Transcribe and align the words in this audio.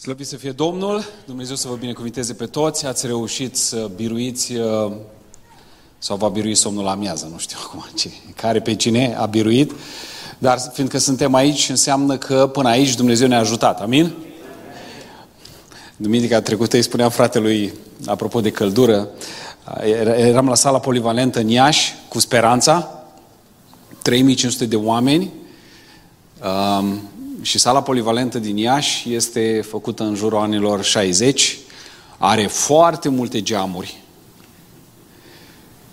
Slăvit 0.00 0.26
să 0.26 0.36
fie 0.36 0.50
Domnul, 0.50 1.04
Dumnezeu 1.26 1.56
să 1.56 1.68
vă 1.68 1.74
binecuvinteze 1.74 2.32
pe 2.32 2.46
toți, 2.46 2.86
ați 2.86 3.06
reușit 3.06 3.56
să 3.56 3.90
biruiți 3.96 4.54
uh, 4.54 4.92
sau 5.98 6.16
va 6.16 6.28
birui 6.28 6.54
somnul 6.54 6.84
la 6.84 6.90
amiază, 6.90 7.28
nu 7.32 7.38
știu 7.38 7.56
acum 7.64 7.84
ce, 7.94 8.10
care 8.36 8.60
pe 8.60 8.74
cine 8.74 9.14
a 9.18 9.26
biruit, 9.26 9.72
dar 10.38 10.58
fiindcă 10.72 10.98
suntem 10.98 11.34
aici, 11.34 11.68
înseamnă 11.68 12.16
că 12.16 12.46
până 12.52 12.68
aici 12.68 12.94
Dumnezeu 12.94 13.28
ne-a 13.28 13.38
ajutat, 13.38 13.80
amin? 13.80 14.12
Duminica 15.96 16.40
trecută 16.40 16.76
îi 16.76 16.82
spuneam 16.82 17.10
fratelui, 17.10 17.72
apropo 18.06 18.40
de 18.40 18.50
căldură, 18.50 19.08
eram 20.16 20.48
la 20.48 20.54
sala 20.54 20.80
polivalentă 20.80 21.40
în 21.40 21.48
Iași 21.48 21.94
cu 22.08 22.18
Speranța, 22.18 23.04
3500 24.02 24.66
de 24.66 24.76
oameni, 24.76 25.32
um, 26.80 27.00
și 27.42 27.58
sala 27.58 27.82
polivalentă 27.82 28.38
din 28.38 28.56
Iași 28.56 29.14
este 29.14 29.64
făcută 29.68 30.02
în 30.02 30.14
jurul 30.14 30.38
anilor 30.38 30.84
60, 30.84 31.58
are 32.18 32.46
foarte 32.46 33.08
multe 33.08 33.42
geamuri 33.42 34.02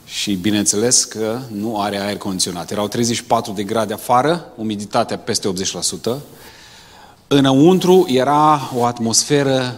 și 0.05 0.33
bineînțeles 0.33 1.03
că 1.03 1.39
nu 1.51 1.81
are 1.81 1.99
aer 1.99 2.17
condiționat. 2.17 2.71
Erau 2.71 2.87
34 2.87 3.51
de 3.51 3.63
grade 3.63 3.93
afară, 3.93 4.45
umiditatea 4.55 5.17
peste 5.17 5.53
80%. 6.13 6.15
Înăuntru 7.27 8.05
era 8.09 8.71
o 8.75 8.85
atmosferă 8.85 9.75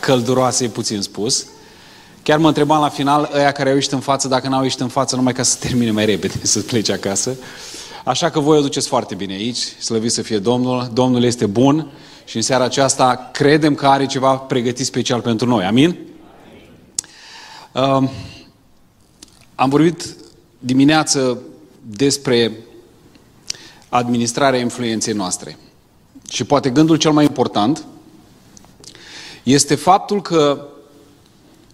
călduroasă, 0.00 0.64
e 0.64 0.68
puțin 0.68 1.02
spus. 1.02 1.46
Chiar 2.22 2.38
mă 2.38 2.48
întrebam 2.48 2.80
la 2.80 2.88
final, 2.88 3.30
ăia 3.34 3.52
care 3.52 3.68
au 3.68 3.74
ieșit 3.74 3.92
în 3.92 4.00
față, 4.00 4.28
dacă 4.28 4.48
n-au 4.48 4.62
ieșit 4.62 4.80
în 4.80 4.88
față, 4.88 5.16
numai 5.16 5.32
ca 5.32 5.42
să 5.42 5.56
termine 5.60 5.90
mai 5.90 6.04
repede, 6.04 6.34
să 6.46 6.60
plece 6.60 6.92
acasă. 6.92 7.36
Așa 8.04 8.30
că 8.30 8.40
voi 8.40 8.58
o 8.58 8.60
duceți 8.60 8.88
foarte 8.88 9.14
bine 9.14 9.32
aici, 9.32 9.56
slăvit 9.56 10.12
să 10.12 10.22
fie 10.22 10.38
Domnul, 10.38 10.90
Domnul 10.92 11.22
este 11.22 11.46
bun 11.46 11.90
și 12.24 12.36
în 12.36 12.42
seara 12.42 12.64
aceasta 12.64 13.30
credem 13.32 13.74
că 13.74 13.86
are 13.86 14.06
ceva 14.06 14.36
pregătit 14.36 14.86
special 14.86 15.20
pentru 15.20 15.46
noi. 15.46 15.64
Amin? 15.64 15.98
Uh, 17.72 18.08
am 19.54 19.68
vorbit 19.68 20.16
dimineață 20.58 21.38
despre 21.80 22.52
administrarea 23.88 24.60
influenței 24.60 25.14
noastre. 25.14 25.58
Și 26.30 26.44
poate 26.44 26.70
gândul 26.70 26.96
cel 26.96 27.12
mai 27.12 27.24
important 27.24 27.84
este 29.42 29.74
faptul 29.74 30.22
că 30.22 30.66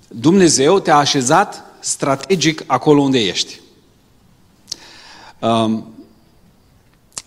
Dumnezeu 0.08 0.78
te-a 0.78 0.96
așezat 0.96 1.64
strategic 1.80 2.62
acolo 2.66 3.00
unde 3.02 3.18
ești. 3.18 3.60
Um, 5.38 5.94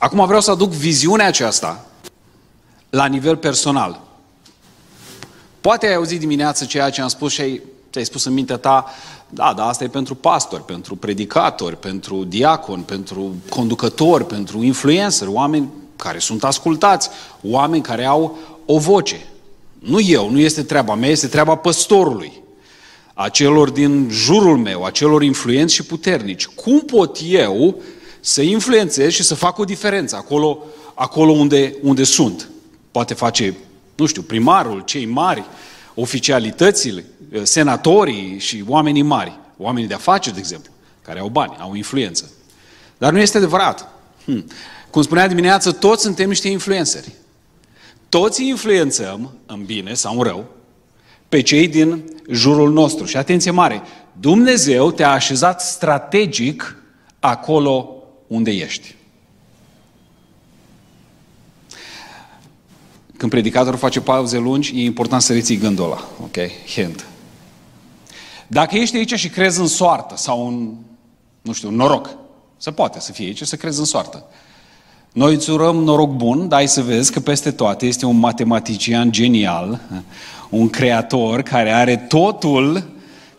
Acum 0.04 0.26
vreau 0.26 0.42
să 0.42 0.52
aduc 0.52 0.72
viziunea 0.72 1.28
aceasta 1.28 1.86
la 2.90 3.06
nivel 3.06 3.38
personal. 3.38 4.02
Poate 5.62 5.88
ai 5.88 5.94
auzit 5.94 6.20
dimineață 6.20 6.66
ceea 6.66 6.90
ce 6.90 7.02
am 7.02 7.08
spus 7.08 7.32
și 7.32 7.42
ai, 7.42 7.62
ți-ai 7.92 8.06
spus 8.06 8.26
în 8.26 8.34
mintea 8.34 8.58
ta, 8.58 8.86
da, 9.30 9.54
da, 9.56 9.68
asta 9.68 9.84
e 9.84 9.88
pentru 9.88 10.16
pastori, 10.16 10.66
pentru 10.66 10.96
predicatori, 10.96 11.78
pentru 11.80 12.24
diaconi, 12.24 12.84
pentru 12.84 13.36
conducători, 13.50 14.26
pentru 14.26 14.64
influencer, 14.64 15.28
oameni 15.28 15.70
care 15.96 16.20
sunt 16.20 16.44
ascultați, 16.44 17.10
oameni 17.42 17.84
care 17.84 18.06
au 18.06 18.38
o 18.66 18.78
voce. 18.78 19.28
Nu 19.80 20.00
eu, 20.00 20.30
nu 20.30 20.40
este 20.40 20.64
treaba 20.64 20.96
mea, 20.96 21.10
este 21.10 21.28
treaba 21.28 21.56
păstorului, 21.56 22.42
a 23.14 23.30
celor 23.30 23.70
din 23.70 24.08
jurul 24.12 24.58
meu, 24.58 24.86
a 24.86 24.90
celor 24.92 25.24
influenți 25.24 25.74
și 25.74 25.84
puternici. 25.84 26.46
Cum 26.46 26.80
pot 26.80 27.18
eu 27.24 27.82
să 28.26 28.42
influențez 28.42 29.12
și 29.12 29.24
să 29.24 29.36
fac 29.36 29.58
o 29.58 29.64
diferență 29.64 30.16
acolo, 30.16 30.60
acolo 30.94 31.32
unde, 31.32 31.76
unde 31.82 32.04
sunt. 32.04 32.50
Poate 32.92 33.14
face, 33.14 33.56
nu 33.96 34.06
știu, 34.06 34.22
primarul, 34.22 34.82
cei 34.82 35.06
mari, 35.06 35.44
oficialitățile, 35.96 37.06
senatorii 37.44 38.40
și 38.40 38.64
oamenii 38.68 39.02
mari, 39.02 39.40
oamenii 39.58 39.88
de 39.88 39.94
afaceri, 39.94 40.36
de 40.36 40.42
exemplu, 40.42 40.72
care 41.02 41.20
au 41.20 41.28
bani, 41.28 41.56
au 41.60 41.76
influență. 41.76 42.32
Dar 42.98 43.12
nu 43.12 43.20
este 43.20 43.38
adevărat. 43.38 43.88
Hm. 44.26 44.46
Cum 44.90 45.02
spunea 45.02 45.28
dimineață, 45.28 45.72
toți 45.72 46.02
suntem 46.02 46.28
niște 46.28 46.48
influențări. 46.48 47.12
Toți 48.10 48.48
influențăm, 48.48 49.32
în 49.46 49.64
bine 49.66 49.94
sau 49.94 50.18
în 50.18 50.24
rău, 50.24 50.46
pe 51.30 51.42
cei 51.42 51.68
din 51.68 52.04
jurul 52.30 52.72
nostru. 52.72 53.06
Și 53.06 53.18
atenție 53.18 53.52
mare, 53.52 53.82
Dumnezeu 54.20 54.92
te-a 54.92 55.12
așezat 55.12 55.62
strategic 55.62 56.78
acolo 57.20 57.93
unde 58.34 58.52
ești. 58.52 58.96
Când 63.18 63.32
predicatorul 63.32 63.80
face 63.80 64.02
pauze 64.02 64.38
lungi, 64.38 64.74
e 64.76 64.84
important 64.84 65.22
să 65.22 65.34
reții 65.34 65.58
gândul 65.58 65.86
ăla. 65.86 66.08
Ok? 66.22 66.38
Hint. 66.68 67.06
Dacă 68.48 68.76
ești 68.76 68.96
aici 68.96 69.14
și 69.14 69.30
crezi 69.30 69.60
în 69.60 69.68
soartă 69.68 70.18
sau 70.18 70.48
în, 70.48 70.74
nu 71.42 71.52
știu, 71.52 71.68
în 71.68 71.76
noroc, 71.76 72.16
se 72.58 72.72
poate 72.72 73.00
să 73.00 73.12
fie 73.12 73.26
aici 73.26 73.42
să 73.42 73.56
crezi 73.56 73.80
în 73.80 73.86
soartă. 73.86 74.26
Noi 75.12 75.34
îți 75.34 75.50
urăm 75.50 75.76
noroc 75.76 76.10
bun, 76.10 76.48
dar 76.48 76.60
ai 76.60 76.68
să 76.68 76.82
vezi 76.82 77.12
că 77.12 77.20
peste 77.20 77.52
toate 77.52 77.86
este 77.86 78.06
un 78.06 78.20
matematician 78.20 79.12
genial, 79.12 79.82
un 80.50 80.70
creator 80.70 81.42
care 81.42 81.72
are 81.72 81.98
totul 81.98 82.93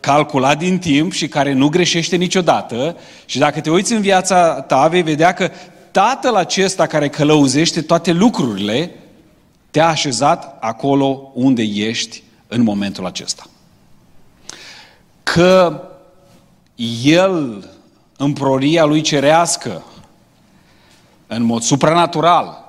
calculat 0.04 0.58
din 0.58 0.78
timp 0.78 1.12
și 1.12 1.28
care 1.28 1.52
nu 1.52 1.68
greșește 1.68 2.16
niciodată. 2.16 2.96
Și 3.24 3.38
dacă 3.38 3.60
te 3.60 3.70
uiți 3.70 3.92
în 3.92 4.00
viața 4.00 4.60
ta, 4.60 4.88
vei 4.88 5.02
vedea 5.02 5.32
că 5.32 5.50
Tatăl 5.94 6.34
acesta 6.34 6.86
care 6.86 7.08
călăuzește 7.08 7.82
toate 7.82 8.12
lucrurile 8.12 8.90
te-a 9.70 9.88
așezat 9.88 10.56
acolo 10.60 11.30
unde 11.34 11.62
ești 11.62 12.22
în 12.46 12.62
momentul 12.62 13.06
acesta. 13.06 13.46
Că 15.22 15.82
El, 17.02 17.68
în 18.16 18.32
proria 18.32 18.84
Lui 18.84 19.00
cerească, 19.00 19.84
în 21.26 21.42
mod 21.42 21.62
supranatural, 21.62 22.64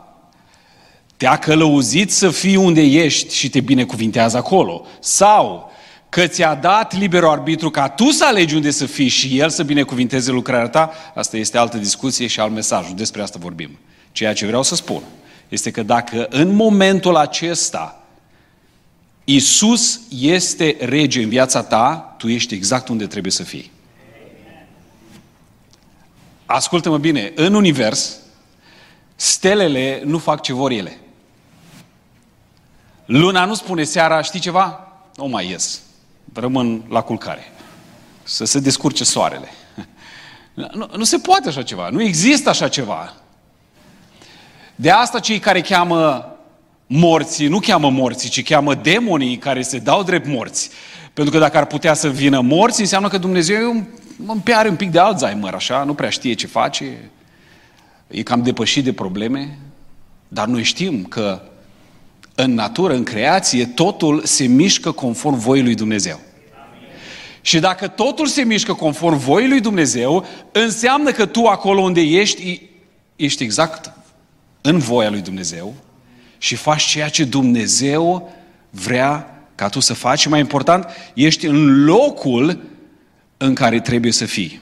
te-a 1.18 1.38
călăuzit 1.38 2.12
să 2.12 2.30
fii 2.30 2.56
unde 2.56 2.82
ești 2.82 3.36
și 3.36 3.50
te 3.50 3.60
binecuvintează 3.60 4.38
acolo. 4.38 4.86
Sau 5.00 5.72
că 6.16 6.28
ți-a 6.28 6.56
dat 6.56 6.98
liberul 6.98 7.30
arbitru 7.30 7.70
ca 7.70 7.90
tu 7.90 8.10
să 8.10 8.26
alegi 8.26 8.56
unde 8.56 8.72
să 8.72 8.86
fii 8.86 9.08
și 9.08 9.40
El 9.40 9.50
să 9.50 9.64
binecuvinteze 9.64 10.32
lucrarea 10.32 10.70
ta, 10.70 10.92
asta 11.16 11.38
este 11.38 11.58
altă 11.58 11.78
discuție 11.78 12.28
și 12.28 12.40
alt 12.40 12.52
mesaj. 12.52 12.92
Despre 12.92 13.22
asta 13.22 13.38
vorbim. 13.42 13.78
Ceea 14.12 14.34
ce 14.34 14.46
vreau 14.46 14.64
să 14.64 14.76
spun 14.76 15.02
este 15.50 15.72
că 15.72 15.84
dacă 15.84 16.28
în 16.30 16.54
momentul 16.54 17.16
acesta 17.16 18.04
Isus 19.24 20.00
este 20.20 20.78
rege 20.80 21.24
în 21.24 21.30
viața 21.30 21.64
ta, 21.64 22.16
tu 22.18 22.28
ești 22.28 22.54
exact 22.54 22.88
unde 22.88 23.08
trebuie 23.08 23.32
să 23.32 23.44
fii. 23.44 23.72
Ascultă-mă 26.46 26.98
bine, 26.98 27.32
în 27.36 27.54
univers, 27.54 28.18
stelele 29.16 30.02
nu 30.06 30.18
fac 30.18 30.42
ce 30.42 30.54
vor 30.54 30.72
ele. 30.72 30.98
Luna 33.06 33.46
nu 33.46 33.54
spune 33.54 33.84
seara, 33.84 34.22
știi 34.22 34.40
ceva? 34.40 34.92
Nu 35.16 35.26
mai 35.26 35.50
ies 35.50 35.80
rămân 36.36 36.84
la 36.90 37.02
culcare. 37.02 37.52
Să 38.24 38.46
se 38.46 38.60
descurce 38.60 39.04
soarele. 39.04 39.48
Nu, 40.54 40.90
nu 40.98 41.04
se 41.04 41.18
poate 41.18 41.48
așa 41.48 41.64
ceva. 41.64 41.90
Nu 41.90 42.02
există 42.02 42.50
așa 42.50 42.68
ceva. 42.68 43.14
De 44.76 44.90
asta 44.90 45.20
cei 45.20 45.40
care 45.40 45.62
cheamă 45.62 46.36
morții, 46.88 47.48
nu 47.48 47.60
cheamă 47.60 47.90
morții, 47.90 48.30
ci 48.30 48.44
cheamă 48.44 48.76
demonii 48.76 49.38
care 49.38 49.62
se 49.62 49.78
dau 49.78 50.04
drept 50.04 50.28
morți. 50.28 50.70
Pentru 51.14 51.34
că 51.34 51.40
dacă 51.40 51.58
ar 51.58 51.66
putea 51.66 51.94
să 51.94 52.10
vină 52.10 52.42
morți, 52.42 52.82
înseamnă 52.82 53.08
că 53.08 53.18
Dumnezeu 53.18 53.56
e 53.56 53.66
un, 53.66 53.86
un 54.26 54.42
are 54.54 54.70
un 54.70 54.76
pic 54.76 54.92
de 54.92 55.00
Alzheimer, 55.00 55.54
așa, 55.54 55.84
nu 55.84 55.94
prea 55.94 56.10
știe 56.10 56.34
ce 56.34 56.48
face, 56.48 57.12
e 58.08 58.24
cam 58.24 58.44
depășit 58.44 58.84
de 58.84 58.94
probleme. 58.94 59.58
Dar 60.28 60.48
noi 60.48 60.64
știm 60.64 61.04
că 61.04 61.42
în 62.36 62.54
natură, 62.54 62.94
în 62.94 63.04
creație, 63.04 63.66
totul 63.66 64.26
se 64.26 64.46
mișcă 64.46 64.92
conform 64.92 65.38
voii 65.38 65.64
lui 65.64 65.76
Dumnezeu. 65.76 66.20
Și 67.46 67.60
dacă 67.60 67.88
totul 67.88 68.28
se 68.28 68.44
mișcă 68.44 68.74
conform 68.74 69.18
voii 69.18 69.48
lui 69.48 69.60
Dumnezeu, 69.60 70.26
înseamnă 70.52 71.12
că 71.12 71.26
tu 71.26 71.46
acolo 71.46 71.82
unde 71.82 72.02
ești, 72.02 72.62
ești 73.16 73.44
exact 73.44 73.92
în 74.62 74.78
voia 74.78 75.10
lui 75.10 75.22
Dumnezeu 75.22 75.74
și 76.38 76.56
faci 76.56 76.84
ceea 76.84 77.10
ce 77.10 77.24
Dumnezeu 77.24 78.34
vrea 78.70 79.42
ca 79.56 79.70
tu 79.70 79.80
să 79.80 79.94
faci 79.94 80.20
și 80.20 80.30
mai 80.30 80.40
important, 80.40 80.88
ești 81.14 81.46
în 81.46 81.84
locul 81.84 82.62
în 83.38 83.54
care 83.54 83.80
trebuie 83.80 84.12
să 84.12 84.26
fii. 84.26 84.62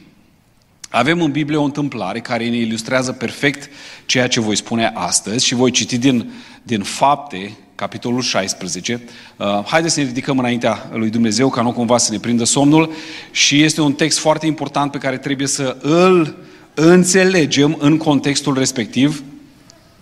Avem 0.89 1.21
în 1.21 1.31
Biblie 1.31 1.57
o 1.57 1.63
întâmplare 1.63 2.19
care 2.19 2.49
ne 2.49 2.57
ilustrează 2.57 3.11
perfect 3.11 3.69
ceea 4.05 4.27
ce 4.27 4.39
voi 4.39 4.55
spune 4.55 4.91
astăzi 4.93 5.45
și 5.45 5.55
voi 5.55 5.71
citi 5.71 5.97
din, 5.97 6.31
din 6.63 6.81
fapte, 6.81 7.57
capitolul 7.83 8.21
16. 8.21 9.01
Uh, 9.37 9.65
haideți 9.65 9.93
să 9.93 9.99
ne 9.99 10.05
ridicăm 10.05 10.39
înaintea 10.39 10.89
lui 10.93 11.09
Dumnezeu 11.09 11.49
ca 11.49 11.61
nu 11.61 11.71
cumva 11.71 11.97
să 11.97 12.11
ne 12.11 12.19
prindă 12.19 12.43
somnul 12.43 12.91
și 13.31 13.63
este 13.63 13.81
un 13.81 13.93
text 13.93 14.19
foarte 14.19 14.45
important 14.45 14.91
pe 14.91 14.97
care 14.97 15.17
trebuie 15.17 15.47
să 15.47 15.77
îl 15.81 16.35
înțelegem 16.73 17.77
în 17.79 17.97
contextul 17.97 18.57
respectiv. 18.57 19.23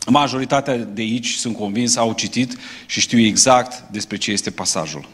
Majoritatea 0.08 0.78
de 0.78 1.02
aici, 1.02 1.34
sunt 1.34 1.58
convins, 1.58 1.96
au 1.96 2.14
citit 2.14 2.58
și 2.86 3.00
știu 3.00 3.20
exact 3.20 3.92
despre 3.92 4.18
ce 4.18 4.32
este 4.32 4.52
pasajul. 4.52 5.08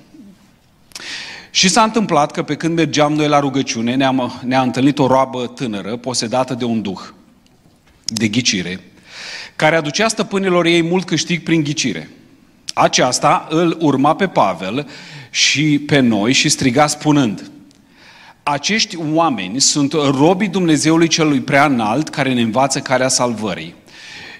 Și 1.52 1.70
s-a 1.70 1.84
întâmplat 1.84 2.32
că 2.32 2.44
pe 2.44 2.56
când 2.56 2.76
mergeam 2.76 3.14
noi 3.14 3.28
la 3.28 3.40
rugăciune, 3.40 3.96
ne-am, 3.96 4.42
ne-a 4.46 4.62
întâlnit 4.62 5.00
o 5.00 5.08
roabă 5.08 5.48
tânără, 5.48 5.98
posedată 5.98 6.54
de 6.54 6.66
un 6.66 6.82
duh 6.82 7.00
de 8.06 8.28
ghicire, 8.28 8.80
care 9.56 9.76
aducea 9.76 10.08
stăpânilor 10.08 10.66
ei 10.66 10.84
mult 10.84 11.06
câștig 11.06 11.44
prin 11.44 11.64
ghicire. 11.64 12.10
Aceasta 12.80 13.48
îl 13.50 13.78
urma 13.80 14.16
pe 14.16 14.28
Pavel 14.28 14.88
și 15.30 15.80
pe 15.80 16.00
noi 16.00 16.34
și 16.34 16.50
striga 16.50 16.88
spunând, 16.88 17.52
acești 18.44 18.98
oameni 19.14 19.62
sunt 19.62 19.94
robii 19.94 20.48
Dumnezeului 20.48 21.08
celui 21.08 21.40
prea 21.40 21.66
înalt 21.66 22.10
care 22.10 22.34
ne 22.34 22.42
învață 22.42 22.80
calea 22.80 23.08
salvării. 23.08 23.76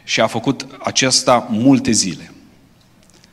Și 0.04 0.22
a 0.22 0.28
făcut 0.28 0.68
acesta 0.80 1.48
multe 1.52 1.92
zile. 1.92 2.32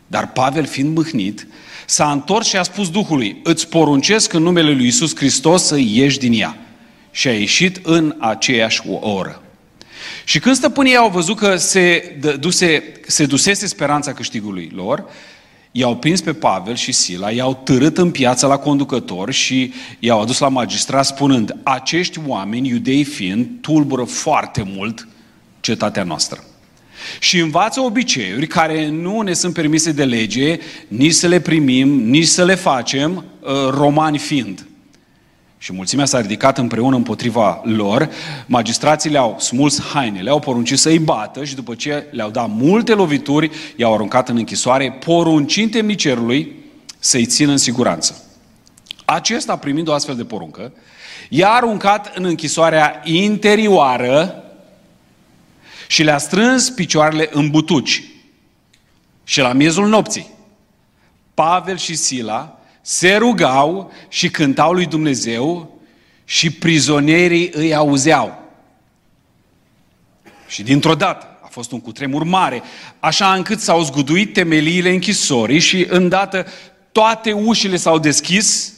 Dar 0.07 0.33
Pavel, 0.33 0.67
fiind 0.67 0.97
mâhnit, 0.97 1.47
s-a 1.87 2.11
întors 2.11 2.47
și 2.47 2.57
a 2.57 2.63
spus 2.63 2.91
Duhului, 2.91 3.41
îți 3.43 3.69
poruncesc 3.69 4.33
în 4.33 4.43
numele 4.43 4.73
lui 4.73 4.87
Isus 4.87 5.17
Hristos 5.17 5.63
să 5.63 5.77
ieși 5.79 6.19
din 6.19 6.33
ea. 6.41 6.57
Și 7.11 7.29
a 7.29 7.33
ieșit 7.33 7.81
în 7.83 8.17
aceeași 8.19 8.81
oră. 9.01 9.43
Și 10.25 10.39
când 10.39 10.57
stăpânii 10.57 10.97
au 10.97 11.11
văzut 11.11 11.37
că 11.37 11.57
se, 11.57 12.17
duse, 12.41 12.93
se 13.07 13.27
dusese 13.27 13.67
speranța 13.67 14.13
câștigului 14.13 14.71
lor, 14.75 15.05
i-au 15.77 15.97
prins 15.97 16.21
pe 16.21 16.33
Pavel 16.33 16.75
și 16.75 16.93
Sila, 16.93 17.31
i-au 17.31 17.61
târât 17.65 17.99
în 17.99 18.11
piață 18.11 18.47
la 18.47 18.57
conducător 18.57 19.33
și 19.33 19.73
i-au 19.99 20.21
adus 20.21 20.39
la 20.39 20.49
magistrat 20.49 21.05
spunând, 21.07 21.57
acești 21.63 22.21
oameni, 22.27 22.69
iudei 22.69 23.05
fiind, 23.05 23.49
tulbură 23.61 24.05
foarte 24.05 24.63
mult 24.75 25.09
cetatea 25.61 26.03
noastră. 26.03 26.45
Și 27.19 27.39
învață 27.39 27.81
obiceiuri 27.81 28.47
care 28.47 28.89
nu 28.89 29.21
ne 29.21 29.33
sunt 29.33 29.55
permise 29.55 29.93
de 29.93 30.05
lege, 30.05 30.59
nici 30.89 31.13
să 31.13 31.27
le 31.27 31.41
primim, 31.41 31.89
nici 31.89 32.27
să 32.27 32.45
le 32.45 32.55
facem, 32.55 33.25
uh, 33.41 33.51
romani 33.71 34.19
fiind. 34.19 34.67
Și 35.65 35.73
mulțimea 35.73 36.05
s-a 36.05 36.21
ridicat 36.21 36.59
împreună 36.59 36.97
împotriva 36.97 37.61
lor, 37.65 38.11
magistrații 38.47 39.11
le-au 39.11 39.37
smuls 39.39 39.83
hainele, 39.83 40.23
le-au 40.23 40.39
poruncit 40.39 40.79
să-i 40.79 40.99
bată 40.99 41.45
și 41.45 41.55
după 41.55 41.75
ce 41.75 42.07
le-au 42.11 42.31
dat 42.31 42.49
multe 42.49 42.95
lovituri, 42.95 43.51
i-au 43.77 43.95
aruncat 43.95 44.29
în 44.29 44.37
închisoare, 44.37 44.93
poruncind 44.93 45.71
temnicerului 45.71 46.57
să-i 46.99 47.27
țină 47.27 47.51
în 47.51 47.57
siguranță. 47.57 48.25
Acesta, 49.05 49.57
primind 49.57 49.89
o 49.89 49.93
astfel 49.93 50.17
de 50.17 50.25
poruncă, 50.25 50.73
i-a 51.29 51.51
aruncat 51.51 52.17
în 52.17 52.25
închisoarea 52.25 53.01
interioară 53.05 54.45
și 55.87 56.03
le-a 56.03 56.19
strâns 56.19 56.71
picioarele 56.71 57.29
în 57.33 57.51
butuci. 57.51 58.05
Și 59.25 59.41
la 59.41 59.53
miezul 59.53 59.89
nopții, 59.89 60.31
Pavel 61.35 61.77
și 61.77 61.95
Sila 61.95 62.59
se 62.87 63.17
rugau 63.17 63.93
și 64.09 64.31
cântau 64.31 64.73
lui 64.73 64.87
Dumnezeu 64.87 65.79
și 66.25 66.51
prizonierii 66.51 67.51
îi 67.53 67.75
auzeau. 67.75 68.43
Și 70.49 70.63
dintr-o 70.63 70.95
dată 70.95 71.39
a 71.43 71.47
fost 71.47 71.73
un 71.73 71.81
cutremur 71.81 72.25
mare, 72.25 72.63
așa 73.01 73.35
încât 73.35 73.61
s-au 73.61 73.83
zguduit 73.83 74.33
temeliile 74.33 74.91
închisorii 74.91 75.59
și 75.59 75.87
îndată 75.89 76.47
toate 76.93 77.33
ușile 77.33 77.77
s-au 77.77 77.99
deschis, 77.99 78.73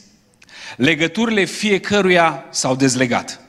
legăturile 0.75 1.43
fiecăruia 1.43 2.45
s-au 2.49 2.75
dezlegat. 2.75 3.39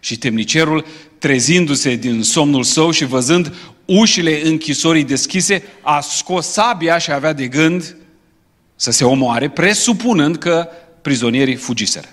Și 0.00 0.18
temnicerul, 0.18 0.86
trezindu-se 1.18 1.94
din 1.94 2.22
somnul 2.22 2.62
său 2.62 2.90
și 2.90 3.04
văzând 3.04 3.54
ușile 3.84 4.46
închisorii 4.46 5.04
deschise, 5.04 5.62
a 5.82 6.00
scos 6.00 6.46
sabia 6.46 6.98
și 6.98 7.12
avea 7.12 7.32
de 7.32 7.46
gând 7.46 7.96
să 8.80 8.90
se 8.90 9.04
omoare, 9.04 9.48
presupunând 9.48 10.36
că 10.36 10.68
prizonierii 11.02 11.54
fugiseră. 11.54 12.08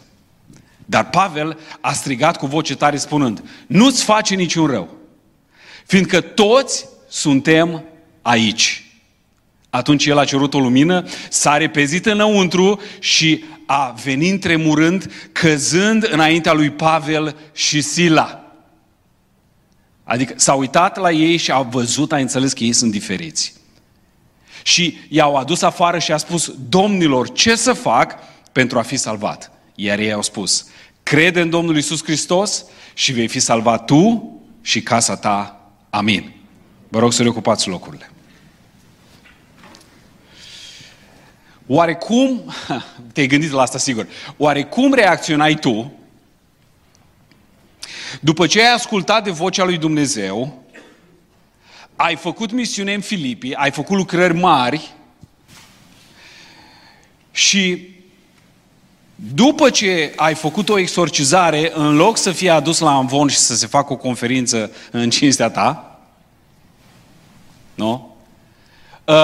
Dar 0.85 1.09
Pavel 1.09 1.57
a 1.81 1.93
strigat 1.93 2.37
cu 2.37 2.45
voce 2.45 2.75
tare 2.75 2.97
spunând, 2.97 3.43
nu-ți 3.67 4.03
face 4.03 4.35
niciun 4.35 4.67
rău, 4.67 4.89
fiindcă 5.85 6.21
toți 6.21 6.85
suntem 7.09 7.83
aici. 8.21 8.91
Atunci 9.69 10.05
el 10.05 10.17
a 10.17 10.25
cerut 10.25 10.53
o 10.53 10.59
lumină, 10.59 11.07
s-a 11.29 11.57
repezit 11.57 12.05
înăuntru 12.05 12.81
și 12.99 13.43
a 13.65 13.95
venit 14.03 14.41
tremurând, 14.41 15.11
căzând 15.31 16.07
înaintea 16.11 16.53
lui 16.53 16.69
Pavel 16.69 17.35
și 17.53 17.81
Sila. 17.81 18.51
Adică 20.03 20.33
s-a 20.37 20.53
uitat 20.53 20.97
la 20.97 21.11
ei 21.11 21.37
și 21.37 21.51
a 21.51 21.61
văzut, 21.61 22.11
a 22.11 22.17
înțeles 22.17 22.53
că 22.53 22.63
ei 22.63 22.73
sunt 22.73 22.91
diferiți. 22.91 23.56
Și 24.67 24.97
i-au 25.09 25.35
adus 25.35 25.61
afară 25.61 25.99
și 25.99 26.11
a 26.11 26.17
spus, 26.17 26.53
domnilor, 26.69 27.31
ce 27.31 27.55
să 27.55 27.73
fac 27.73 28.15
pentru 28.51 28.77
a 28.77 28.81
fi 28.81 28.97
salvat? 28.97 29.51
Iar 29.75 29.99
ei 29.99 30.11
au 30.11 30.21
spus, 30.21 30.65
crede 31.03 31.41
în 31.41 31.49
Domnul 31.49 31.77
Isus 31.77 32.03
Hristos 32.03 32.65
și 32.93 33.11
vei 33.11 33.27
fi 33.27 33.39
salvat 33.39 33.85
tu 33.85 34.31
și 34.61 34.81
casa 34.81 35.15
ta. 35.15 35.69
Amin. 35.89 36.35
Vă 36.87 36.99
rog 36.99 37.13
să 37.13 37.21
reocupați 37.21 37.67
locurile. 37.67 38.11
Oarecum, 41.67 42.53
te-ai 43.13 43.27
gândit 43.27 43.51
la 43.51 43.61
asta 43.61 43.77
sigur, 43.77 44.07
oarecum 44.37 44.93
reacționai 44.93 45.55
tu 45.55 45.91
după 48.19 48.47
ce 48.47 48.61
ai 48.61 48.73
ascultat 48.73 49.23
de 49.23 49.31
vocea 49.31 49.63
lui 49.63 49.77
Dumnezeu 49.77 50.63
ai 51.97 52.15
făcut 52.15 52.51
misiune 52.51 52.93
în 52.93 53.01
Filipii, 53.01 53.53
ai 53.53 53.71
făcut 53.71 53.97
lucrări 53.97 54.33
mari 54.33 54.91
și 57.31 57.89
după 59.15 59.69
ce 59.69 60.13
ai 60.15 60.33
făcut 60.35 60.69
o 60.69 60.77
exorcizare, 60.77 61.71
în 61.75 61.95
loc 61.95 62.17
să 62.17 62.31
fie 62.31 62.49
adus 62.49 62.79
la 62.79 62.95
Amvon 62.95 63.27
și 63.27 63.37
să 63.37 63.55
se 63.55 63.67
facă 63.67 63.93
o 63.93 63.97
conferință 63.97 64.71
în 64.91 65.09
cinstea 65.09 65.49
ta, 65.49 65.99
nu? 67.75 68.15
Uh, 69.03 69.15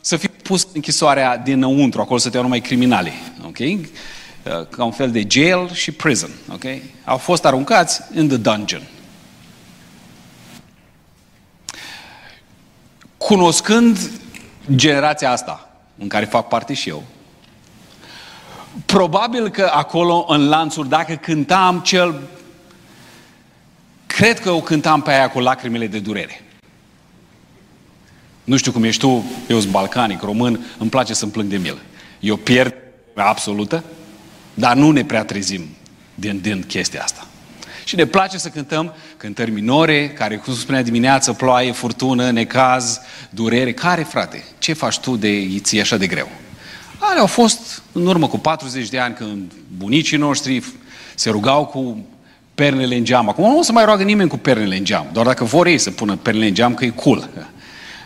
să 0.00 0.16
fie 0.16 0.28
pus 0.28 0.68
închisoarea 0.72 1.36
dinăuntru, 1.36 2.00
acolo 2.00 2.18
să 2.18 2.28
te 2.28 2.34
iau 2.34 2.44
numai 2.44 2.60
criminali, 2.60 3.12
ok? 3.46 3.58
Uh, 3.58 4.66
ca 4.70 4.84
un 4.84 4.92
fel 4.92 5.10
de 5.10 5.26
jail 5.28 5.72
și 5.72 5.92
prison, 5.92 6.30
ok? 6.52 6.64
Au 7.04 7.16
fost 7.16 7.44
aruncați 7.44 8.00
in 8.14 8.28
the 8.28 8.36
dungeon. 8.36 8.82
Cunoscând 13.32 14.10
generația 14.74 15.30
asta, 15.30 15.70
în 15.98 16.08
care 16.08 16.24
fac 16.24 16.48
parte 16.48 16.74
și 16.74 16.88
eu, 16.88 17.02
probabil 18.86 19.48
că 19.48 19.70
acolo, 19.74 20.24
în 20.28 20.48
lanțuri, 20.48 20.88
dacă 20.88 21.14
cântam 21.14 21.80
cel... 21.80 22.20
Cred 24.06 24.40
că 24.40 24.50
o 24.50 24.60
cântam 24.60 25.02
pe 25.02 25.10
aia 25.10 25.30
cu 25.30 25.40
lacrimile 25.40 25.86
de 25.86 25.98
durere. 25.98 26.44
Nu 28.44 28.56
știu 28.56 28.72
cum 28.72 28.84
ești 28.84 29.00
tu, 29.00 29.24
eu 29.48 29.60
sunt 29.60 29.72
balcanic, 29.72 30.22
român, 30.22 30.66
îmi 30.78 30.90
place 30.90 31.14
să-mi 31.14 31.32
plâng 31.32 31.48
de 31.48 31.56
milă. 31.56 31.80
Eu 32.20 32.36
pierd 32.36 32.74
absolută, 33.14 33.84
dar 34.54 34.76
nu 34.76 34.90
ne 34.90 35.04
prea 35.04 35.24
trezim 35.24 35.68
din, 36.14 36.40
din 36.40 36.62
chestia 36.62 37.02
asta. 37.02 37.26
Și 37.84 37.96
ne 37.96 38.04
place 38.04 38.38
să 38.38 38.48
cântăm 38.48 38.94
cântări 39.16 39.50
minore, 39.50 40.10
care, 40.10 40.36
cum 40.36 40.54
spunea 40.54 40.82
dimineață, 40.82 41.32
ploaie, 41.32 41.72
furtună, 41.72 42.30
necaz, 42.30 43.00
durere. 43.30 43.72
Care, 43.72 44.02
frate? 44.02 44.44
Ce 44.58 44.72
faci 44.72 44.98
tu 44.98 45.16
de 45.16 45.58
ți 45.58 45.80
așa 45.80 45.96
de 45.96 46.06
greu? 46.06 46.28
Ale 46.98 47.20
au 47.20 47.26
fost 47.26 47.82
în 47.92 48.06
urmă 48.06 48.28
cu 48.28 48.38
40 48.38 48.88
de 48.88 48.98
ani 48.98 49.14
când 49.14 49.52
bunicii 49.76 50.16
noștri 50.16 50.64
se 51.14 51.30
rugau 51.30 51.66
cu 51.66 52.06
pernele 52.54 52.96
în 52.96 53.04
geam. 53.04 53.28
Acum 53.28 53.50
nu 53.50 53.58
o 53.58 53.62
să 53.62 53.72
mai 53.72 53.84
roagă 53.84 54.02
nimeni 54.02 54.28
cu 54.28 54.38
pernele 54.38 54.76
în 54.76 54.84
geam, 54.84 55.06
doar 55.12 55.26
dacă 55.26 55.44
vor 55.44 55.66
ei 55.66 55.78
să 55.78 55.90
pună 55.90 56.16
pernele 56.16 56.46
în 56.46 56.54
geam, 56.54 56.74
că 56.74 56.84
e 56.84 56.88
cool. 56.88 57.28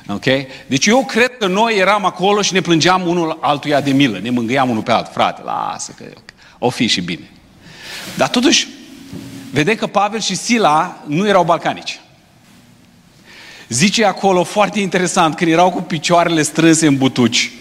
Ok? 0.08 0.24
Deci 0.66 0.86
eu 0.86 1.04
cred 1.04 1.36
că 1.38 1.46
noi 1.46 1.76
eram 1.78 2.04
acolo 2.04 2.42
și 2.42 2.52
ne 2.52 2.60
plângeam 2.60 3.06
unul 3.06 3.38
altuia 3.40 3.80
de 3.80 3.90
milă, 3.90 4.18
ne 4.18 4.30
mângâiam 4.30 4.70
unul 4.70 4.82
pe 4.82 4.92
altul. 4.92 5.12
Frate, 5.12 5.42
lasă 5.44 5.94
că 5.96 6.04
o 6.58 6.70
fi 6.70 6.86
și 6.86 7.00
bine. 7.00 7.30
Dar 8.16 8.28
totuși, 8.28 8.68
Vedem 9.56 9.74
că 9.74 9.86
Pavel 9.86 10.20
și 10.20 10.34
Sila 10.34 11.02
nu 11.06 11.28
erau 11.28 11.44
balcanici. 11.44 12.00
Zice 13.68 14.04
acolo, 14.04 14.44
foarte 14.44 14.80
interesant, 14.80 15.36
când 15.36 15.50
erau 15.50 15.70
cu 15.70 15.82
picioarele 15.82 16.42
strânse 16.42 16.86
în 16.86 16.96
butuci, 16.96 17.52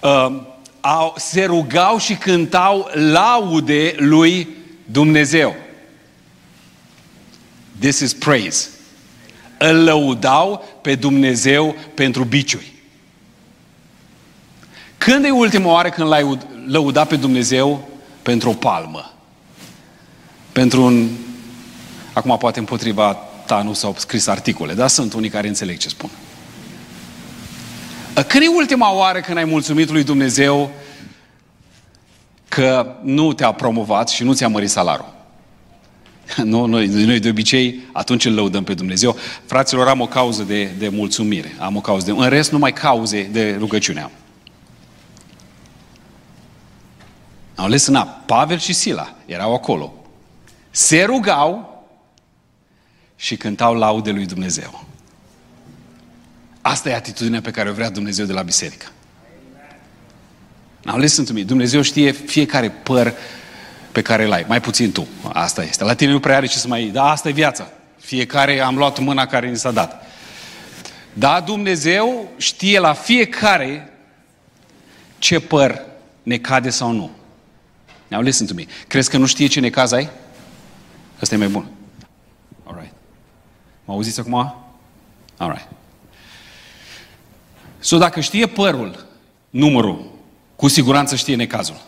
uh, 0.00 0.40
au, 0.80 1.14
se 1.16 1.44
rugau 1.44 1.98
și 1.98 2.14
cântau 2.14 2.90
laude 2.94 3.94
lui 3.96 4.48
Dumnezeu. 4.84 5.54
This 7.78 7.98
is 7.98 8.14
praise. 8.14 8.68
Îl 9.58 9.84
lăudau 9.84 10.64
pe 10.82 10.94
Dumnezeu 10.94 11.76
pentru 11.94 12.24
biciuri. 12.24 12.72
Când 14.96 15.24
e 15.24 15.30
ultima 15.30 15.70
oară 15.70 15.88
când 15.88 16.08
l-ai 16.08 16.38
lăudat 16.66 17.08
pe 17.08 17.16
Dumnezeu 17.16 17.88
pentru 18.22 18.50
o 18.50 18.54
palmă? 18.54 19.12
Pentru 20.52 20.82
un, 20.82 21.08
acum 22.12 22.36
poate 22.38 22.58
împotriva 22.58 23.28
captanul 23.48 23.74
sau 23.74 23.94
scris 23.98 24.26
articole, 24.26 24.74
dar 24.74 24.88
sunt 24.88 25.12
unii 25.12 25.28
care 25.28 25.48
înțeleg 25.48 25.76
ce 25.76 25.88
spun. 25.88 26.10
Când 28.14 28.42
e 28.42 28.48
ultima 28.56 28.94
oară 28.94 29.20
când 29.20 29.38
ai 29.38 29.44
mulțumit 29.44 29.90
lui 29.90 30.04
Dumnezeu 30.04 30.70
că 32.48 32.96
nu 33.02 33.32
te-a 33.32 33.52
promovat 33.52 34.08
și 34.08 34.22
nu 34.22 34.32
ți-a 34.32 34.48
mărit 34.48 34.70
salarul? 34.70 35.16
Nu, 36.44 36.64
noi, 36.64 36.86
noi 36.86 37.18
de 37.18 37.28
obicei 37.28 37.80
atunci 37.92 38.24
îl 38.24 38.34
lăudăm 38.34 38.64
pe 38.64 38.74
Dumnezeu. 38.74 39.16
Fraților, 39.46 39.88
am 39.88 40.00
o 40.00 40.06
cauză 40.06 40.42
de, 40.42 40.64
de 40.64 40.88
mulțumire. 40.88 41.56
Am 41.58 41.76
o 41.76 41.80
cauză 41.80 42.04
de... 42.04 42.10
În 42.10 42.28
rest, 42.28 42.52
numai 42.52 42.72
cauze 42.72 43.28
de 43.32 43.56
rugăciune 43.58 44.00
am. 44.00 44.10
Au 47.54 47.64
ales 47.64 47.86
în 47.86 48.06
Pavel 48.26 48.58
și 48.58 48.72
Sila 48.72 49.14
erau 49.26 49.54
acolo. 49.54 49.97
Se 50.78 51.02
rugau 51.02 51.82
și 53.16 53.36
cântau 53.36 53.74
laude 53.74 54.10
lui 54.10 54.26
Dumnezeu. 54.26 54.84
Asta 56.60 56.88
e 56.88 56.94
atitudinea 56.94 57.40
pe 57.40 57.50
care 57.50 57.70
o 57.70 57.72
vrea 57.72 57.90
Dumnezeu 57.90 58.26
de 58.26 58.32
la 58.32 58.42
biserică. 58.42 58.86
Now 60.82 60.98
listen 60.98 61.24
to 61.24 61.32
me. 61.32 61.42
Dumnezeu 61.42 61.82
știe 61.82 62.10
fiecare 62.10 62.70
păr 62.70 63.14
pe 63.92 64.02
care 64.02 64.24
îl 64.24 64.32
ai. 64.32 64.44
Mai 64.48 64.60
puțin 64.60 64.92
tu. 64.92 65.06
Asta 65.32 65.62
este. 65.62 65.84
La 65.84 65.94
tine 65.94 66.10
nu 66.10 66.20
prea 66.20 66.36
are 66.36 66.46
ce 66.46 66.58
să 66.58 66.68
mai 66.68 66.82
iei. 66.82 66.90
Dar 66.90 67.10
asta 67.10 67.28
e 67.28 67.32
viața. 67.32 67.70
Fiecare 68.00 68.60
am 68.60 68.76
luat 68.76 68.98
mâna 68.98 69.26
care 69.26 69.48
ni 69.48 69.56
s-a 69.56 69.70
dat. 69.70 70.06
Da, 71.12 71.40
Dumnezeu 71.40 72.30
știe 72.36 72.78
la 72.78 72.92
fiecare 72.92 73.92
ce 75.18 75.40
păr 75.40 75.82
ne 76.22 76.38
cade 76.38 76.70
sau 76.70 76.92
nu. 76.92 77.10
Now 78.08 78.20
listen 78.20 78.46
to 78.46 78.54
me. 78.54 78.66
Crezi 78.86 79.10
că 79.10 79.16
nu 79.16 79.26
știe 79.26 79.46
ce 79.46 79.60
necaz 79.60 79.92
ai? 79.92 80.10
Ăsta 81.22 81.34
e 81.34 81.38
mai 81.38 81.48
bun. 81.48 81.66
Alright. 82.64 82.92
Mă 83.84 83.92
auziți 83.92 84.20
acum? 84.20 84.54
Alright. 85.36 85.68
So 87.78 87.98
dacă 87.98 88.20
știe 88.20 88.46
părul, 88.46 89.06
numărul, 89.50 90.10
cu 90.56 90.68
siguranță 90.68 91.16
știe 91.16 91.36
necazul. 91.36 91.80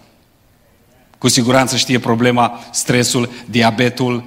Cu 1.18 1.28
siguranță 1.28 1.76
știe 1.76 1.98
problema, 1.98 2.60
stresul, 2.72 3.30
diabetul, 3.50 4.24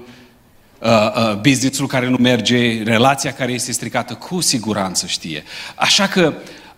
uh, 0.80 0.90
uh, 0.90 1.40
businessul 1.42 1.88
care 1.88 2.08
nu 2.08 2.18
merge, 2.18 2.84
relația 2.84 3.34
care 3.34 3.52
este 3.52 3.72
stricată, 3.72 4.14
cu 4.14 4.42
siguranță 4.42 5.06
știe. 5.06 5.44
Așa 5.76 6.08
că 6.08 6.34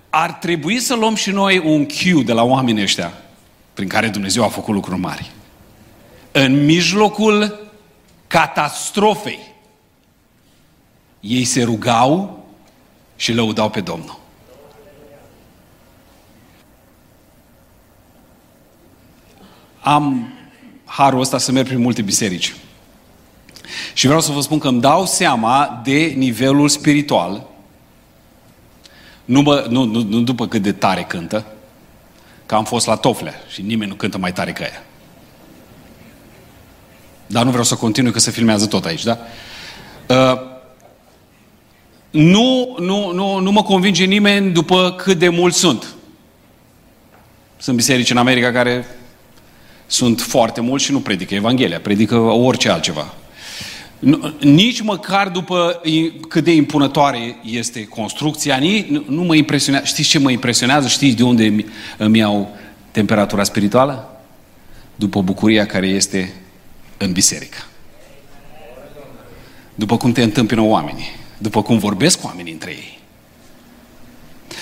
ar 0.09 0.31
trebui 0.31 0.79
să 0.79 0.95
luăm 0.95 1.15
și 1.15 1.31
noi 1.31 1.57
un 1.57 1.85
cue 1.85 2.23
de 2.23 2.33
la 2.33 2.43
oamenii 2.43 2.83
ăștia 2.83 3.13
prin 3.73 3.87
care 3.87 4.07
Dumnezeu 4.07 4.43
a 4.43 4.47
făcut 4.47 4.73
lucruri 4.73 4.99
mari. 4.99 5.31
În 6.31 6.65
mijlocul 6.65 7.64
catastrofei, 8.27 9.53
ei 11.19 11.43
se 11.43 11.63
rugau 11.63 12.45
și 13.15 13.33
lăudau 13.33 13.69
pe 13.69 13.81
Domnul. 13.81 14.19
Am 19.79 20.33
harul 20.85 21.19
ăsta 21.19 21.37
să 21.37 21.51
merg 21.51 21.67
prin 21.67 21.79
multe 21.79 22.01
biserici. 22.01 22.55
Și 23.93 24.05
vreau 24.05 24.21
să 24.21 24.31
vă 24.31 24.41
spun 24.41 24.59
că 24.59 24.67
îmi 24.67 24.81
dau 24.81 25.05
seama 25.05 25.81
de 25.83 26.13
nivelul 26.15 26.69
spiritual, 26.69 27.47
nu, 29.25 29.41
bă, 29.41 29.65
nu, 29.69 29.83
nu, 29.83 30.01
nu 30.01 30.19
după 30.19 30.47
cât 30.47 30.61
de 30.61 30.71
tare 30.71 31.03
cântă, 31.03 31.45
că 32.45 32.55
am 32.55 32.65
fost 32.65 32.87
la 32.87 32.95
Toflea 32.95 33.33
și 33.49 33.61
nimeni 33.61 33.89
nu 33.89 33.95
cântă 33.95 34.17
mai 34.17 34.33
tare 34.33 34.51
ca 34.51 34.63
ea. 34.63 34.83
Dar 37.27 37.43
nu 37.43 37.49
vreau 37.49 37.63
să 37.63 37.75
continui 37.75 38.11
că 38.11 38.19
se 38.19 38.31
filmează 38.31 38.65
tot 38.65 38.85
aici, 38.85 39.03
da? 39.03 39.17
Uh, 40.09 40.53
nu, 42.09 42.75
nu, 42.79 43.11
nu, 43.13 43.39
nu 43.39 43.51
mă 43.51 43.63
convinge 43.63 44.03
nimeni 44.03 44.51
după 44.51 44.95
cât 44.97 45.17
de 45.17 45.29
mulți 45.29 45.57
sunt. 45.57 45.85
Sunt 47.57 47.75
biserici 47.75 48.11
în 48.11 48.17
America 48.17 48.51
care 48.51 48.85
sunt 49.87 50.21
foarte 50.21 50.61
mulți 50.61 50.85
și 50.85 50.91
nu 50.91 50.99
predică 50.99 51.33
Evanghelia, 51.33 51.79
predică 51.79 52.15
orice 52.17 52.69
altceva. 52.69 53.13
Nici 54.39 54.81
măcar 54.81 55.29
după 55.29 55.81
cât 56.27 56.43
de 56.43 56.51
impunătoare 56.51 57.39
este 57.43 57.85
construcția, 57.85 58.55
nici, 58.55 58.87
nu 59.07 59.23
mă 59.23 59.35
impresionează. 59.35 59.85
Știți 59.85 60.09
ce 60.09 60.19
mă 60.19 60.31
impresionează? 60.31 60.87
Știți 60.87 61.15
de 61.15 61.23
unde 61.23 61.65
îmi 61.97 62.17
iau 62.17 62.55
temperatura 62.91 63.43
spirituală? 63.43 64.19
După 64.95 65.21
bucuria 65.21 65.65
care 65.65 65.87
este 65.87 66.33
în 66.97 67.11
biserică. 67.11 67.57
După 69.75 69.97
cum 69.97 70.11
te 70.11 70.23
întâmpină 70.23 70.61
oamenii. 70.61 71.09
După 71.37 71.61
cum 71.61 71.77
vorbesc 71.77 72.19
cu 72.19 72.27
oamenii 72.27 72.51
între 72.51 72.71
ei. 72.71 72.99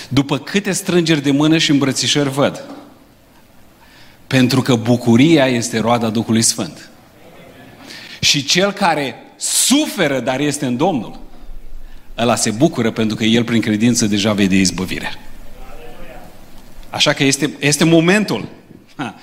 După 0.08 0.38
câte 0.38 0.72
strângeri 0.72 1.22
de 1.22 1.30
mână 1.30 1.58
și 1.58 1.70
îmbrățișări 1.70 2.30
văd. 2.30 2.64
Pentru 4.26 4.62
că 4.62 4.74
bucuria 4.74 5.46
este 5.46 5.78
roada 5.78 6.10
Duhului 6.10 6.42
Sfânt. 6.42 6.90
Și 8.20 8.44
cel 8.44 8.72
care 8.72 9.14
suferă, 9.36 10.20
dar 10.20 10.40
este 10.40 10.66
în 10.66 10.76
Domnul, 10.76 11.20
ăla 12.18 12.34
se 12.34 12.50
bucură 12.50 12.90
pentru 12.90 13.16
că 13.16 13.24
el 13.24 13.44
prin 13.44 13.60
credință 13.60 14.06
deja 14.06 14.32
vede 14.32 14.56
izbăvire. 14.56 15.18
Așa 16.90 17.12
că 17.12 17.24
este, 17.24 17.54
este 17.58 17.84
momentul. 17.84 18.48
Ha. 18.96 19.14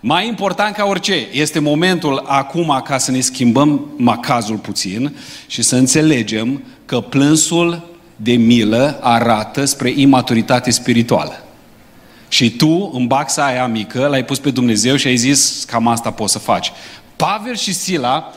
Mai 0.00 0.26
important 0.26 0.74
ca 0.74 0.84
orice, 0.84 1.28
este 1.32 1.58
momentul 1.58 2.22
acum 2.26 2.80
ca 2.84 2.98
să 2.98 3.10
ne 3.10 3.20
schimbăm 3.20 3.90
macazul 3.96 4.56
puțin 4.56 5.16
și 5.46 5.62
să 5.62 5.76
înțelegem 5.76 6.62
că 6.84 7.00
plânsul 7.00 7.86
de 8.16 8.32
milă 8.32 8.98
arată 9.02 9.64
spre 9.64 9.92
imaturitate 9.96 10.70
spirituală. 10.70 11.44
Și 12.28 12.50
tu, 12.50 12.90
în 12.94 13.06
baxa 13.06 13.44
aia 13.44 13.66
mică, 13.66 14.06
l-ai 14.06 14.24
pus 14.24 14.38
pe 14.38 14.50
Dumnezeu 14.50 14.96
și 14.96 15.06
ai 15.06 15.16
zis, 15.16 15.64
cam 15.64 15.86
asta 15.86 16.10
poți 16.10 16.32
să 16.32 16.38
faci. 16.38 16.72
Pavel 17.16 17.56
și 17.56 17.72
Sila 17.72 18.32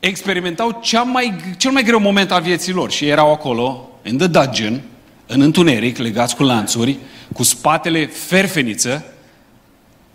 experimentau 0.00 0.80
cea 0.82 1.02
mai, 1.02 1.34
cel 1.56 1.70
mai 1.70 1.82
greu 1.82 2.00
moment 2.00 2.30
al 2.30 2.42
vieții 2.42 2.72
lor 2.72 2.90
și 2.90 3.06
erau 3.06 3.32
acolo, 3.32 3.88
în 4.02 4.16
the 4.16 4.26
dungeon, 4.26 4.80
în 5.26 5.40
întuneric, 5.40 5.96
legați 5.96 6.36
cu 6.36 6.42
lanțuri, 6.42 6.96
cu 7.34 7.42
spatele 7.42 8.06
ferfeniță 8.06 9.04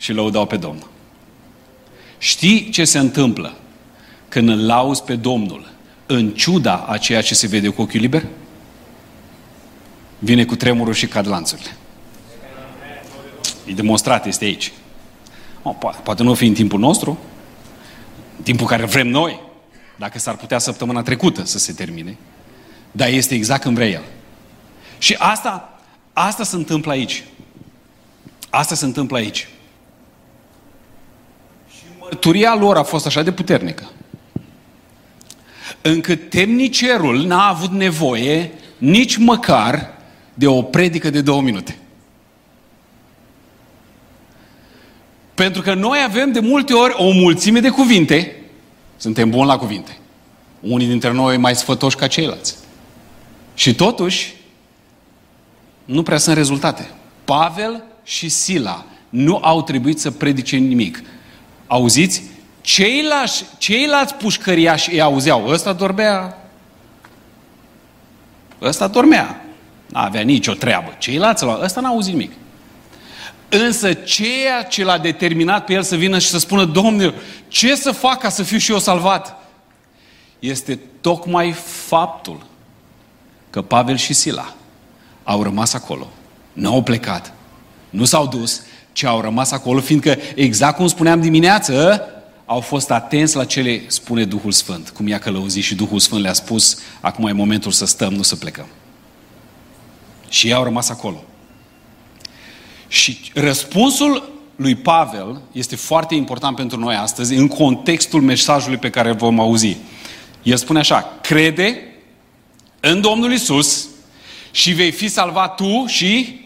și 0.02 0.14
lăudau 0.14 0.46
pe 0.46 0.58
Domnul. 0.58 0.90
Știi 2.18 2.70
ce 2.70 2.86
se 2.86 3.00
întâmplă 3.00 3.54
când 4.28 4.50
îl 4.50 4.66
lauzi 4.66 5.04
pe 5.04 5.16
Domnul 5.16 5.72
în 6.06 6.30
ciuda 6.30 6.86
a 6.88 6.98
ceea 6.98 7.22
ce 7.22 7.34
se 7.34 7.48
vede 7.48 7.70
cu 7.70 7.82
ochiul 7.82 8.00
liber? 8.00 8.26
Vine 10.20 10.46
cu 10.46 10.56
tremurul 10.56 10.94
și 10.94 11.08
cad 11.08 11.28
lanțurile. 11.28 11.76
E 13.66 13.74
demonstrat, 13.74 14.26
este 14.26 14.46
aici. 14.46 14.72
O, 15.62 15.70
poate, 15.70 16.00
poate 16.04 16.24
nu 16.24 16.34
fi 16.34 16.46
în 16.46 16.54
timpul 16.54 16.80
nostru, 16.80 17.20
în 18.38 18.44
timpul 18.44 18.68
care 18.68 18.86
vrem 18.86 19.08
noi, 19.08 19.40
dacă 19.96 20.20
s-ar 20.20 20.36
putea 20.36 20.58
săptămâna 20.58 21.02
trecută 21.02 21.46
să 21.46 21.58
se 21.58 21.74
termine, 21.74 22.18
dar 22.92 23.10
este 23.10 23.36
exact 23.36 23.62
când 23.62 23.76
vrea 23.76 23.88
El. 23.88 24.04
Și 24.98 25.16
asta, 25.18 25.80
asta 26.14 26.44
se 26.44 26.56
întâmplă 26.56 26.92
aici. 26.92 27.24
Asta 28.50 28.76
se 28.76 28.86
întâmplă 28.86 29.18
aici. 29.18 29.48
Și 32.12 32.18
mărturia 32.18 32.56
lor 32.56 32.78
a 32.78 32.84
fost 32.84 33.06
așa 33.06 33.22
de 33.22 33.32
puternică, 33.32 33.92
încât 35.82 36.30
temnicerul 36.30 37.26
n-a 37.26 37.48
avut 37.48 37.72
nevoie 37.72 38.52
nici 38.78 39.18
măcar 39.18 39.98
de 40.34 40.48
o 40.48 40.62
predică 40.62 41.10
de 41.10 41.22
două 41.22 41.42
minute. 41.42 41.78
Pentru 45.34 45.62
că 45.62 45.74
noi 45.74 46.00
avem 46.06 46.32
de 46.32 46.40
multe 46.40 46.74
ori 46.74 46.94
o 46.98 47.12
mulțime 47.12 47.60
de 47.60 47.70
cuvinte, 47.70 48.36
suntem 48.98 49.30
buni 49.30 49.48
la 49.48 49.58
cuvinte. 49.58 49.98
Unii 50.60 50.88
dintre 50.88 51.12
noi 51.12 51.38
mai 51.38 51.56
sfătoși 51.56 51.96
ca 51.96 52.08
ceilalți. 52.08 52.56
Și 53.54 53.76
totuși, 53.76 54.36
nu 55.86 56.04
prea 56.04 56.18
sunt 56.18 56.36
rezultate. 56.36 56.90
Pavel 57.26 57.84
și 58.04 58.30
Sila 58.30 58.86
nu 59.10 59.40
au 59.42 59.62
trebuit 59.62 60.00
să 60.00 60.12
predice 60.12 60.58
nimic. 60.58 61.04
Auziți? 61.72 62.24
Ceilalți, 62.62 63.46
ceilalți 63.58 64.14
pușcăriași 64.14 64.92
îi 64.92 65.02
auzeau. 65.02 65.48
Ăsta 65.48 65.74
dormea. 65.74 66.38
Ăsta 68.62 68.88
dormea. 68.88 69.46
N-avea 69.86 70.22
nicio 70.22 70.54
treabă. 70.54 70.96
Ceilalți, 70.98 71.46
ăsta 71.46 71.82
n-a 71.82 71.90
auzit 71.90 72.14
nimic. 72.14 72.32
Însă 73.50 73.94
ceea 73.94 74.64
ce 74.64 74.84
l-a 74.84 74.98
determinat 74.98 75.66
pe 75.66 75.74
el 75.74 75.84
să 75.84 75.96
vină 75.96 76.20
și 76.20 76.28
să 76.28 76.40
spună, 76.40 76.66
Domnule, 76.66 77.14
ce 77.48 77.76
să 77.76 77.92
fac 77.92 78.20
ca 78.20 78.30
să 78.30 78.44
fiu 78.44 78.58
și 78.58 78.72
eu 78.72 78.80
salvat? 78.80 79.44
Este 80.40 80.80
tocmai 81.02 81.52
faptul 81.88 82.46
că 83.50 83.62
Pavel 83.62 83.98
și 83.98 84.14
Sila 84.14 84.54
au 85.24 85.44
rămas 85.44 85.74
acolo. 85.74 86.08
Nu 86.54 86.74
au 86.74 86.84
plecat. 86.84 87.34
Nu 87.90 88.06
s-au 88.06 88.28
dus, 88.28 88.62
ci 88.92 89.04
au 89.04 89.22
rămas 89.22 89.52
acolo, 89.52 89.80
fiindcă, 89.80 90.18
exact 90.36 90.76
cum 90.76 90.88
spuneam 90.88 91.22
dimineață, 91.22 92.06
au 92.46 92.60
fost 92.60 92.92
atenți 92.92 93.36
la 93.36 93.46
ce 93.46 93.62
le 93.62 93.82
spune 93.88 94.26
Duhul 94.26 94.52
Sfânt, 94.52 94.90
cum 94.90 95.08
i-a 95.08 95.20
călăuzit 95.20 95.64
și 95.64 95.76
Duhul 95.76 96.00
Sfânt 96.00 96.22
le-a 96.22 96.34
spus, 96.34 96.80
acum 97.00 97.28
e 97.28 97.32
momentul 97.32 97.72
să 97.72 97.86
stăm, 97.86 98.14
nu 98.14 98.22
să 98.22 98.36
plecăm. 98.36 98.68
Și 100.30 100.48
ei 100.48 100.54
au 100.54 100.64
rămas 100.64 100.90
acolo. 100.90 101.24
Și 102.88 103.32
răspunsul 103.34 104.32
lui 104.56 104.76
Pavel 104.76 105.42
este 105.52 105.76
foarte 105.76 106.16
important 106.16 106.56
pentru 106.56 106.80
noi 106.80 106.96
astăzi 106.96 107.34
în 107.34 107.48
contextul 107.48 108.22
mesajului 108.22 108.78
pe 108.78 108.90
care 108.90 109.10
îl 109.10 109.16
vom 109.16 109.40
auzi. 109.40 109.78
El 110.44 110.58
spune 110.58 110.80
așa, 110.80 111.18
crede 111.22 111.82
în 112.80 113.02
Domnul 113.02 113.32
Isus 113.32 113.88
și 114.52 114.72
vei 114.72 114.92
fi 114.92 115.08
salvat 115.08 115.56
tu 115.56 115.86
și 115.88 116.40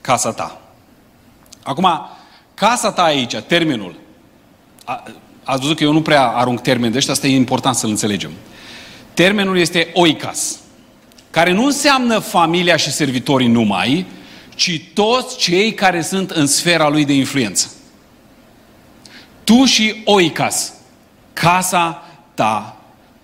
casa 0.00 0.32
ta. 0.32 0.60
Acum, 1.62 1.88
casa 2.54 2.92
ta 2.92 3.02
aici, 3.02 3.36
termenul, 3.36 3.94
ați 5.44 5.60
văzut 5.60 5.76
că 5.76 5.84
eu 5.84 5.92
nu 5.92 6.02
prea 6.02 6.26
arunc 6.26 6.60
termen 6.60 6.90
de 6.90 6.96
ăștia, 6.96 7.12
asta 7.12 7.26
e 7.26 7.34
important 7.34 7.76
să-l 7.76 7.90
înțelegem. 7.90 8.30
Termenul 9.14 9.58
este 9.58 9.90
oicas, 9.94 10.58
care 11.30 11.52
nu 11.52 11.64
înseamnă 11.64 12.18
familia 12.18 12.76
și 12.76 12.92
servitorii 12.92 13.48
numai, 13.48 14.06
ci 14.54 14.82
toți 14.94 15.36
cei 15.36 15.74
care 15.74 16.02
sunt 16.02 16.30
în 16.30 16.46
sfera 16.46 16.88
lui 16.88 17.04
de 17.04 17.12
influență. 17.12 17.70
Tu 19.44 19.64
și 19.64 20.02
oicas, 20.04 20.72
casa 21.32 22.02
ta, 22.34 22.76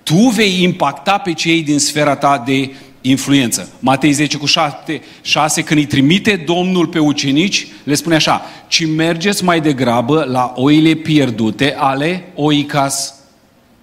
tu 0.02 0.28
vei 0.28 0.62
impacta 0.62 1.18
pe 1.18 1.32
cei 1.32 1.62
din 1.62 1.78
sfera 1.78 2.16
ta 2.16 2.42
de 2.46 2.74
influență. 3.10 3.68
Matei 3.78 4.12
10 4.12 4.36
cu 4.36 4.46
7, 4.46 5.02
6, 5.22 5.62
când 5.62 5.80
îi 5.80 5.86
trimite 5.86 6.36
Domnul 6.36 6.86
pe 6.86 6.98
ucenici, 6.98 7.66
le 7.84 7.94
spune 7.94 8.14
așa, 8.14 8.42
ci 8.68 8.86
mergeți 8.86 9.44
mai 9.44 9.60
degrabă 9.60 10.24
la 10.24 10.52
oile 10.56 10.94
pierdute 10.94 11.74
ale 11.78 12.32
oicas 12.34 13.14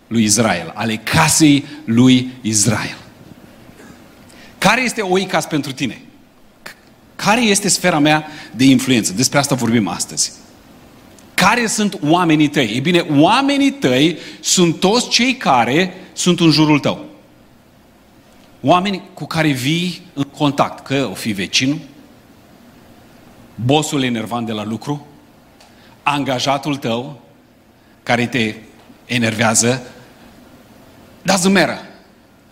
lui 0.07 0.23
Israel, 0.23 0.71
ale 0.75 0.95
casei 0.95 1.65
lui 1.85 2.31
Israel. 2.41 2.97
Care 4.57 4.81
este 4.81 5.01
oicas 5.01 5.45
pentru 5.45 5.71
tine? 5.71 6.01
Care 7.15 7.41
este 7.41 7.67
sfera 7.67 7.99
mea 7.99 8.27
de 8.55 8.63
influență? 8.63 9.13
Despre 9.13 9.39
asta 9.39 9.55
vorbim 9.55 9.87
astăzi. 9.87 10.31
Care 11.33 11.67
sunt 11.67 11.97
oamenii 12.03 12.47
tăi? 12.47 12.69
Ei 12.73 12.79
bine, 12.79 13.05
oamenii 13.17 13.71
tăi 13.71 14.17
sunt 14.39 14.79
toți 14.79 15.09
cei 15.09 15.35
care 15.35 15.93
sunt 16.13 16.39
în 16.39 16.49
jurul 16.49 16.79
tău. 16.79 17.12
Oameni 18.65 19.01
cu 19.13 19.25
care 19.25 19.47
vii 19.47 20.01
în 20.13 20.23
contact, 20.23 20.85
că 20.85 21.07
o 21.11 21.13
fi 21.13 21.31
vecinul, 21.31 21.79
bosul 23.55 24.03
enervant 24.03 24.45
de 24.45 24.51
la 24.51 24.63
lucru, 24.63 25.07
angajatul 26.03 26.75
tău, 26.75 27.21
care 28.03 28.27
te 28.27 28.55
enervează, 29.05 29.81
doesn't 31.21 31.51
matter. 31.51 31.77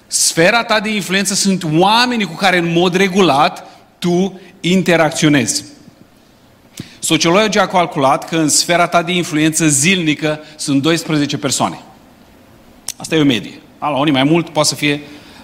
Sfera 0.07 0.63
ta 0.63 0.79
de 0.79 0.89
influență 0.89 1.33
sunt 1.33 1.63
oamenii 1.73 2.25
cu 2.25 2.35
care 2.35 2.57
în 2.57 2.71
mod 2.71 2.95
regulat 2.95 3.65
tu 3.99 4.39
interacționezi. 4.59 5.63
Sociologii 6.99 7.59
a 7.59 7.67
calculat 7.67 8.29
că 8.29 8.37
în 8.37 8.49
sfera 8.49 8.87
ta 8.87 9.03
de 9.03 9.11
influență 9.11 9.67
zilnică 9.67 10.39
sunt 10.55 10.81
12 10.81 11.37
persoane. 11.37 11.81
Asta 12.97 13.15
e 13.15 13.21
o 13.21 13.23
medie. 13.25 13.61
La 13.79 13.97
unii 13.97 14.13
mai 14.13 14.23
mult, 14.23 14.49
poate 14.49 14.67
să 14.67 14.75
fie 14.75 15.01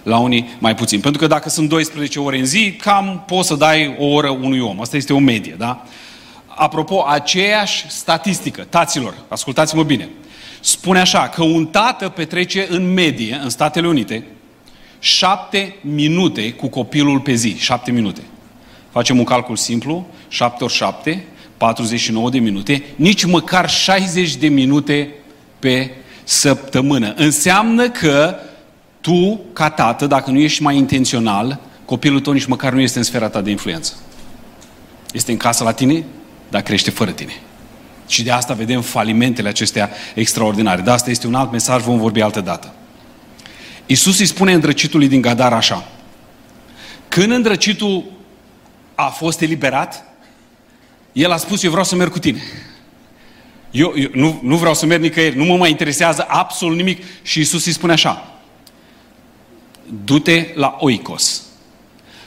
la 0.08 0.18
unii 0.18 0.56
mai 0.58 0.74
puțin. 0.74 1.00
Pentru 1.00 1.20
că 1.20 1.26
dacă 1.26 1.48
sunt 1.48 1.68
12 1.68 2.20
ore 2.20 2.38
în 2.38 2.44
zi, 2.44 2.72
cam 2.72 3.22
poți 3.26 3.48
să 3.48 3.54
dai 3.54 3.96
o 3.98 4.06
oră 4.06 4.28
unui 4.28 4.60
om. 4.60 4.80
Asta 4.80 4.96
este 4.96 5.12
o 5.12 5.18
medie, 5.18 5.54
da? 5.58 5.84
Apropo, 6.46 7.04
aceeași 7.06 7.84
statistică, 7.88 8.66
taților, 8.68 9.14
ascultați-mă 9.28 9.82
bine, 9.82 10.08
spune 10.60 11.00
așa, 11.00 11.28
că 11.28 11.42
un 11.42 11.66
tată 11.66 12.08
petrece 12.08 12.66
în 12.70 12.92
medie, 12.92 13.40
în 13.42 13.48
Statele 13.48 13.88
Unite, 13.88 14.24
șapte 14.98 15.74
minute 15.80 16.52
cu 16.52 16.68
copilul 16.68 17.20
pe 17.20 17.32
zi. 17.32 17.56
Șapte 17.58 17.90
minute. 17.90 18.20
Facem 18.90 19.18
un 19.18 19.24
calcul 19.24 19.56
simplu, 19.56 20.06
7 20.28 20.64
ori 20.64 20.72
7, 20.72 21.24
49 21.56 22.30
de 22.30 22.38
minute, 22.38 22.82
nici 22.96 23.24
măcar 23.24 23.70
60 23.70 24.36
de 24.36 24.48
minute 24.48 25.08
pe 25.58 25.90
săptămână. 26.24 27.14
Înseamnă 27.16 27.90
că 27.90 28.36
tu, 29.08 29.40
ca 29.52 29.70
tată, 29.70 30.06
dacă 30.06 30.30
nu 30.30 30.38
ești 30.38 30.62
mai 30.62 30.76
intențional, 30.76 31.60
copilul 31.84 32.20
tău 32.20 32.32
nici 32.32 32.44
măcar 32.44 32.72
nu 32.72 32.80
este 32.80 32.98
în 32.98 33.04
sfera 33.04 33.28
ta 33.28 33.40
de 33.40 33.50
influență. 33.50 33.92
Este 35.12 35.30
în 35.30 35.36
casă 35.36 35.64
la 35.64 35.72
tine, 35.72 36.04
dar 36.48 36.62
crește 36.62 36.90
fără 36.90 37.10
tine. 37.10 37.32
Și 38.06 38.22
de 38.22 38.30
asta 38.30 38.54
vedem 38.54 38.80
falimentele 38.80 39.48
acestea 39.48 39.90
extraordinare. 40.14 40.82
De 40.82 40.90
asta 40.90 41.10
este 41.10 41.26
un 41.26 41.34
alt 41.34 41.50
mesaj, 41.50 41.82
vom 41.82 41.98
vorbi 41.98 42.20
altă 42.20 42.40
dată. 42.40 42.74
Iisus 43.86 44.18
îi 44.18 44.26
spune 44.26 44.52
îndrăcitului 44.52 45.08
din 45.08 45.20
Gadar 45.20 45.52
așa. 45.52 45.88
Când 47.08 47.32
îndrăcitul 47.32 48.04
a 48.94 49.06
fost 49.06 49.40
eliberat, 49.40 50.04
el 51.12 51.30
a 51.30 51.36
spus, 51.36 51.62
eu 51.62 51.70
vreau 51.70 51.84
să 51.84 51.96
merg 51.96 52.12
cu 52.12 52.18
tine. 52.18 52.42
Eu, 53.70 53.92
eu 53.96 54.08
nu, 54.14 54.40
nu 54.42 54.56
vreau 54.56 54.74
să 54.74 54.86
merg 54.86 55.02
nicăieri, 55.02 55.36
nu 55.36 55.44
mă 55.44 55.56
mai 55.56 55.70
interesează 55.70 56.26
absolut 56.28 56.76
nimic. 56.76 57.02
Și 57.22 57.38
Iisus 57.38 57.66
îi 57.66 57.72
spune 57.72 57.92
așa, 57.92 58.37
du-te 60.04 60.46
la 60.54 60.76
oikos, 60.78 61.42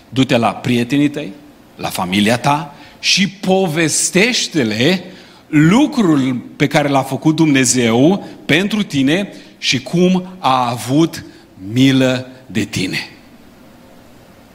du-te 0.09 0.37
la 0.37 0.53
prietenii 0.53 1.09
tăi, 1.09 1.31
la 1.75 1.89
familia 1.89 2.37
ta 2.37 2.75
și 2.99 3.29
povestește-le 3.29 5.03
lucrul 5.47 6.35
pe 6.55 6.67
care 6.67 6.87
l-a 6.87 7.01
făcut 7.01 7.35
Dumnezeu 7.35 8.27
pentru 8.45 8.83
tine 8.83 9.33
și 9.57 9.81
cum 9.83 10.25
a 10.39 10.69
avut 10.69 11.25
milă 11.71 12.27
de 12.45 12.63
tine. 12.63 13.09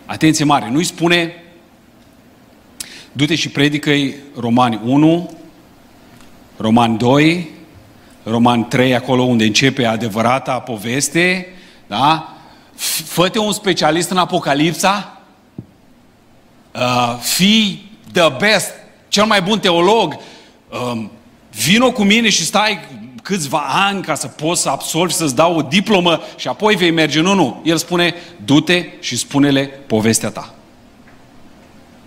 Atenție 0.06 0.44
mare, 0.44 0.70
nu-i 0.70 0.84
spune 0.84 1.34
du-te 3.12 3.34
și 3.34 3.48
predică 3.48 3.90
Romani 4.38 4.80
1, 4.84 5.30
Romani 6.56 6.98
2, 6.98 7.48
Romani 8.22 8.64
3, 8.64 8.94
acolo 8.94 9.22
unde 9.22 9.44
începe 9.44 9.84
adevărata 9.84 10.58
poveste, 10.58 11.46
da? 11.86 12.35
Fă 12.76 13.30
un 13.38 13.52
specialist 13.52 14.10
în 14.10 14.16
Apocalipsa, 14.16 15.22
uh, 16.74 17.18
fii 17.20 17.90
the 18.12 18.28
best, 18.38 18.70
cel 19.08 19.24
mai 19.24 19.42
bun 19.42 19.58
teolog, 19.58 20.16
uh, 20.70 21.04
vino 21.50 21.92
cu 21.92 22.02
mine 22.02 22.28
și 22.28 22.44
stai 22.44 22.78
câțiva 23.22 23.58
ani 23.58 24.02
ca 24.02 24.14
să 24.14 24.26
poți 24.26 24.62
să 24.62 24.68
absolvi, 24.68 25.12
să-ți 25.12 25.34
dau 25.34 25.56
o 25.56 25.62
diplomă 25.62 26.20
și 26.36 26.48
apoi 26.48 26.74
vei 26.74 26.90
merge. 26.90 27.20
Nu, 27.20 27.34
nu. 27.34 27.62
El 27.64 27.76
spune, 27.76 28.14
du-te 28.44 28.84
și 29.00 29.16
spune-le 29.16 29.62
povestea 29.62 30.30
ta. 30.30 30.54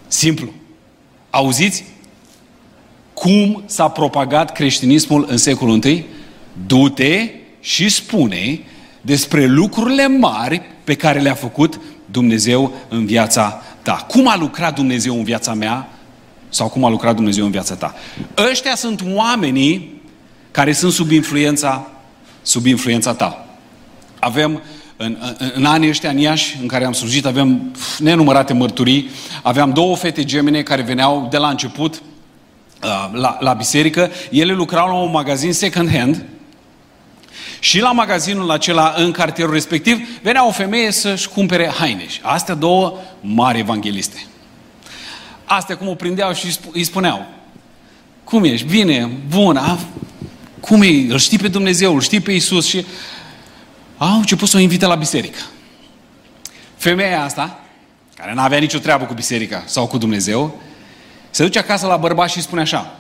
Simplu. 0.08 0.52
Auziți? 1.30 1.84
Cum 3.14 3.64
s-a 3.66 3.88
propagat 3.88 4.52
creștinismul 4.52 5.26
în 5.30 5.38
secolul 5.38 5.84
I? 5.84 6.06
Du-te 6.66 7.30
și 7.60 7.90
spune 7.90 8.60
despre 9.02 9.46
lucrurile 9.46 10.08
mari 10.08 10.62
pe 10.84 10.94
care 10.94 11.20
le-a 11.20 11.34
făcut 11.34 11.80
Dumnezeu 12.06 12.74
în 12.90 13.06
viața 13.06 13.62
ta. 13.82 14.06
Cum 14.08 14.28
a 14.28 14.38
lucrat 14.38 14.76
Dumnezeu 14.76 15.18
în 15.18 15.24
viața 15.24 15.54
mea 15.54 15.90
sau 16.50 16.70
cum 16.70 16.84
a 16.84 16.90
lucrat 16.90 17.16
Dumnezeu 17.16 17.46
în 17.46 17.52
viața 17.52 17.76
ta. 17.76 17.96
Ăștia 18.50 18.76
sunt 18.76 19.04
oamenii 19.14 20.02
care 20.52 20.72
sunt 20.72 20.92
sub 20.92 21.12
influența, 21.12 21.88
sub 22.42 22.66
influența 22.66 23.14
ta. 23.14 23.46
Avem 24.20 24.62
în, 24.98 25.18
în, 25.38 25.52
în 25.54 25.66
anii 25.66 25.90
ăștia 25.90 26.10
în 26.10 26.18
Iași, 26.18 26.58
în 26.62 26.68
care 26.68 26.86
am 26.86 26.94
slujit, 26.94 27.26
avem 27.26 27.76
nenumărate 28.00 28.54
mărturii. 28.54 29.10
Aveam 29.44 29.72
două 29.72 29.96
fete 29.96 30.24
gemene 30.24 30.62
care 30.62 30.82
veneau 30.82 31.28
de 31.30 31.38
la 31.38 31.50
început 31.50 32.02
uh, 32.84 33.10
la, 33.12 33.38
la 33.40 33.54
biserică. 33.54 34.12
Ele 34.32 34.54
lucrau 34.54 34.88
la 34.88 34.94
un 34.94 35.12
magazin 35.12 35.54
second 35.54 35.92
hand 35.92 36.26
și 37.60 37.80
la 37.80 37.92
magazinul 37.92 38.52
acela, 38.52 38.94
în 38.98 39.12
cartierul 39.12 39.54
respectiv, 39.54 40.08
venea 40.22 40.48
o 40.48 40.52
femeie 40.52 40.92
să-și 40.92 41.30
cumpere 41.30 41.68
haine. 41.68 42.06
Astea 42.22 42.56
două 42.56 42.98
mari 43.22 43.60
evangheliste. 43.60 44.26
Astea 45.46 45.78
cum 45.78 45.88
o 45.88 45.94
prindeau 45.96 46.34
și 46.34 46.58
îi 46.72 46.84
spuneau, 46.84 47.26
cum 48.24 48.44
ești? 48.44 48.66
Bine, 48.68 49.10
bun, 49.30 49.58
a, 49.58 49.80
cum 50.60 50.82
e? 50.82 50.88
Îl 50.88 51.18
știi 51.18 51.38
pe 51.38 51.48
Dumnezeu, 51.48 51.94
îl 51.94 52.02
știi 52.02 52.20
pe 52.20 52.32
Isus 52.32 52.68
și 52.68 52.86
au 53.98 54.18
început 54.18 54.48
să 54.48 54.58
o 54.58 54.60
invite 54.60 54.86
la 54.86 54.96
biserică. 54.96 55.40
Femeia 56.76 57.24
asta, 57.24 57.60
care 58.16 58.34
nu 58.34 58.42
avea 58.42 58.60
nicio 58.60 58.78
treabă 58.78 59.06
cu 59.06 59.14
biserica 59.14 59.64
sau 59.66 59.88
cu 59.88 59.98
Dumnezeu, 59.98 60.62
se 61.30 61.44
duce 61.44 61.60
acasă 61.60 61.88
la 61.88 61.98
bărbat 61.98 62.30
și 62.30 62.38
îi 62.38 62.44
spune 62.44 62.62
așa, 62.62 62.99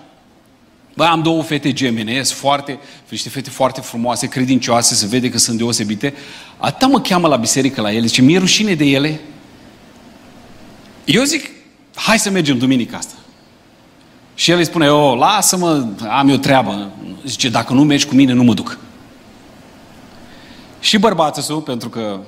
Bă, 0.99 1.05
am 1.05 1.21
două 1.21 1.43
fete 1.43 1.73
gemene, 1.73 2.23
sunt 2.23 2.39
foarte, 2.39 2.79
niște 3.09 3.29
fete 3.29 3.49
foarte 3.49 3.81
frumoase, 3.81 4.27
credincioase, 4.27 4.95
se 4.95 5.05
vede 5.07 5.29
că 5.29 5.37
sunt 5.37 5.57
deosebite. 5.57 6.13
Atâta 6.57 6.87
mă 6.87 7.01
cheamă 7.01 7.27
la 7.27 7.35
biserică 7.35 7.81
la 7.81 7.91
ele, 7.91 8.05
zice, 8.05 8.21
mi-e 8.21 8.37
rușine 8.37 8.73
de 8.73 8.85
ele. 8.85 9.19
Eu 11.05 11.23
zic, 11.23 11.49
hai 11.95 12.19
să 12.19 12.29
mergem 12.29 12.57
duminica 12.57 12.97
asta. 12.97 13.13
Și 14.35 14.51
el 14.51 14.57
îi 14.57 14.65
spune, 14.65 14.89
o, 14.89 15.15
lasă-mă, 15.15 15.87
am 16.09 16.29
eu 16.29 16.37
treabă. 16.37 16.91
Zice, 17.25 17.49
dacă 17.49 17.73
nu 17.73 17.83
mergi 17.83 18.05
cu 18.05 18.15
mine, 18.15 18.33
nu 18.33 18.43
mă 18.43 18.53
duc. 18.53 18.77
Și 20.79 20.97
bărbatul, 20.97 21.61
pentru 21.61 21.89
că 21.89 22.19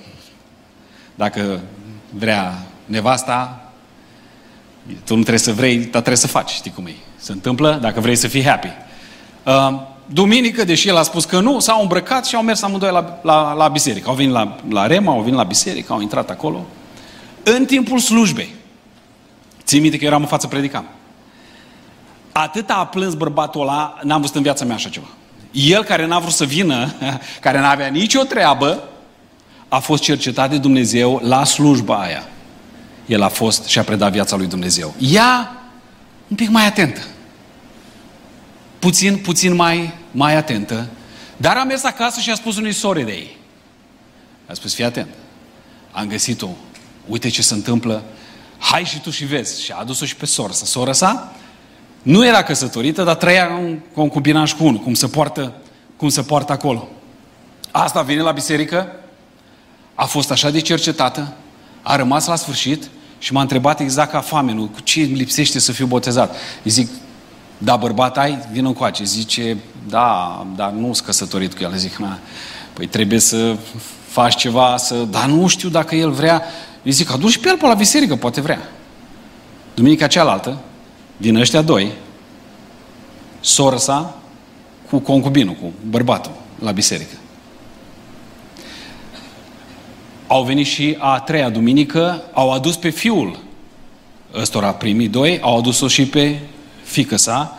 dacă 1.15 1.59
vrea 2.09 2.63
nevasta, 2.85 3.71
tu 5.03 5.15
nu 5.15 5.21
trebuie 5.21 5.39
să 5.39 5.53
vrei, 5.53 5.77
dar 5.77 5.89
trebuie 5.89 6.15
să 6.15 6.27
faci, 6.27 6.49
știi 6.49 6.71
cum 6.71 6.85
e. 6.85 6.95
Se 7.21 7.31
întâmplă 7.31 7.79
dacă 7.81 7.99
vrei 7.99 8.15
să 8.15 8.27
fii 8.27 8.45
happy. 8.45 8.71
Uh, 9.45 9.79
duminică, 10.05 10.63
deși 10.63 10.87
el 10.87 10.97
a 10.97 11.03
spus 11.03 11.25
că 11.25 11.39
nu, 11.39 11.59
s-au 11.59 11.81
îmbrăcat 11.81 12.25
și 12.25 12.35
au 12.35 12.41
mers 12.41 12.61
amândoi 12.61 12.91
la, 12.91 13.19
la, 13.21 13.53
la 13.53 13.67
biserică. 13.67 14.09
Au 14.09 14.15
venit 14.15 14.31
la, 14.31 14.57
la 14.69 14.87
Rema, 14.87 15.11
au 15.11 15.21
venit 15.21 15.37
la 15.37 15.43
biserică, 15.43 15.93
au 15.93 16.01
intrat 16.01 16.29
acolo. 16.29 16.65
În 17.43 17.65
timpul 17.65 17.99
slujbei, 17.99 18.55
țin 19.63 19.81
minte 19.81 19.97
că 19.97 20.05
eram 20.05 20.21
în 20.21 20.27
față 20.27 20.47
predicam. 20.47 20.85
Atât 22.31 22.69
a 22.69 22.85
plâns 22.85 23.13
bărbatul 23.13 23.61
ăla, 23.61 23.99
n-am 24.03 24.21
văzut 24.21 24.35
în 24.35 24.41
viața 24.41 24.65
mea 24.65 24.75
așa 24.75 24.89
ceva. 24.89 25.07
El 25.51 25.83
care 25.83 26.05
n-a 26.05 26.19
vrut 26.19 26.33
să 26.33 26.45
vină, 26.45 26.93
care 27.41 27.59
n-avea 27.59 27.87
nicio 27.87 28.21
treabă, 28.21 28.83
a 29.67 29.79
fost 29.79 30.03
cercetat 30.03 30.49
de 30.49 30.57
Dumnezeu 30.57 31.19
la 31.23 31.43
slujba 31.43 31.95
aia. 31.95 32.23
El 33.05 33.21
a 33.21 33.27
fost 33.27 33.65
și 33.65 33.79
a 33.79 33.83
predat 33.83 34.11
viața 34.11 34.35
lui 34.35 34.47
Dumnezeu. 34.47 34.93
Ea, 34.99 35.60
un 36.31 36.37
pic 36.37 36.49
mai 36.49 36.65
atentă. 36.65 37.01
Puțin, 38.79 39.17
puțin 39.17 39.55
mai, 39.55 39.93
mai 40.11 40.35
atentă. 40.35 40.87
Dar 41.37 41.57
a 41.57 41.63
mers 41.63 41.83
acasă 41.83 42.19
și 42.19 42.29
a 42.29 42.35
spus 42.35 42.57
unui 42.57 42.71
sore 42.71 43.03
de 43.03 43.11
ei. 43.11 43.37
A 44.47 44.53
spus, 44.53 44.73
fii 44.73 44.83
atent. 44.83 45.07
Am 45.91 46.07
găsit-o. 46.07 46.47
Uite 47.07 47.29
ce 47.29 47.41
se 47.41 47.53
întâmplă. 47.53 48.03
Hai 48.57 48.83
și 48.83 48.99
tu 48.99 49.09
și 49.09 49.25
vezi. 49.25 49.63
Și 49.63 49.71
a 49.71 49.75
adus-o 49.79 50.05
și 50.05 50.15
pe 50.15 50.25
soră 50.25 50.51
sa. 50.51 50.65
Sora 50.65 50.93
sa 50.93 51.35
nu 52.01 52.25
era 52.25 52.43
căsătorită, 52.43 53.03
dar 53.03 53.15
trăia 53.15 53.45
în 53.45 53.79
concubinaj 53.93 54.53
cu 54.53 54.65
unul. 54.65 54.79
Cum 54.79 54.93
se 54.93 55.07
poartă, 55.07 55.53
cum 55.97 56.09
se 56.09 56.21
poartă 56.21 56.51
acolo. 56.51 56.87
Asta 57.71 57.99
a 57.99 58.03
venit 58.03 58.23
la 58.23 58.31
biserică, 58.31 58.95
a 59.95 60.05
fost 60.05 60.31
așa 60.31 60.49
de 60.49 60.59
cercetată, 60.59 61.33
a 61.81 61.95
rămas 61.95 62.25
la 62.25 62.35
sfârșit 62.35 62.89
și 63.21 63.33
m-a 63.33 63.41
întrebat 63.41 63.79
exact 63.79 64.11
ca 64.11 64.19
famenul, 64.19 64.67
cu 64.67 64.79
ce 64.79 65.01
lipsește 65.01 65.59
să 65.59 65.71
fiu 65.71 65.85
botezat. 65.85 66.35
Îi 66.63 66.71
zic, 66.71 66.89
da, 67.57 67.75
bărbat 67.75 68.17
ai? 68.17 68.47
Vină 68.51 68.67
încoace. 68.67 69.03
Zice, 69.03 69.57
da, 69.89 70.45
dar 70.55 70.71
nu 70.71 70.93
sunt 70.93 71.05
căsătorit 71.05 71.53
cu 71.53 71.63
el. 71.63 71.73
Zic, 71.75 71.95
na, 71.95 72.19
păi 72.73 72.87
trebuie 72.87 73.19
să 73.19 73.57
faci 74.07 74.35
ceva, 74.35 74.77
să... 74.77 74.95
Dar 74.95 75.25
nu 75.25 75.47
știu 75.47 75.69
dacă 75.69 75.95
el 75.95 76.11
vrea. 76.11 76.43
Îi 76.83 76.91
zic, 76.91 77.11
aduci 77.11 77.37
pe 77.37 77.47
el 77.49 77.57
pe 77.57 77.65
la 77.65 77.73
biserică, 77.73 78.15
poate 78.15 78.41
vrea. 78.41 78.69
Duminica 79.73 80.07
cealaltă, 80.07 80.57
din 81.17 81.35
ăștia 81.35 81.61
doi, 81.61 81.91
sora 83.39 83.77
sa 83.77 84.17
cu 84.89 84.99
concubinul, 84.99 85.53
cu 85.53 85.73
bărbatul, 85.89 86.31
la 86.59 86.71
biserică. 86.71 87.15
Au 90.31 90.43
venit 90.43 90.65
și 90.65 90.95
a 90.99 91.19
treia 91.19 91.49
duminică, 91.49 92.23
au 92.33 92.51
adus 92.51 92.75
pe 92.75 92.89
fiul 92.89 93.39
ăstora 94.33 94.73
primii 94.73 95.07
doi, 95.07 95.39
au 95.41 95.57
adus-o 95.57 95.87
și 95.87 96.05
pe 96.05 96.39
fică 96.83 97.15
sa. 97.15 97.57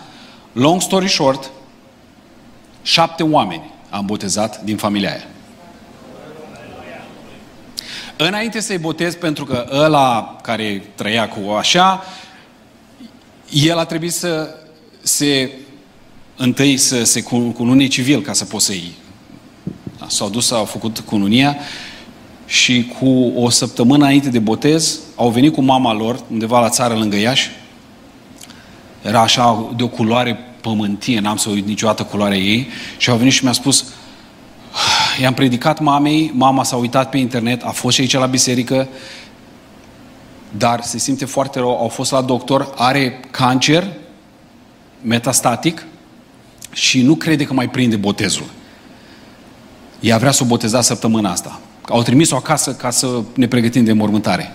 Long 0.53 0.81
story 0.81 1.09
short, 1.09 1.51
șapte 2.83 3.23
oameni 3.23 3.71
am 3.91 4.07
botezat 4.07 4.63
din 4.63 4.77
familia 4.77 5.11
aia. 5.11 5.27
Înainte 8.17 8.61
să-i 8.61 8.79
botez, 8.79 9.15
pentru 9.15 9.45
că 9.45 9.69
ăla 9.73 10.39
care 10.43 10.85
trăia 10.95 11.29
cu 11.29 11.51
așa, 11.51 12.05
el 13.51 13.79
a 13.79 13.85
trebuit 13.85 14.13
să 14.13 14.55
se 15.03 15.51
întâi 16.37 16.77
să 16.77 17.05
se 17.05 17.23
cunune 17.55 17.87
civil 17.87 18.23
ca 18.23 18.33
să 18.33 18.45
poți 18.45 18.65
să 18.65 18.73
iei. 18.73 18.95
Da, 19.99 20.07
s-au 20.09 20.29
dus, 20.29 20.51
au 20.51 20.65
făcut 20.65 20.99
cununia 20.99 21.57
și 22.47 22.93
cu 22.99 23.33
o 23.37 23.51
săptămână 23.51 24.05
înainte 24.05 24.29
de 24.29 24.39
botez 24.39 24.99
au 25.17 25.31
venit 25.31 25.53
cu 25.53 25.63
mama 25.63 25.93
lor 25.93 26.21
undeva 26.31 26.61
la 26.61 26.69
țară 26.69 26.95
lângă 26.95 27.17
Iași. 27.17 27.51
Era 29.03 29.21
așa 29.21 29.73
de 29.77 29.83
o 29.83 29.89
culoare 29.89 30.39
pământie, 30.61 31.21
n-am 31.21 31.37
să 31.37 31.51
uit 31.51 31.67
niciodată 31.67 32.03
culoarea 32.03 32.39
ei 32.39 32.69
și 32.97 33.11
au 33.11 33.17
venit 33.17 33.33
și 33.33 33.45
mi-a 33.45 33.53
spus 33.53 33.85
i-am 35.21 35.35
predicat 35.35 35.81
mamei, 35.81 36.31
mama 36.35 36.65
s-a 36.65 36.77
uitat 36.77 37.11
pe 37.11 37.19
internet, 37.19 37.63
a 37.65 37.71
fost 37.71 37.95
și 37.95 38.01
aici 38.01 38.13
la 38.13 38.27
biserică, 38.27 38.89
dar 40.57 40.83
se 40.83 40.99
simte 40.99 41.25
foarte 41.25 41.59
rău, 41.59 41.79
au 41.79 41.89
fost 41.89 42.11
la 42.11 42.21
doctor, 42.21 42.73
are 42.77 43.21
cancer 43.31 43.93
metastatic 45.03 45.87
și 46.73 47.03
nu 47.03 47.15
crede 47.15 47.45
că 47.45 47.53
mai 47.53 47.69
prinde 47.69 47.97
botezul. 47.97 48.47
Ea 50.01 50.19
vrea 50.19 50.31
să 50.31 50.43
o 50.43 50.47
boteza 50.47 50.81
săptămâna 50.81 51.31
asta. 51.31 51.61
Au 51.93 52.03
trimis-o 52.03 52.37
acasă 52.37 52.75
ca 52.75 52.91
să 52.91 53.23
ne 53.35 53.47
pregătim 53.47 53.85
de 53.85 53.93
mormântare. 53.93 54.53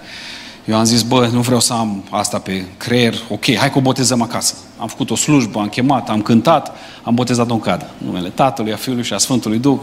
Eu 0.65 0.77
am 0.77 0.83
zis, 0.83 1.01
bă, 1.01 1.29
nu 1.31 1.41
vreau 1.41 1.59
să 1.59 1.73
am 1.73 2.03
asta 2.09 2.39
pe 2.39 2.65
creier, 2.77 3.13
ok, 3.29 3.55
hai 3.55 3.71
că 3.71 3.77
o 3.77 3.81
botezăm 3.81 4.21
acasă. 4.21 4.55
Am 4.77 4.87
făcut 4.87 5.09
o 5.09 5.15
slujbă, 5.15 5.59
am 5.59 5.67
chemat, 5.67 6.09
am 6.09 6.21
cântat, 6.21 6.75
am 7.03 7.15
botezat-o 7.15 7.53
în 7.53 7.59
cadă. 7.59 7.89
Numele 7.97 8.29
Tatălui, 8.29 8.73
a 8.73 8.75
Fiului 8.75 9.03
și 9.03 9.13
a 9.13 9.17
Sfântului 9.17 9.57
Duh. 9.57 9.79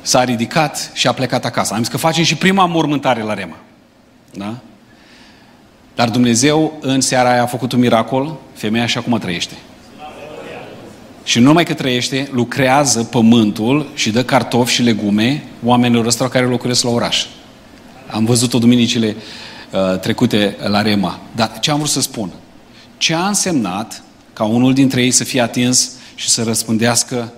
S-a 0.00 0.24
ridicat 0.24 0.90
și 0.94 1.06
a 1.06 1.12
plecat 1.12 1.44
acasă. 1.44 1.74
Am 1.74 1.78
zis 1.78 1.88
că 1.88 1.96
facem 1.96 2.24
și 2.24 2.36
prima 2.36 2.66
mormântare 2.66 3.22
la 3.22 3.34
Rema. 3.34 3.56
Da? 4.34 4.54
Dar 5.94 6.10
Dumnezeu 6.10 6.72
în 6.80 7.00
seara 7.00 7.30
aia 7.30 7.42
a 7.42 7.46
făcut 7.46 7.72
un 7.72 7.78
miracol, 7.78 8.36
femeia 8.54 8.86
și 8.86 8.98
acum 8.98 9.18
trăiește. 9.18 9.54
Și 11.28 11.38
nu 11.38 11.44
numai 11.44 11.64
că 11.64 11.74
trăiește, 11.74 12.28
lucrează 12.32 13.04
pământul 13.04 13.90
și 13.94 14.10
dă 14.10 14.24
cartofi 14.24 14.72
și 14.72 14.82
legume 14.82 15.44
oamenilor 15.64 16.06
ăstora 16.06 16.28
care 16.28 16.46
locuiesc 16.46 16.82
la 16.82 16.90
oraș. 16.90 17.26
Am 18.10 18.24
văzut-o 18.24 18.58
duminicile 18.58 19.16
uh, 19.70 19.98
trecute 20.00 20.56
la 20.66 20.82
Rema. 20.82 21.20
Dar 21.36 21.58
ce 21.60 21.70
am 21.70 21.76
vrut 21.76 21.90
să 21.90 22.00
spun? 22.00 22.30
Ce 22.96 23.14
a 23.14 23.26
însemnat 23.26 24.02
ca 24.32 24.44
unul 24.44 24.74
dintre 24.74 25.02
ei 25.02 25.10
să 25.10 25.24
fie 25.24 25.40
atins 25.40 25.90
și 26.14 26.28
să 26.28 26.42
răspândească 26.42 27.32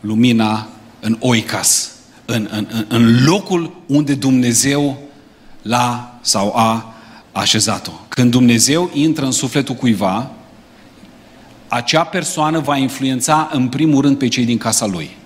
lumina 0.00 0.68
în 1.00 1.16
oicas, 1.20 1.92
în, 2.24 2.48
în, 2.50 2.86
în 2.88 3.24
locul 3.24 3.76
unde 3.86 4.14
Dumnezeu 4.14 4.98
l-a 5.62 6.18
sau 6.20 6.52
a 6.56 6.94
așezat-o. 7.32 7.92
Când 8.08 8.30
Dumnezeu 8.30 8.90
intră 8.92 9.24
în 9.24 9.32
sufletul 9.32 9.74
cuiva, 9.74 10.30
acea 11.68 12.04
persoană 12.04 12.58
va 12.58 12.76
influența 12.76 13.50
în 13.52 13.68
primul 13.68 14.02
rând 14.02 14.18
pe 14.18 14.28
cei 14.28 14.44
din 14.44 14.58
casa 14.58 14.86
lui. 14.86 15.16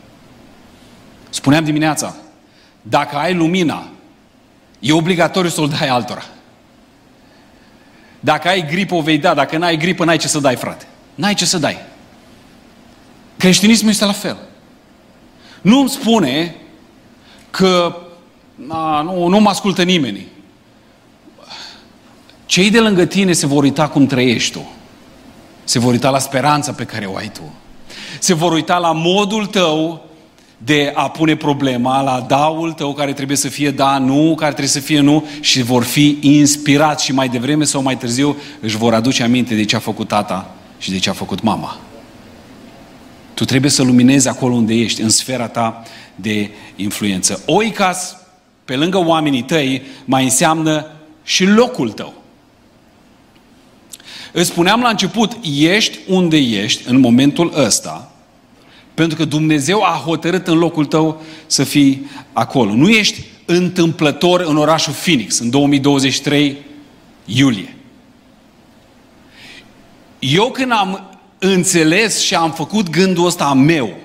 Spuneam 1.31 1.64
dimineața, 1.64 2.14
dacă 2.83 3.16
ai 3.16 3.35
lumina, 3.35 3.88
e 4.79 4.92
obligatoriu 4.92 5.50
să 5.50 5.61
o 5.61 5.66
dai 5.66 5.88
altora. 5.88 6.24
Dacă 8.20 8.48
ai 8.48 8.66
gripă, 8.66 8.94
o 8.94 9.00
vei 9.00 9.18
da. 9.18 9.35
Dacă 9.35 9.59
n-ai 9.59 9.76
gripă, 9.76 10.05
n-ai 10.05 10.16
ce 10.16 10.29
să 10.29 10.38
dai, 10.38 10.57
frate. 10.57 10.87
N-ai 11.14 11.35
ce 11.35 11.44
să 11.44 11.59
dai. 11.59 11.79
Creștinismul 13.37 13.90
este 13.90 14.05
la 14.05 14.12
fel. 14.12 14.37
Nu 15.62 15.79
îmi 15.79 15.88
spune 15.88 16.55
că 17.50 17.96
na, 18.55 19.03
nu, 19.03 19.26
nu 19.26 19.40
mă 19.40 19.48
ascultă 19.48 19.83
nimeni. 19.83 20.26
Cei 22.46 22.70
de 22.70 22.81
lângă 22.81 23.05
tine 23.05 23.33
se 23.33 23.46
vor 23.46 23.62
uita 23.62 23.88
cum 23.88 24.07
trăiești 24.07 24.53
tu. 24.53 24.70
Se 25.64 25.79
vor 25.79 25.92
uita 25.92 26.11
la 26.11 26.18
speranța 26.18 26.73
pe 26.73 26.85
care 26.85 27.05
o 27.05 27.16
ai 27.16 27.29
tu. 27.29 27.53
Se 28.18 28.35
vor 28.35 28.53
uita 28.53 28.79
la 28.79 28.92
modul 28.92 29.46
tău 29.46 30.05
de 30.64 30.92
a 30.94 31.11
pune 31.11 31.37
problema, 31.37 32.03
la 32.03 32.25
daul 32.29 32.73
tău 32.73 32.92
care 32.92 33.12
trebuie 33.12 33.37
să 33.37 33.49
fie 33.49 33.70
da, 33.70 33.99
nu, 33.99 34.35
care 34.37 34.51
trebuie 34.51 34.68
să 34.68 34.81
fie 34.81 35.01
nu 35.01 35.27
și 35.40 35.62
vor 35.62 35.85
fi 35.85 36.18
inspirați 36.20 37.05
și 37.05 37.12
mai 37.12 37.29
devreme 37.29 37.64
sau 37.64 37.83
mai 37.83 37.96
târziu 37.96 38.37
își 38.61 38.77
vor 38.77 38.94
aduce 38.94 39.23
aminte 39.23 39.55
de 39.55 39.64
ce 39.64 39.77
a 39.77 39.79
făcut 39.79 40.09
tata 40.09 40.55
și 40.79 40.90
de 40.90 40.99
ce 40.99 41.11
a 41.11 41.12
făcut 41.12 41.42
mama. 41.42 41.79
Tu 43.35 43.44
trebuie 43.44 43.70
să 43.70 43.83
luminezi 43.83 44.29
acolo 44.29 44.55
unde 44.55 44.75
ești, 44.75 45.01
în 45.01 45.09
sfera 45.09 45.49
ta 45.49 45.83
de 46.14 46.51
influență. 46.77 47.42
Oicas, 47.46 48.16
pe 48.64 48.77
lângă 48.77 48.99
oamenii 48.99 49.42
tăi, 49.42 49.83
mai 50.05 50.25
înseamnă 50.25 50.87
și 51.23 51.44
locul 51.44 51.90
tău. 51.90 52.20
Îți 54.33 54.49
spuneam 54.49 54.81
la 54.81 54.88
început, 54.88 55.37
ești 55.59 55.99
unde 56.07 56.37
ești 56.37 56.88
în 56.88 57.01
momentul 57.01 57.53
ăsta, 57.57 58.11
pentru 58.95 59.16
că 59.16 59.25
Dumnezeu 59.25 59.83
a 59.83 60.03
hotărât 60.05 60.47
în 60.47 60.59
locul 60.59 60.85
tău 60.85 61.23
să 61.47 61.64
fii 61.64 62.11
acolo. 62.33 62.75
Nu 62.75 62.88
ești 62.88 63.25
întâmplător 63.45 64.40
în 64.40 64.57
orașul 64.57 64.93
Phoenix 64.93 65.38
în 65.38 65.51
2023 65.51 66.57
iulie. 67.25 67.75
Eu 70.19 70.51
când 70.51 70.73
am 70.73 71.19
înțeles 71.38 72.21
și 72.21 72.35
am 72.35 72.53
făcut 72.53 72.90
gândul 72.90 73.27
ăsta 73.27 73.45
a 73.45 73.55
meu, 73.55 73.97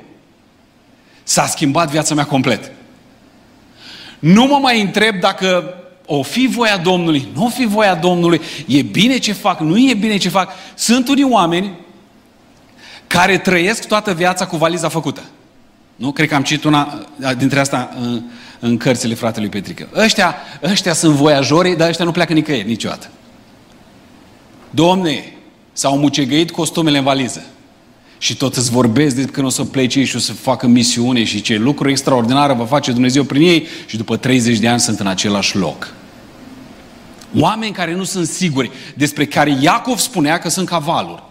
s-a 1.23 1.45
schimbat 1.45 1.89
viața 1.89 2.15
mea 2.15 2.25
complet. 2.25 2.71
Nu 4.19 4.45
mă 4.45 4.57
mai 4.61 4.81
întreb 4.81 5.19
dacă 5.19 5.73
o 6.05 6.21
fi 6.21 6.47
voia 6.47 6.77
Domnului, 6.77 7.27
nu 7.33 7.45
o 7.45 7.49
fi 7.49 7.65
voia 7.65 7.95
Domnului, 7.95 8.41
e 8.67 8.81
bine 8.81 9.17
ce 9.17 9.33
fac, 9.33 9.59
nu 9.59 9.77
e 9.77 9.93
bine 9.93 10.17
ce 10.17 10.29
fac. 10.29 10.51
Sunt 10.75 11.07
unii 11.07 11.23
oameni 11.23 11.71
care 13.07 13.37
trăiesc 13.37 13.87
toată 13.87 14.13
viața 14.13 14.47
cu 14.47 14.57
valiza 14.57 14.89
făcută. 14.89 15.21
Nu? 15.95 16.11
Cred 16.11 16.27
că 16.27 16.35
am 16.35 16.43
citit 16.43 16.63
una 16.63 17.07
dintre 17.37 17.59
asta 17.59 17.95
în, 18.01 18.21
în 18.59 18.77
cărțile 18.77 19.13
fratelui 19.13 19.49
Petrică. 19.49 19.87
Ăștia, 19.95 20.35
ăștia 20.63 20.93
sunt 20.93 21.15
voiajori, 21.15 21.77
dar 21.77 21.89
ăștia 21.89 22.05
nu 22.05 22.11
pleacă 22.11 22.33
nicăieri 22.33 22.67
niciodată. 22.67 23.09
Domne, 24.69 25.33
s-au 25.73 25.97
mucegăit 25.97 26.51
costumele 26.51 26.97
în 26.97 27.03
valiză. 27.03 27.45
Și 28.25 28.35
tot 28.35 28.55
îți 28.55 28.71
vorbesc 28.71 29.15
de 29.15 29.23
când 29.23 29.45
o 29.45 29.49
să 29.49 29.63
plece 29.63 30.03
și 30.03 30.15
o 30.15 30.19
să 30.19 30.33
facă 30.33 30.67
misiune 30.67 31.23
și 31.23 31.41
ce 31.41 31.57
lucru 31.57 31.89
extraordinar 31.89 32.53
va 32.53 32.65
face 32.65 32.91
Dumnezeu 32.91 33.23
prin 33.23 33.41
ei 33.41 33.67
și 33.85 33.97
după 33.97 34.17
30 34.17 34.57
de 34.57 34.67
ani 34.67 34.79
sunt 34.79 34.99
în 34.99 35.07
același 35.07 35.57
loc. 35.57 35.93
Oameni 37.39 37.71
care 37.71 37.95
nu 37.95 38.03
sunt 38.03 38.27
siguri, 38.27 38.71
despre 38.95 39.25
care 39.25 39.57
Iacov 39.61 39.97
spunea 39.97 40.38
că 40.38 40.49
sunt 40.49 40.67
cavaluri. 40.67 41.23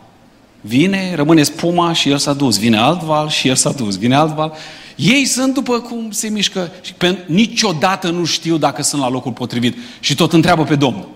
Vine, 0.61 1.14
rămâne 1.14 1.42
spuma 1.42 1.92
și 1.92 2.09
el 2.09 2.18
s-a 2.18 2.33
dus. 2.33 2.59
Vine 2.59 2.76
alt 2.76 3.02
val 3.02 3.28
și 3.28 3.48
el 3.48 3.54
s-a 3.54 3.72
dus. 3.72 3.98
Vine 3.98 4.14
alt 4.14 4.35
val. 4.35 4.52
Ei 4.96 5.24
sunt 5.24 5.54
după 5.54 5.80
cum 5.80 6.11
se 6.11 6.28
mișcă 6.28 6.72
și 6.83 6.94
pe, 6.94 7.18
niciodată 7.26 8.11
nu 8.11 8.24
știu 8.24 8.57
dacă 8.57 8.83
sunt 8.83 9.00
la 9.00 9.09
locul 9.09 9.33
potrivit. 9.33 9.76
Și 10.00 10.14
tot 10.14 10.33
întreabă 10.33 10.64
pe 10.64 10.74
Domnul. 10.74 11.13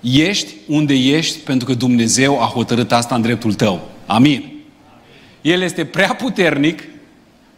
Ești 0.00 0.52
unde 0.66 0.94
ești 0.94 1.38
pentru 1.38 1.66
că 1.66 1.74
Dumnezeu 1.74 2.42
a 2.42 2.46
hotărât 2.46 2.92
asta 2.92 3.14
în 3.14 3.22
dreptul 3.22 3.54
tău. 3.54 3.88
Amin. 4.06 4.52
El 5.40 5.62
este 5.62 5.84
prea 5.84 6.14
puternic, 6.14 6.82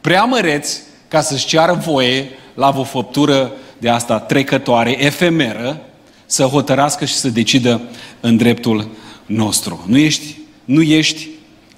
prea 0.00 0.24
măreț 0.24 0.76
ca 1.08 1.20
să-și 1.20 1.46
ceară 1.46 1.72
voie 1.72 2.28
la 2.54 2.74
o 2.76 2.84
făptură 2.84 3.52
de 3.78 3.88
asta 3.88 4.18
trecătoare, 4.18 5.04
efemeră, 5.04 5.80
să 6.26 6.42
hotărască 6.42 7.04
și 7.04 7.14
să 7.14 7.28
decidă 7.28 7.80
în 8.20 8.36
dreptul 8.36 8.88
nostru. 9.26 9.84
Nu 9.86 9.98
ești, 9.98 10.36
nu 10.64 10.82
ești 10.82 11.28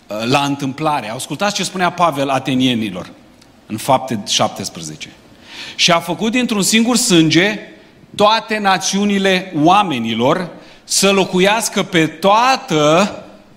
uh, 0.07 0.17
la 0.25 0.45
întâmplare. 0.45 1.11
Ascultați 1.11 1.55
ce 1.55 1.65
spunea 1.65 1.91
Pavel 1.91 2.29
atenienilor 2.29 3.11
în 3.67 3.77
fapte 3.77 4.23
17. 4.27 5.13
Și 5.77 5.91
a 5.91 5.99
făcut 5.99 6.33
dintr-un 6.33 6.63
singur 6.63 6.97
sânge 6.97 7.59
toate 8.15 8.59
națiunile 8.59 9.53
oamenilor 9.63 10.51
să 10.85 11.11
locuiască 11.11 11.83
pe 11.83 12.07
toată 12.07 13.09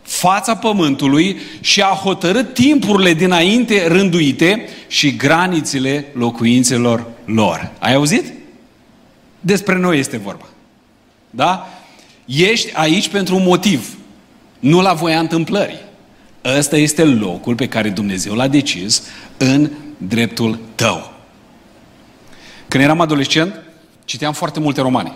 fața 0.01 0.55
pământului 0.55 1.37
și 1.59 1.81
a 1.81 1.99
hotărât 2.03 2.53
timpurile 2.53 3.13
dinainte 3.13 3.87
rânduite 3.87 4.69
și 4.87 5.15
granițele 5.15 6.05
locuințelor 6.13 7.05
lor. 7.25 7.71
Ai 7.79 7.93
auzit? 7.93 8.33
Despre 9.39 9.77
noi 9.77 9.99
este 9.99 10.17
vorba. 10.17 10.45
Da? 11.29 11.67
Ești 12.25 12.69
aici 12.73 13.09
pentru 13.09 13.35
un 13.35 13.43
motiv, 13.43 13.97
nu 14.59 14.81
la 14.81 14.93
voia 14.93 15.19
întâmplării. 15.19 15.79
Ăsta 16.57 16.77
este 16.77 17.03
locul 17.03 17.55
pe 17.55 17.67
care 17.67 17.89
Dumnezeu 17.89 18.33
l-a 18.33 18.47
decis 18.47 19.03
în 19.37 19.69
dreptul 19.97 20.59
tău. 20.75 21.13
Când 22.67 22.83
eram 22.83 23.01
adolescent, 23.01 23.66
citeam 24.07 24.33
foarte 24.33 24.59
multe 24.59 24.81
romane. 24.81 25.13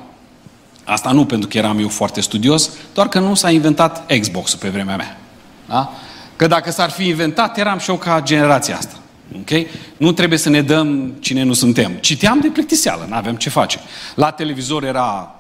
Asta 0.84 1.12
nu 1.12 1.26
pentru 1.26 1.48
că 1.48 1.58
eram 1.58 1.80
eu 1.80 1.90
foarte 1.90 2.22
studios, 2.22 2.70
doar 2.94 3.08
că 3.08 3.20
nu 3.20 3.34
s-a 3.34 3.52
inventat 3.52 4.14
Xbox-ul 4.20 4.60
pe 4.60 4.70
vremea 4.70 4.96
mea. 4.96 5.20
Da? 5.68 5.92
Că 6.36 6.48
dacă 6.48 6.72
s-ar 6.72 6.90
fi 6.90 7.08
inventat, 7.08 7.58
eram 7.58 7.78
și 7.78 7.90
eu 7.90 7.96
ca 7.96 8.22
generația 8.22 8.78
asta. 8.78 8.96
Okay? 9.40 9.68
Nu 9.98 10.12
trebuie 10.12 10.40
să 10.40 10.50
ne 10.50 10.62
dăm 10.62 11.14
cine 11.20 11.44
nu 11.44 11.54
suntem. 11.54 11.92
Citeam 11.92 12.40
de 12.40 12.48
plictiseală, 12.48 13.06
nu 13.10 13.16
avem 13.16 13.36
ce 13.36 13.50
face. 13.50 13.80
La 14.16 14.32
televizor 14.32 14.84
era 14.84 15.36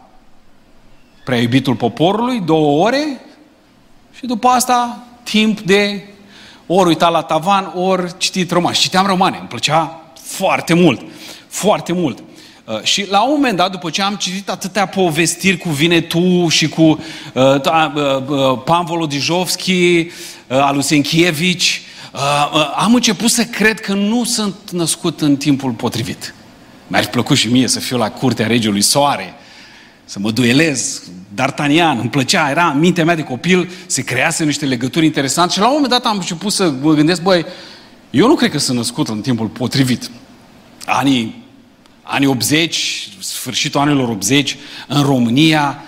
prea 1.25 1.39
iubitul 1.39 1.75
poporului, 1.75 2.39
două 2.39 2.85
ore, 2.85 3.21
și 4.13 4.25
după 4.25 4.47
asta 4.47 5.03
timp 5.23 5.59
de 5.59 6.03
ori 6.67 6.87
uitat 6.87 7.11
la 7.11 7.21
tavan, 7.21 7.71
ori 7.75 8.17
citit 8.17 8.51
romani. 8.51 8.75
Citeam 8.75 9.05
romane, 9.05 9.37
îmi 9.37 9.47
plăcea 9.47 10.01
foarte 10.21 10.73
mult, 10.73 11.01
foarte 11.47 11.93
mult. 11.93 12.23
Uh, 12.65 12.83
și 12.83 13.09
la 13.09 13.23
un 13.23 13.31
moment 13.31 13.57
dat, 13.57 13.71
după 13.71 13.89
ce 13.89 14.01
am 14.01 14.15
citit 14.15 14.49
atâtea 14.49 14.85
povestiri 14.85 15.57
cu 15.57 15.69
Vinetu 15.69 16.47
și 16.49 16.69
cu 16.69 16.81
uh, 16.81 16.99
uh, 17.33 18.21
uh, 18.27 18.61
Pan 18.65 18.85
Volodijovski, 18.85 19.97
uh, 19.97 20.07
Alusenchievici, 20.47 21.81
uh, 22.13 22.19
uh, 22.53 22.73
am 22.75 22.93
început 22.93 23.29
să 23.29 23.43
cred 23.43 23.79
că 23.79 23.93
nu 23.93 24.23
sunt 24.23 24.55
născut 24.71 25.21
în 25.21 25.35
timpul 25.35 25.71
potrivit. 25.71 26.33
Mi-ar 26.87 27.07
plăcut 27.07 27.37
și 27.37 27.51
mie 27.51 27.67
să 27.67 27.79
fiu 27.79 27.97
la 27.97 28.11
curtea 28.11 28.47
regiului 28.47 28.81
Soare, 28.81 29.33
să 30.05 30.19
mă 30.19 30.31
duelez, 30.31 31.01
D'Artagnan, 31.33 31.99
îmi 31.99 32.09
plăcea, 32.09 32.49
era 32.49 32.65
în 32.65 32.79
mintea 32.79 33.05
mea 33.05 33.15
de 33.15 33.23
copil, 33.23 33.69
se 33.85 34.01
crease 34.01 34.43
niște 34.43 34.65
legături 34.65 35.05
interesante 35.05 35.53
și 35.53 35.59
la 35.59 35.65
un 35.67 35.73
moment 35.73 35.91
dat 35.91 36.05
am 36.05 36.17
început 36.17 36.51
să 36.51 36.73
mă 36.81 36.93
gândesc, 36.93 37.21
băi, 37.21 37.45
eu 38.09 38.27
nu 38.27 38.35
cred 38.35 38.51
că 38.51 38.57
sunt 38.57 38.77
născut 38.77 39.07
în 39.07 39.21
timpul 39.21 39.47
potrivit. 39.47 40.09
Anii, 40.85 41.40
anii 42.11 42.27
80, 42.27 43.09
sfârșitul 43.19 43.79
anilor 43.79 44.09
80, 44.09 44.57
în 44.87 45.03
România, 45.03 45.83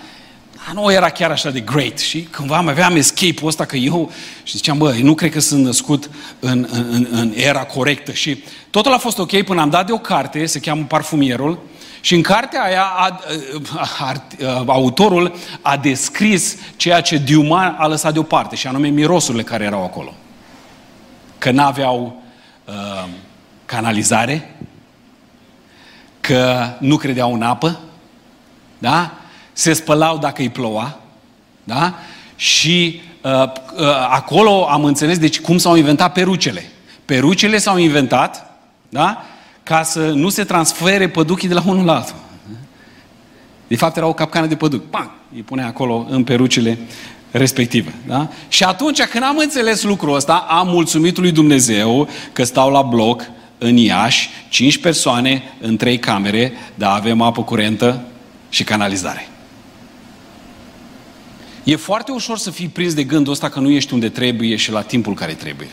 nu 0.72 0.92
era 0.92 1.10
chiar 1.10 1.30
așa 1.30 1.50
de 1.50 1.60
great. 1.60 1.98
Și 1.98 2.20
cândva 2.20 2.60
mai 2.60 2.72
aveam 2.72 2.96
escape-ul 2.96 3.48
ăsta 3.48 3.64
că 3.64 3.76
eu, 3.76 4.12
și 4.42 4.56
ziceam, 4.56 4.78
bă, 4.78 4.94
nu 5.02 5.14
cred 5.14 5.30
că 5.30 5.40
sunt 5.40 5.64
născut 5.64 6.10
în, 6.38 6.68
în, 6.70 7.06
în 7.10 7.32
era 7.36 7.64
corectă. 7.64 8.12
Și 8.12 8.42
totul 8.70 8.92
a 8.92 8.98
fost 8.98 9.18
ok 9.18 9.42
până 9.42 9.60
am 9.60 9.70
dat 9.70 9.86
de 9.86 9.92
o 9.92 9.98
carte, 9.98 10.46
se 10.46 10.60
cheamă 10.60 10.84
Parfumierul, 10.84 11.58
și 12.00 12.14
în 12.14 12.22
cartea 12.22 12.62
aia 12.62 12.82
a, 12.82 13.20
a, 13.76 14.12
a, 14.44 14.64
autorul 14.66 15.34
a 15.60 15.76
descris 15.76 16.56
ceea 16.76 17.00
ce 17.00 17.16
Diuma 17.16 17.76
a 17.78 17.86
lăsat 17.86 18.12
deoparte, 18.12 18.56
și 18.56 18.66
anume 18.66 18.88
mirosurile 18.88 19.42
care 19.42 19.64
erau 19.64 19.84
acolo. 19.84 20.14
Că 21.38 21.50
n-aveau 21.50 22.22
uh, 22.64 23.08
canalizare, 23.64 24.56
că 26.26 26.68
nu 26.78 26.96
credeau 26.96 27.34
în 27.34 27.42
apă, 27.42 27.80
da? 28.78 29.14
se 29.52 29.72
spălau 29.72 30.18
dacă 30.18 30.42
îi 30.42 30.48
ploua, 30.48 30.98
da? 31.64 31.94
și 32.36 33.00
uh, 33.22 33.30
uh, 33.32 33.86
acolo 34.10 34.66
am 34.68 34.84
înțeles 34.84 35.18
deci 35.18 35.40
cum 35.40 35.58
s-au 35.58 35.76
inventat 35.76 36.12
perucele. 36.12 36.70
Perucele 37.04 37.58
s-au 37.58 37.78
inventat, 37.78 38.50
da? 38.88 39.24
ca 39.62 39.82
să 39.82 40.10
nu 40.10 40.28
se 40.28 40.44
transfere 40.44 41.08
păduchii 41.08 41.48
de 41.48 41.54
la 41.54 41.62
unul 41.66 41.84
la 41.84 41.94
altul. 41.94 42.16
De 43.66 43.76
fapt, 43.76 43.96
era 43.96 44.06
o 44.06 44.12
capcană 44.12 44.46
de 44.46 44.56
păduc. 44.56 44.90
Bang! 44.90 45.10
Îi 45.34 45.42
punea 45.42 45.66
acolo 45.66 46.06
în 46.10 46.24
perucile 46.24 46.78
respective. 47.30 47.94
Da? 48.06 48.28
Și 48.48 48.64
atunci 48.64 49.02
când 49.02 49.24
am 49.24 49.36
înțeles 49.36 49.82
lucrul 49.82 50.14
ăsta, 50.14 50.46
am 50.48 50.68
mulțumit 50.68 51.18
lui 51.18 51.32
Dumnezeu 51.32 52.08
că 52.32 52.44
stau 52.44 52.70
la 52.70 52.82
bloc 52.82 53.22
în 53.64 53.76
Iași, 53.76 54.30
cinci 54.48 54.78
persoane 54.78 55.42
în 55.60 55.76
trei 55.76 55.98
camere, 55.98 56.52
dar 56.74 56.96
avem 56.96 57.20
apă 57.20 57.42
curentă 57.42 58.04
și 58.48 58.64
canalizare. 58.64 59.28
E 61.64 61.76
foarte 61.76 62.12
ușor 62.12 62.38
să 62.38 62.50
fii 62.50 62.68
prins 62.68 62.94
de 62.94 63.04
gândul 63.04 63.32
ăsta 63.32 63.48
că 63.48 63.60
nu 63.60 63.70
ești 63.70 63.92
unde 63.92 64.08
trebuie 64.08 64.56
și 64.56 64.70
la 64.70 64.82
timpul 64.82 65.14
care 65.14 65.32
trebuie. 65.32 65.68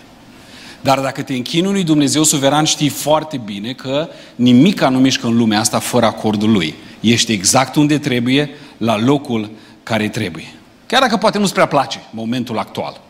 Dar 0.82 1.00
dacă 1.00 1.22
te 1.22 1.34
închini 1.34 1.68
unui 1.68 1.84
Dumnezeu 1.84 2.24
suveran, 2.24 2.64
știi 2.64 2.90
foarte 2.90 3.38
bine 3.38 3.74
că 3.74 4.10
nimic 4.36 4.82
nu 4.82 5.00
mișcă 5.00 5.28
în 5.28 5.38
lumea 5.38 5.60
asta 5.60 5.80
fără 5.80 6.06
acordul 6.06 6.52
Lui. 6.52 6.76
Ești 7.00 7.32
exact 7.32 7.76
unde 7.76 7.98
trebuie, 7.98 8.50
la 8.78 9.00
locul 9.00 9.50
care 9.84 10.10
trebuie. 10.10 10.54
Chiar 10.88 11.02
dacă 11.02 11.18
poate 11.18 11.38
nu-ți 11.38 11.54
prea 11.54 11.66
place 11.66 12.02
momentul 12.12 12.58
actual. 12.58 13.02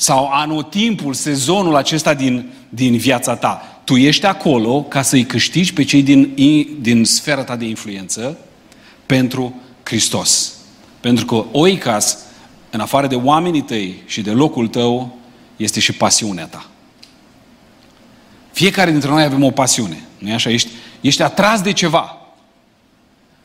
Sau 0.00 0.28
anotimpul, 0.32 1.14
sezonul 1.14 1.76
acesta 1.76 2.14
din, 2.14 2.52
din 2.68 2.96
viața 2.96 3.36
ta. 3.36 3.80
Tu 3.84 3.96
ești 3.96 4.26
acolo 4.26 4.82
ca 4.82 5.02
să-i 5.02 5.24
câștigi 5.24 5.72
pe 5.72 5.84
cei 5.84 6.02
din, 6.02 6.34
din 6.80 7.04
sfera 7.04 7.44
ta 7.44 7.56
de 7.56 7.64
influență 7.64 8.38
pentru 9.06 9.54
Hristos. 9.82 10.52
Pentru 11.00 11.24
că 11.24 11.44
oicas, 11.52 12.18
în 12.70 12.80
afară 12.80 13.06
de 13.06 13.14
oamenii 13.14 13.60
tăi 13.60 14.02
și 14.06 14.20
de 14.20 14.30
locul 14.30 14.68
tău, 14.68 15.18
este 15.56 15.80
și 15.80 15.92
pasiunea 15.92 16.46
ta. 16.46 16.66
Fiecare 18.52 18.90
dintre 18.90 19.10
noi 19.10 19.22
avem 19.22 19.44
o 19.44 19.50
pasiune. 19.50 20.02
nu 20.18 20.28
e 20.28 20.32
așa? 20.32 20.50
Ești, 20.50 20.68
ești 21.00 21.22
atras 21.22 21.60
de 21.60 21.72
ceva. 21.72 22.16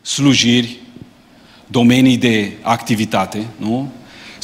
Slujiri, 0.02 0.80
domenii 1.68 2.18
de 2.18 2.52
activitate, 2.62 3.48
nu? 3.58 3.92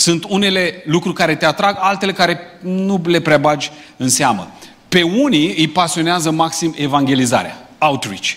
Sunt 0.02 0.26
unele 0.28 0.84
lucruri 0.86 1.16
care 1.16 1.36
te 1.36 1.46
atrag, 1.46 1.78
altele 1.80 2.14
care 2.14 2.40
nu 2.62 3.02
le 3.06 3.20
prea 3.20 3.38
bagi 3.38 3.72
în 3.98 4.10
seamă. 4.10 4.52
Pe 4.90 5.02
unii 5.02 5.56
îi 5.58 5.68
pasionează 5.68 6.32
maxim 6.32 6.74
evangelizarea, 6.78 7.70
outreach. 7.78 8.30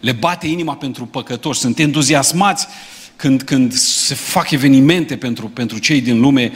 Le 0.00 0.12
bate 0.12 0.46
inima 0.46 0.74
pentru 0.74 1.06
păcătoși, 1.06 1.60
sunt 1.60 1.78
entuziasmați 1.78 2.66
când, 3.16 3.42
când 3.42 3.72
se 3.72 4.14
fac 4.14 4.50
evenimente 4.50 5.16
pentru, 5.16 5.48
pentru 5.48 5.78
cei 5.78 6.00
din 6.00 6.20
lume 6.20 6.52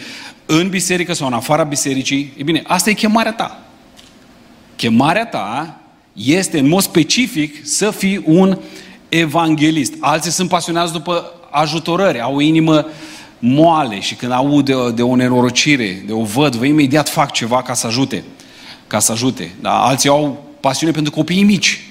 în 0.46 0.68
biserică 0.68 1.12
sau 1.12 1.27
în 1.27 1.33
afara 1.33 1.62
bisericii, 1.62 2.33
e 2.37 2.42
bine, 2.42 2.62
asta 2.66 2.90
e 2.90 2.92
chemarea 2.92 3.33
ta. 3.33 3.62
Chemarea 4.77 5.27
ta 5.27 5.81
este 6.12 6.59
în 6.59 6.68
mod 6.68 6.83
specific 6.83 7.66
să 7.66 7.90
fii 7.90 8.22
un 8.25 8.59
evanghelist. 9.09 9.94
Alții 10.01 10.31
sunt 10.31 10.48
pasionați 10.48 10.92
după 10.92 11.33
ajutorări, 11.51 12.20
au 12.20 12.37
o 12.37 12.40
inimă 12.40 12.87
moale 13.44 14.00
și 14.00 14.14
când 14.14 14.33
aud 14.33 14.64
de, 14.64 14.74
de 14.94 15.02
o 15.02 15.16
nenorocire, 15.16 16.02
de 16.07 16.12
o 16.12 16.22
vădvă, 16.22 16.64
imediat 16.64 17.09
fac 17.09 17.33
ceva 17.33 17.62
ca 17.62 17.74
să 17.74 17.87
ajute. 17.87 18.24
Ca 18.87 18.98
să 18.98 19.12
ajute. 19.12 19.52
Da? 19.61 19.85
Alții 19.85 20.09
au 20.09 20.44
pasiune 20.61 20.92
pentru 20.92 21.12
copiii 21.12 21.42
mici. 21.42 21.85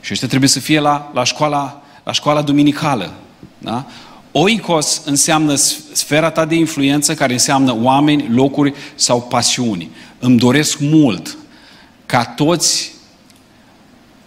Și 0.00 0.12
ăștia 0.12 0.28
trebuie 0.28 0.48
să 0.48 0.60
fie 0.60 0.80
la, 0.80 1.10
la, 1.14 1.24
școala, 1.24 1.82
la 2.04 2.12
școala 2.12 2.42
duminicală. 2.42 3.12
Da? 3.58 3.86
Oikos 4.32 5.02
înseamnă 5.04 5.54
sfera 5.92 6.30
ta 6.30 6.44
de 6.44 6.54
influență, 6.54 7.14
care 7.14 7.32
înseamnă 7.32 7.76
oameni, 7.82 8.28
locuri 8.30 8.74
sau 8.94 9.22
pasiuni. 9.22 9.90
Îmi 10.18 10.38
doresc 10.38 10.78
mult 10.78 11.36
ca 12.06 12.24
toți 12.24 12.92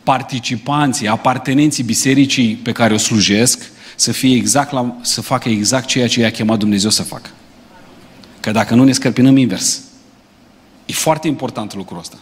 participanții, 0.04 1.08
apartenenții 1.08 1.84
bisericii 1.84 2.56
pe 2.56 2.72
care 2.72 2.94
o 2.94 2.98
slujesc, 2.98 3.72
să, 4.02 4.12
fie 4.12 4.36
exact 4.36 4.72
la, 4.72 4.96
să 5.02 5.22
facă 5.22 5.50
exact 5.50 5.86
ceea 5.86 6.08
ce 6.08 6.20
i-a 6.20 6.32
chemat 6.32 6.58
Dumnezeu 6.58 6.90
să 6.90 7.04
facă. 7.04 7.30
Că 8.40 8.52
dacă 8.52 8.76
nu 8.76 8.84
ne 8.84 8.92
scărpinăm 8.92 9.38
invers. 9.38 9.82
E 10.86 10.94
foarte 10.94 11.28
important 11.28 11.74
lucrul 11.74 12.00
ăsta. 12.00 12.18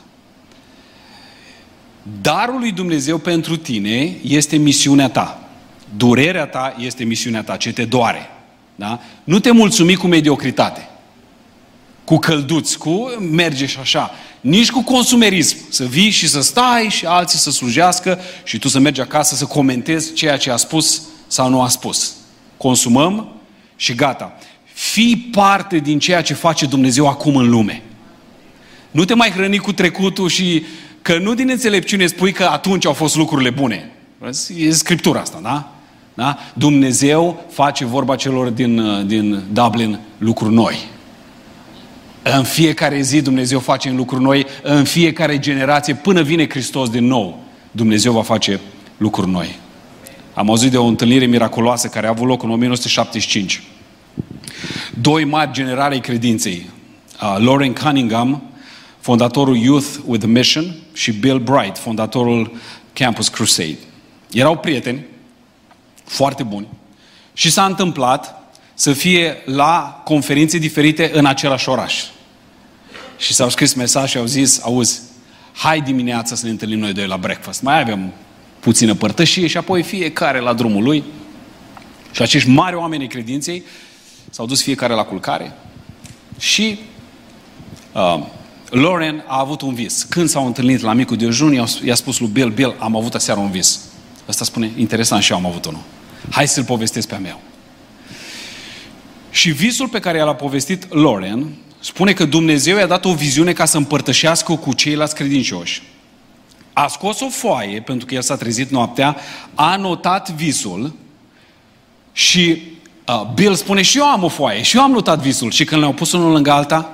Darul 2.22 2.60
lui 2.60 2.72
Dumnezeu 2.72 3.18
pentru 3.18 3.58
tine 3.58 4.16
este 4.22 4.56
misiunea 4.56 5.10
ta. 5.10 5.50
Durerea 5.98 6.46
ta 6.46 6.76
este 6.80 7.04
misiunea 7.04 7.44
ta, 7.44 7.58
ce 7.58 7.74
te 7.74 7.86
doare. 7.86 8.30
Da? 8.76 9.00
Nu 9.24 9.40
te 9.40 9.52
mulțumi 9.52 9.96
cu 9.96 10.08
mediocritate, 10.08 10.90
cu 12.04 12.18
călduți, 12.18 12.78
cu 12.78 12.92
merge 13.32 13.66
și 13.66 13.78
așa. 13.80 14.12
Nici 14.42 14.72
cu 14.72 14.84
consumerism. 14.84 15.58
Să 15.70 15.86
vii 15.86 16.10
și 16.10 16.28
să 16.28 16.42
stai 16.42 16.88
și 16.90 17.06
alții 17.06 17.40
să 17.40 17.52
slujească 17.52 18.20
și 18.44 18.60
tu 18.60 18.68
să 18.68 18.80
mergi 18.80 19.02
acasă 19.02 19.36
să 19.36 19.46
comentezi 19.46 20.14
ceea 20.14 20.38
ce 20.38 20.52
a 20.52 20.56
spus 20.56 21.02
sau 21.30 21.50
nu 21.50 21.62
a 21.62 21.68
spus. 21.68 22.16
Consumăm 22.58 23.28
și 23.76 23.96
gata. 23.96 24.38
Fii 24.74 25.30
parte 25.32 25.78
din 25.78 26.00
ceea 26.00 26.22
ce 26.22 26.34
face 26.34 26.66
Dumnezeu 26.66 27.08
acum 27.08 27.36
în 27.36 27.50
lume. 27.50 27.82
Nu 28.92 29.06
te 29.06 29.14
mai 29.14 29.30
hrăni 29.30 29.58
cu 29.58 29.74
trecutul 29.74 30.30
și 30.30 30.64
că 31.02 31.18
nu 31.18 31.34
din 31.34 31.50
înțelepciune 31.50 32.08
spui 32.08 32.32
că 32.32 32.44
atunci 32.44 32.86
au 32.86 32.94
fost 32.94 33.16
lucrurile 33.16 33.50
bune. 33.50 33.92
E 34.58 34.72
scriptura 34.72 35.20
asta, 35.20 35.40
da? 35.42 35.72
da? 36.14 36.38
Dumnezeu 36.54 37.46
face 37.50 37.86
vorba 37.86 38.16
celor 38.16 38.48
din, 38.48 39.04
din 39.08 39.44
Dublin 39.52 40.00
lucruri 40.18 40.54
noi. 40.54 40.78
În 42.24 42.44
fiecare 42.44 43.02
zi 43.02 43.22
Dumnezeu 43.22 43.60
face 43.60 43.90
în 43.90 43.96
lucruri 43.96 44.24
noi, 44.24 44.46
în 44.64 44.84
fiecare 44.84 45.40
generație, 45.40 45.94
până 45.94 46.22
vine 46.22 46.50
Hristos 46.50 46.90
din 46.90 47.06
nou, 47.06 47.44
Dumnezeu 47.72 48.12
va 48.12 48.22
face 48.22 48.60
lucruri 48.98 49.30
noi. 49.30 49.60
Am 50.40 50.50
auzit 50.50 50.72
de 50.72 50.78
o 50.78 50.86
întâlnire 50.86 51.26
miraculoasă 51.26 51.88
care 51.88 52.06
a 52.06 52.10
avut 52.10 52.28
loc 52.28 52.44
în 52.44 52.50
1975. 52.50 53.64
Doi 55.02 55.24
mari 55.24 55.52
generali 55.52 55.94
ai 55.94 56.00
credinței, 56.00 56.70
uh, 57.22 57.36
Lauren 57.40 57.74
Cunningham, 57.74 58.44
fondatorul 59.00 59.58
Youth 59.58 59.88
with 60.06 60.24
a 60.24 60.28
Mission, 60.28 60.76
și 60.94 61.12
Bill 61.12 61.40
Bright, 61.40 61.78
fondatorul 61.78 62.52
Campus 62.94 63.28
Crusade. 63.28 63.78
Erau 64.32 64.58
prieteni 64.58 65.06
foarte 66.04 66.44
buni 66.44 66.68
și 67.34 67.52
s-a 67.52 67.66
întâmplat 67.66 68.54
să 68.74 68.94
fie 68.94 69.38
la 69.46 70.02
conferințe 70.04 70.58
diferite 70.58 71.12
în 71.14 71.26
același 71.26 71.70
oraș. 71.70 72.04
Și 73.18 73.34
s-au 73.34 73.50
scris 73.50 73.74
mesaj 73.74 74.10
și 74.10 74.18
au 74.18 74.26
zis, 74.26 74.62
auzi, 74.64 75.02
hai 75.54 75.82
dimineața 75.82 76.36
să 76.36 76.46
ne 76.46 76.52
întâlnim 76.52 76.80
noi 76.80 76.94
doi 76.94 77.08
la 77.08 77.18
breakfast. 77.18 77.62
Mai 77.62 77.80
avem 77.80 78.14
puțină 78.60 78.94
părtășie 78.94 79.48
și 79.48 79.58
apoi 79.58 79.84
fiecare 79.84 80.40
la 80.40 80.54
drumul 80.54 80.84
lui. 80.84 81.04
Și 82.12 82.22
acești 82.22 82.50
mari 82.50 82.76
oameni 82.76 83.08
credinței 83.08 83.64
s-au 84.30 84.46
dus 84.46 84.64
fiecare 84.64 84.94
la 84.94 85.04
culcare 85.04 85.56
și 86.40 86.80
uh, 87.92 88.24
Lauren 88.70 89.24
a 89.28 89.40
avut 89.40 89.62
un 89.62 89.74
vis. 89.74 90.06
Când 90.10 90.30
s-au 90.30 90.46
întâlnit 90.46 90.82
la 90.82 90.94
micul 90.94 91.18
dejun, 91.18 91.68
i-a 91.84 91.96
spus 91.96 92.20
lui 92.20 92.30
Bill, 92.30 92.50
Bill, 92.50 92.76
am 92.80 92.96
avut 92.96 93.16
aseară 93.16 93.40
un 93.40 93.52
vis. 93.52 93.80
Ăsta 94.28 94.46
spune, 94.46 94.72
interesant 94.78 95.24
și 95.24 95.32
eu 95.32 95.38
am 95.38 95.46
avut 95.46 95.66
unul. 95.66 95.82
Hai 96.30 96.48
să-l 96.48 96.64
povestesc 96.64 97.08
pe-a 97.08 97.20
meu. 97.20 97.42
Și 99.32 99.52
visul 99.52 99.88
pe 99.88 100.00
care 100.00 100.22
l-a 100.22 100.36
povestit 100.36 100.94
Lauren 100.94 101.56
spune 101.80 102.14
că 102.14 102.26
Dumnezeu 102.26 102.78
i-a 102.78 102.86
dat 102.86 103.06
o 103.06 103.14
viziune 103.14 103.54
ca 103.54 103.66
să 103.66 103.78
împărtășească 103.78 104.56
cu 104.56 104.74
ceilalți 104.74 105.16
credincioși. 105.16 105.82
A 106.80 106.88
scos 106.88 107.20
o 107.20 107.30
foaie, 107.30 107.82
pentru 107.82 108.06
că 108.06 108.14
el 108.14 108.22
s-a 108.22 108.36
trezit 108.36 108.70
noaptea, 108.70 109.16
a 109.56 109.76
notat 109.76 110.32
visul 110.32 110.94
și 112.12 112.62
uh, 113.08 113.22
Bill 113.34 113.56
spune 113.56 113.82
și 113.82 113.98
eu 113.98 114.04
am 114.04 114.24
o 114.24 114.28
foaie, 114.28 114.62
și 114.62 114.78
eu 114.78 114.84
am 114.84 114.92
notat 114.92 115.20
visul. 115.20 115.52
Și 115.52 115.64
când 115.64 115.82
le-au 115.82 115.94
pus 115.94 116.12
unul 116.12 116.32
lângă 116.32 116.52
alta, 116.52 116.92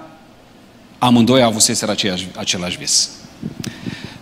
amândoi 0.97 1.41
avuseseră 1.41 1.91
aceeași, 1.91 2.27
același 2.37 2.77
vis. 2.77 3.09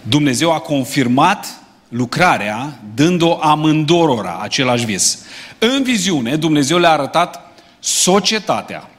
Dumnezeu 0.02 0.52
a 0.52 0.60
confirmat 0.60 1.46
lucrarea 1.90 2.80
dând-o 2.94 3.38
amândorora 3.42 4.40
același 4.42 4.86
vis. 4.86 5.20
În 5.58 5.84
viziune, 5.84 6.36
Dumnezeu 6.36 6.78
le-a 6.78 6.92
arătat 6.92 7.42
societatea. 7.80 8.90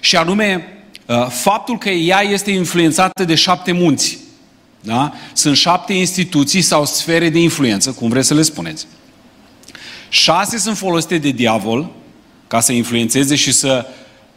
Și 0.00 0.16
anume, 0.16 0.78
uh, 1.06 1.26
faptul 1.26 1.78
că 1.78 1.88
ea 1.88 2.20
este 2.20 2.50
influențată 2.50 3.24
de 3.24 3.34
șapte 3.34 3.72
munți. 3.72 4.24
Da? 4.86 5.12
Sunt 5.32 5.56
șapte 5.56 5.92
instituții 5.92 6.60
sau 6.60 6.84
sfere 6.84 7.28
de 7.28 7.38
influență, 7.38 7.92
cum 7.92 8.08
vreți 8.08 8.26
să 8.26 8.34
le 8.34 8.42
spuneți. 8.42 8.86
Șase 10.08 10.58
sunt 10.58 10.76
folosite 10.76 11.18
de 11.18 11.30
diavol 11.30 11.90
ca 12.46 12.60
să 12.60 12.72
influențeze 12.72 13.34
și 13.34 13.52
să 13.52 13.86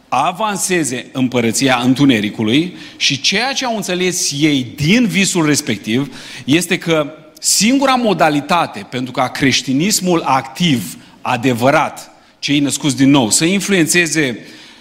avanseze 0.08 1.06
împărăția 1.12 1.80
întunericului 1.84 2.76
și 2.96 3.20
ceea 3.20 3.52
ce 3.52 3.64
au 3.64 3.76
înțeles 3.76 4.32
ei 4.38 4.72
din 4.76 5.06
visul 5.06 5.46
respectiv 5.46 6.14
este 6.44 6.78
că 6.78 7.14
singura 7.40 7.94
modalitate 7.94 8.86
pentru 8.90 9.12
ca 9.12 9.28
creștinismul 9.28 10.22
activ, 10.24 10.96
adevărat, 11.20 12.10
cei 12.38 12.58
născuți 12.58 12.96
din 12.96 13.10
nou, 13.10 13.30
să 13.30 13.44
influențeze 13.44 14.38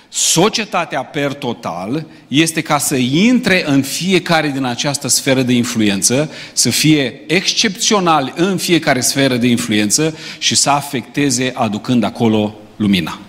societatea 0.09 1.03
per 1.03 1.33
total 1.33 2.05
este 2.27 2.61
ca 2.61 2.77
să 2.77 2.95
intre 2.95 3.63
în 3.65 3.81
fiecare 3.81 4.49
din 4.49 4.63
această 4.63 5.07
sferă 5.07 5.41
de 5.41 5.53
influență, 5.53 6.31
să 6.53 6.69
fie 6.69 7.21
excepțional 7.27 8.33
în 8.35 8.57
fiecare 8.57 8.99
sferă 8.99 9.37
de 9.37 9.47
influență 9.47 10.17
și 10.37 10.55
să 10.55 10.69
afecteze 10.69 11.51
aducând 11.55 12.03
acolo 12.03 12.55
lumina. 12.75 13.19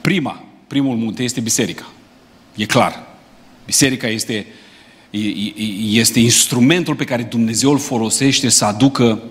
Prima, 0.00 0.44
primul 0.66 0.96
munte 0.96 1.22
este 1.22 1.40
biserica. 1.40 1.86
E 2.56 2.64
clar. 2.66 3.06
Biserica 3.66 4.06
este, 4.08 4.46
este 5.90 6.20
instrumentul 6.20 6.94
pe 6.94 7.04
care 7.04 7.22
Dumnezeu 7.22 7.70
îl 7.70 7.78
folosește 7.78 8.48
să 8.48 8.64
aducă 8.64 9.22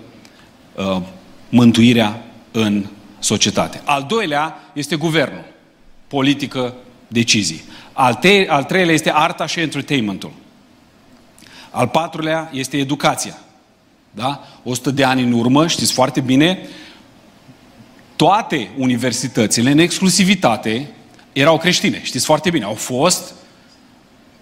uh, 0.74 1.00
mântuirea 1.48 2.24
în 2.50 2.86
societate. 3.18 3.80
Al 3.84 4.04
doilea 4.08 4.70
este 4.72 4.96
guvernul, 4.96 5.44
politică, 6.12 6.74
decizii. 7.08 7.62
Al, 7.92 8.14
te- 8.14 8.46
al 8.48 8.64
treilea 8.64 8.94
este 8.94 9.10
arta 9.14 9.46
și 9.46 9.60
entertainmentul. 9.60 10.32
Al 11.70 11.88
patrulea 11.88 12.50
este 12.52 12.76
educația. 12.76 13.38
Da? 14.10 14.48
100 14.62 14.90
de 14.90 15.04
ani 15.04 15.22
în 15.22 15.32
urmă, 15.32 15.66
știți 15.66 15.92
foarte 15.92 16.20
bine, 16.20 16.58
toate 18.16 18.70
universitățile, 18.76 19.70
în 19.70 19.78
exclusivitate, 19.78 20.90
erau 21.32 21.58
creștine. 21.58 22.00
Știți 22.02 22.24
foarte 22.24 22.50
bine, 22.50 22.64
au 22.64 22.74
fost 22.74 23.34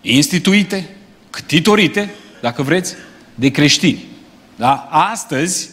instituite, 0.01 0.89
ctitorite, 1.31 2.15
dacă 2.41 2.63
vreți, 2.63 2.95
de 3.35 3.51
creștini. 3.51 4.05
Da? 4.57 4.89
Astăzi, 4.91 5.71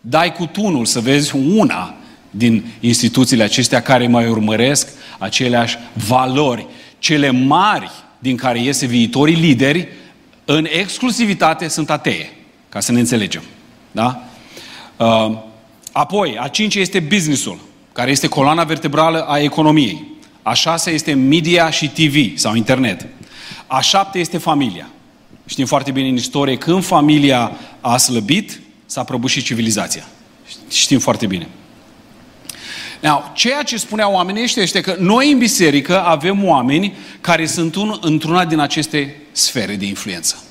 dai 0.00 0.32
cu 0.32 0.46
tunul 0.46 0.84
să 0.84 1.00
vezi 1.00 1.36
una 1.36 1.94
din 2.36 2.64
instituțiile 2.80 3.42
acestea 3.42 3.82
care 3.82 4.06
mai 4.06 4.28
urmăresc 4.28 4.88
aceleași 5.18 5.78
valori. 6.06 6.66
Cele 6.98 7.30
mari 7.30 7.90
din 8.18 8.36
care 8.36 8.60
iese 8.60 8.86
viitorii 8.86 9.34
lideri, 9.34 9.88
în 10.44 10.66
exclusivitate 10.70 11.68
sunt 11.68 11.90
atee, 11.90 12.36
ca 12.68 12.80
să 12.80 12.92
ne 12.92 12.98
înțelegem. 12.98 13.42
Da? 13.92 14.22
Uh, 14.96 15.38
Apoi, 15.94 16.36
a 16.38 16.48
cincea 16.48 16.80
este 16.80 17.00
businessul, 17.00 17.58
care 17.92 18.10
este 18.10 18.28
coloana 18.28 18.64
vertebrală 18.64 19.26
a 19.26 19.38
economiei. 19.38 20.04
A 20.42 20.52
șasea 20.52 20.92
este 20.92 21.12
media 21.12 21.70
și 21.70 21.88
TV 21.88 22.38
sau 22.38 22.54
internet. 22.54 23.06
A 23.66 23.80
șapte 23.80 24.18
este 24.18 24.38
familia. 24.38 24.88
Știm 25.46 25.66
foarte 25.66 25.90
bine 25.90 26.08
în 26.08 26.14
istorie, 26.14 26.56
când 26.56 26.84
familia 26.84 27.52
a 27.80 27.96
slăbit, 27.96 28.60
s-a 28.86 29.04
prăbușit 29.04 29.44
civilizația. 29.44 30.04
Știm 30.70 30.98
foarte 30.98 31.26
bine. 31.26 31.48
Now, 33.04 33.30
ceea 33.34 33.62
ce 33.62 33.76
spuneau 33.76 34.12
oamenii 34.12 34.42
ăștia 34.42 34.62
este 34.62 34.80
că 34.80 34.96
noi 34.98 35.32
în 35.32 35.38
biserică 35.38 36.04
avem 36.04 36.44
oameni 36.44 36.96
care 37.20 37.46
sunt 37.46 37.74
un, 37.74 37.98
într-una 38.00 38.44
din 38.44 38.58
aceste 38.58 39.16
sfere 39.32 39.74
de 39.74 39.86
influență. 39.86 40.42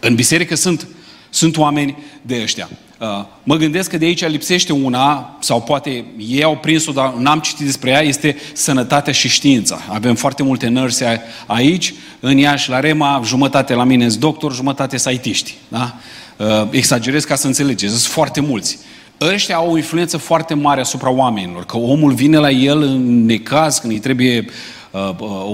În 0.00 0.14
biserică 0.14 0.54
sunt, 0.54 0.86
sunt 1.30 1.56
oameni 1.56 1.96
de 2.22 2.40
ăștia. 2.42 2.68
Uh, 2.98 3.06
mă 3.42 3.56
gândesc 3.56 3.90
că 3.90 3.98
de 3.98 4.04
aici 4.04 4.26
lipsește 4.26 4.72
una, 4.72 5.36
sau 5.40 5.62
poate 5.62 6.04
ei 6.18 6.42
au 6.42 6.56
prins-o, 6.56 6.92
dar 6.92 7.12
n-am 7.12 7.40
citit 7.40 7.64
despre 7.64 7.90
ea, 7.90 8.02
este 8.02 8.36
sănătatea 8.52 9.12
și 9.12 9.28
știința. 9.28 9.80
Avem 9.88 10.14
foarte 10.14 10.42
multe 10.42 10.68
nărse 10.68 11.22
aici, 11.46 11.94
în 12.20 12.36
Iași, 12.36 12.70
la 12.70 12.80
Rema, 12.80 13.20
jumătate 13.24 13.74
la 13.74 13.84
mine 13.84 14.08
sunt 14.08 14.20
doctor, 14.20 14.54
jumătate 14.54 14.96
sunt 14.96 15.14
aitiști. 15.14 15.54
Da? 15.68 15.94
Uh, 16.36 16.68
exagerez 16.70 17.24
ca 17.24 17.34
să 17.34 17.46
înțelegeți, 17.46 17.92
sunt 17.92 18.12
foarte 18.12 18.40
mulți. 18.40 18.78
Ăștia 19.20 19.56
au 19.56 19.72
o 19.72 19.76
influență 19.76 20.16
foarte 20.16 20.54
mare 20.54 20.80
asupra 20.80 21.10
oamenilor, 21.10 21.64
că 21.64 21.76
omul 21.76 22.12
vine 22.12 22.36
la 22.36 22.50
el 22.50 22.82
în 22.82 23.24
necaz, 23.24 23.78
când 23.78 23.92
îi 23.92 23.98
trebuie 23.98 24.44
uh, 24.90 25.00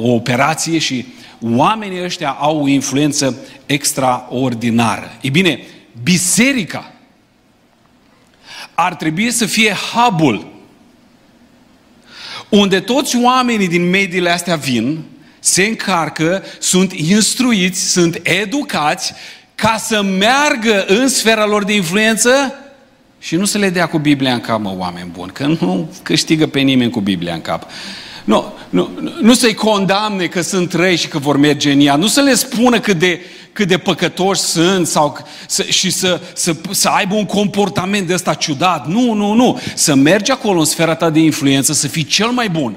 o 0.02 0.12
operație 0.12 0.78
și 0.78 1.06
oamenii 1.56 2.02
ăștia 2.02 2.30
au 2.30 2.62
o 2.62 2.68
influență 2.68 3.36
extraordinară. 3.66 5.12
E 5.20 5.28
bine, 5.28 5.60
biserica 6.02 6.92
ar 8.74 8.94
trebui 8.94 9.30
să 9.30 9.46
fie 9.46 9.74
hubul 9.92 10.52
unde 12.48 12.80
toți 12.80 13.16
oamenii 13.22 13.68
din 13.68 13.90
mediile 13.90 14.30
astea 14.30 14.56
vin, 14.56 15.02
se 15.38 15.64
încarcă, 15.64 16.44
sunt 16.58 16.92
instruiți, 16.92 17.90
sunt 17.90 18.20
educați 18.22 19.12
ca 19.54 19.76
să 19.78 20.02
meargă 20.02 20.84
în 20.86 21.08
sfera 21.08 21.46
lor 21.46 21.64
de 21.64 21.74
influență 21.74 22.54
și 23.24 23.36
nu 23.36 23.44
să 23.44 23.58
le 23.58 23.70
dea 23.70 23.86
cu 23.86 23.98
Biblia 23.98 24.32
în 24.32 24.40
cap, 24.40 24.60
mă, 24.60 24.74
oameni 24.76 25.10
buni, 25.12 25.32
că 25.32 25.46
nu 25.60 25.92
câștigă 26.02 26.46
pe 26.46 26.60
nimeni 26.60 26.90
cu 26.90 27.00
Biblia 27.00 27.34
în 27.34 27.40
cap. 27.40 27.70
Nu, 28.24 28.52
nu, 28.70 28.90
nu 29.20 29.34
să-i 29.34 29.54
condamne 29.54 30.26
că 30.26 30.40
sunt 30.40 30.72
răi 30.72 30.96
și 30.96 31.08
că 31.08 31.18
vor 31.18 31.36
merge 31.36 31.72
în 31.72 31.80
ea. 31.80 31.96
Nu 31.96 32.06
să 32.06 32.20
le 32.20 32.34
spună 32.34 32.80
cât 32.80 32.98
de, 32.98 33.20
cât 33.52 33.68
de 33.68 33.78
păcătoși 33.78 34.40
sunt 34.40 34.86
sau, 34.86 35.18
să, 35.46 35.62
și 35.62 35.90
să, 35.90 36.20
să, 36.34 36.56
să 36.70 36.88
aibă 36.88 37.14
un 37.14 37.24
comportament 37.24 38.06
de 38.06 38.14
ăsta 38.14 38.34
ciudat. 38.34 38.88
Nu, 38.88 39.12
nu, 39.12 39.32
nu. 39.32 39.60
Să 39.74 39.94
mergi 39.94 40.30
acolo 40.30 40.58
în 40.58 40.64
sfera 40.64 40.94
ta 40.94 41.10
de 41.10 41.20
influență, 41.20 41.72
să 41.72 41.88
fii 41.88 42.04
cel 42.04 42.28
mai 42.28 42.48
bun. 42.48 42.76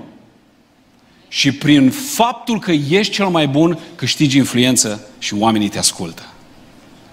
Și 1.27 1.51
prin 1.51 1.89
faptul 1.89 2.59
că 2.59 2.71
ești 2.71 3.13
cel 3.13 3.27
mai 3.27 3.47
bun, 3.47 3.79
câștigi 3.95 4.37
influență 4.37 5.07
și 5.19 5.33
oamenii 5.33 5.69
te 5.69 5.77
ascultă. 5.77 6.21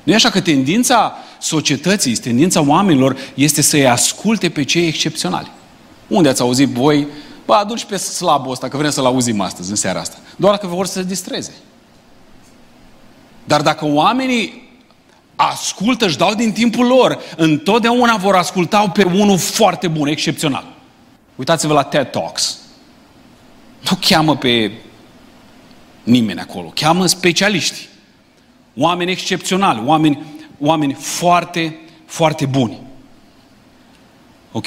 Nu 0.05 0.13
e 0.13 0.15
așa 0.15 0.31
că 0.31 0.41
tendința 0.41 1.17
societății, 1.41 2.17
tendința 2.17 2.65
oamenilor 2.67 3.17
este 3.35 3.63
să-i 3.63 3.89
asculte 3.89 4.49
pe 4.49 4.63
cei 4.63 4.87
excepționali. 4.87 5.51
Unde 6.09 6.29
ați 6.29 6.41
auzit 6.41 6.69
voi 6.69 7.07
Bă, 7.45 7.55
aduci 7.55 7.85
pe 7.85 7.97
slabul 7.97 8.51
ăsta, 8.51 8.69
că 8.69 8.77
vrem 8.77 8.91
să-l 8.91 9.05
auzim 9.05 9.41
astăzi, 9.41 9.71
în 9.71 9.77
seara 9.77 10.01
asta. 10.01 10.17
Doar 10.37 10.59
că 10.59 10.67
vor 10.67 10.87
să 10.87 10.93
se 10.93 11.03
distreze. 11.03 11.53
Dar 13.45 13.63
dacă 13.63 13.87
oamenii 13.87 14.71
ascultă, 15.37 16.05
își 16.05 16.17
dau 16.17 16.35
din 16.35 16.53
timpul 16.53 16.87
lor, 16.87 17.19
întotdeauna 17.37 18.17
vor 18.17 18.35
asculta 18.35 18.89
pe 18.89 19.05
unul 19.05 19.39
foarte 19.39 19.89
bun, 19.89 20.09
excepțional. 20.09 20.65
Uitați-vă 21.37 21.73
la 21.73 21.83
TED 21.83 22.11
Talks. 22.11 22.59
Nu 23.91 23.99
cheamă 24.01 24.37
pe 24.37 24.73
nimeni 26.03 26.41
acolo, 26.41 26.73
cheamă 26.75 27.07
specialiști. 27.07 27.89
Oameni 28.77 29.11
excepționali, 29.11 29.83
oameni, 29.85 30.23
oameni 30.59 30.93
foarte, 30.93 31.79
foarte 32.07 32.47
buni. 32.47 32.81
Ok? 34.53 34.67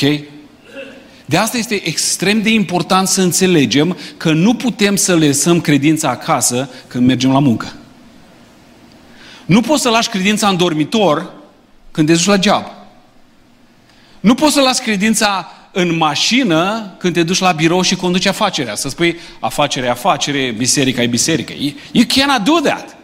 De 1.25 1.37
asta 1.37 1.57
este 1.57 1.87
extrem 1.87 2.41
de 2.41 2.49
important 2.49 3.07
să 3.07 3.21
înțelegem 3.21 3.97
că 4.17 4.31
nu 4.31 4.53
putem 4.53 4.95
să 4.95 5.15
lăsăm 5.15 5.61
credința 5.61 6.09
acasă 6.09 6.69
când 6.87 7.05
mergem 7.05 7.31
la 7.31 7.39
muncă. 7.39 7.73
Nu 9.45 9.61
poți 9.61 9.81
să 9.81 9.89
lași 9.89 10.09
credința 10.09 10.47
în 10.47 10.57
dormitor 10.57 11.33
când 11.91 12.07
te 12.07 12.13
duci 12.13 12.25
la 12.25 12.39
job. 12.41 12.63
Nu 14.19 14.35
poți 14.35 14.53
să 14.53 14.61
lași 14.61 14.81
credința 14.81 15.51
în 15.71 15.97
mașină 15.97 16.93
când 16.97 17.13
te 17.13 17.23
duci 17.23 17.39
la 17.39 17.51
birou 17.51 17.81
și 17.81 17.95
conduci 17.95 18.25
afacerea. 18.25 18.75
Să 18.75 18.89
spui 18.89 19.19
afacere, 19.39 19.87
afacere, 19.87 20.53
biserica 20.57 21.01
e 21.01 21.07
biserică. 21.07 21.53
You 21.91 22.05
cannot 22.07 22.43
do 22.43 22.69
that. 22.69 22.96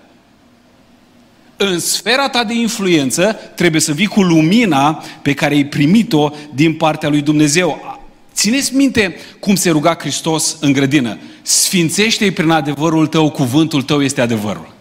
În 1.69 1.79
sfera 1.79 2.29
ta 2.29 2.43
de 2.43 2.53
influență 2.53 3.39
trebuie 3.55 3.81
să 3.81 3.91
vii 3.91 4.05
cu 4.05 4.21
lumina 4.21 5.03
pe 5.21 5.33
care 5.33 5.53
ai 5.53 5.65
primit-o 5.65 6.31
din 6.53 6.73
partea 6.73 7.09
lui 7.09 7.21
Dumnezeu. 7.21 7.99
Țineți 8.33 8.75
minte 8.75 9.15
cum 9.39 9.55
se 9.55 9.69
ruga 9.69 9.95
Hristos 9.99 10.57
în 10.59 10.71
grădină. 10.71 11.17
Sfințește-i 11.41 12.31
prin 12.31 12.49
adevărul 12.49 13.07
tău, 13.07 13.29
cuvântul 13.29 13.81
tău 13.81 14.03
este 14.03 14.21
adevărul. 14.21 14.73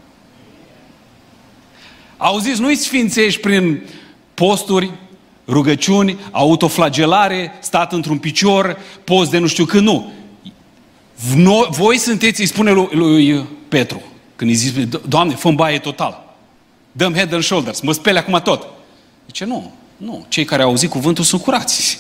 Auziți, 2.17 2.61
nu-i 2.61 2.75
sfințești 2.75 3.41
prin 3.41 3.83
posturi, 4.35 4.91
rugăciuni, 5.49 6.19
autoflagelare, 6.31 7.53
stat 7.61 7.93
într-un 7.93 8.19
picior, 8.19 8.79
post 9.05 9.31
de 9.31 9.39
nu 9.39 9.47
știu 9.47 9.65
când, 9.65 9.83
nu. 9.83 10.13
Voi 11.71 11.99
sunteți, 11.99 12.41
îi 12.41 12.47
spune 12.47 12.71
lui, 12.71 12.89
lui 12.91 13.47
Petru, 13.69 14.03
când 14.37 14.51
îi 14.51 14.57
zice, 14.57 14.89
Doamne, 15.09 15.35
fă 15.35 15.51
baie 15.51 15.79
total. 15.79 16.22
Dăm 16.93 17.15
head 17.15 17.33
and 17.33 17.43
shoulders, 17.43 17.81
mă 17.81 17.93
spele 17.93 18.19
acum 18.19 18.41
tot. 18.45 18.69
Zice, 19.27 19.45
nu, 19.45 19.73
nu, 19.97 20.25
cei 20.29 20.45
care 20.45 20.63
au 20.63 20.69
auzit 20.69 20.91
cuvântul 20.91 21.25
sunt 21.25 21.43
curați. 21.43 21.99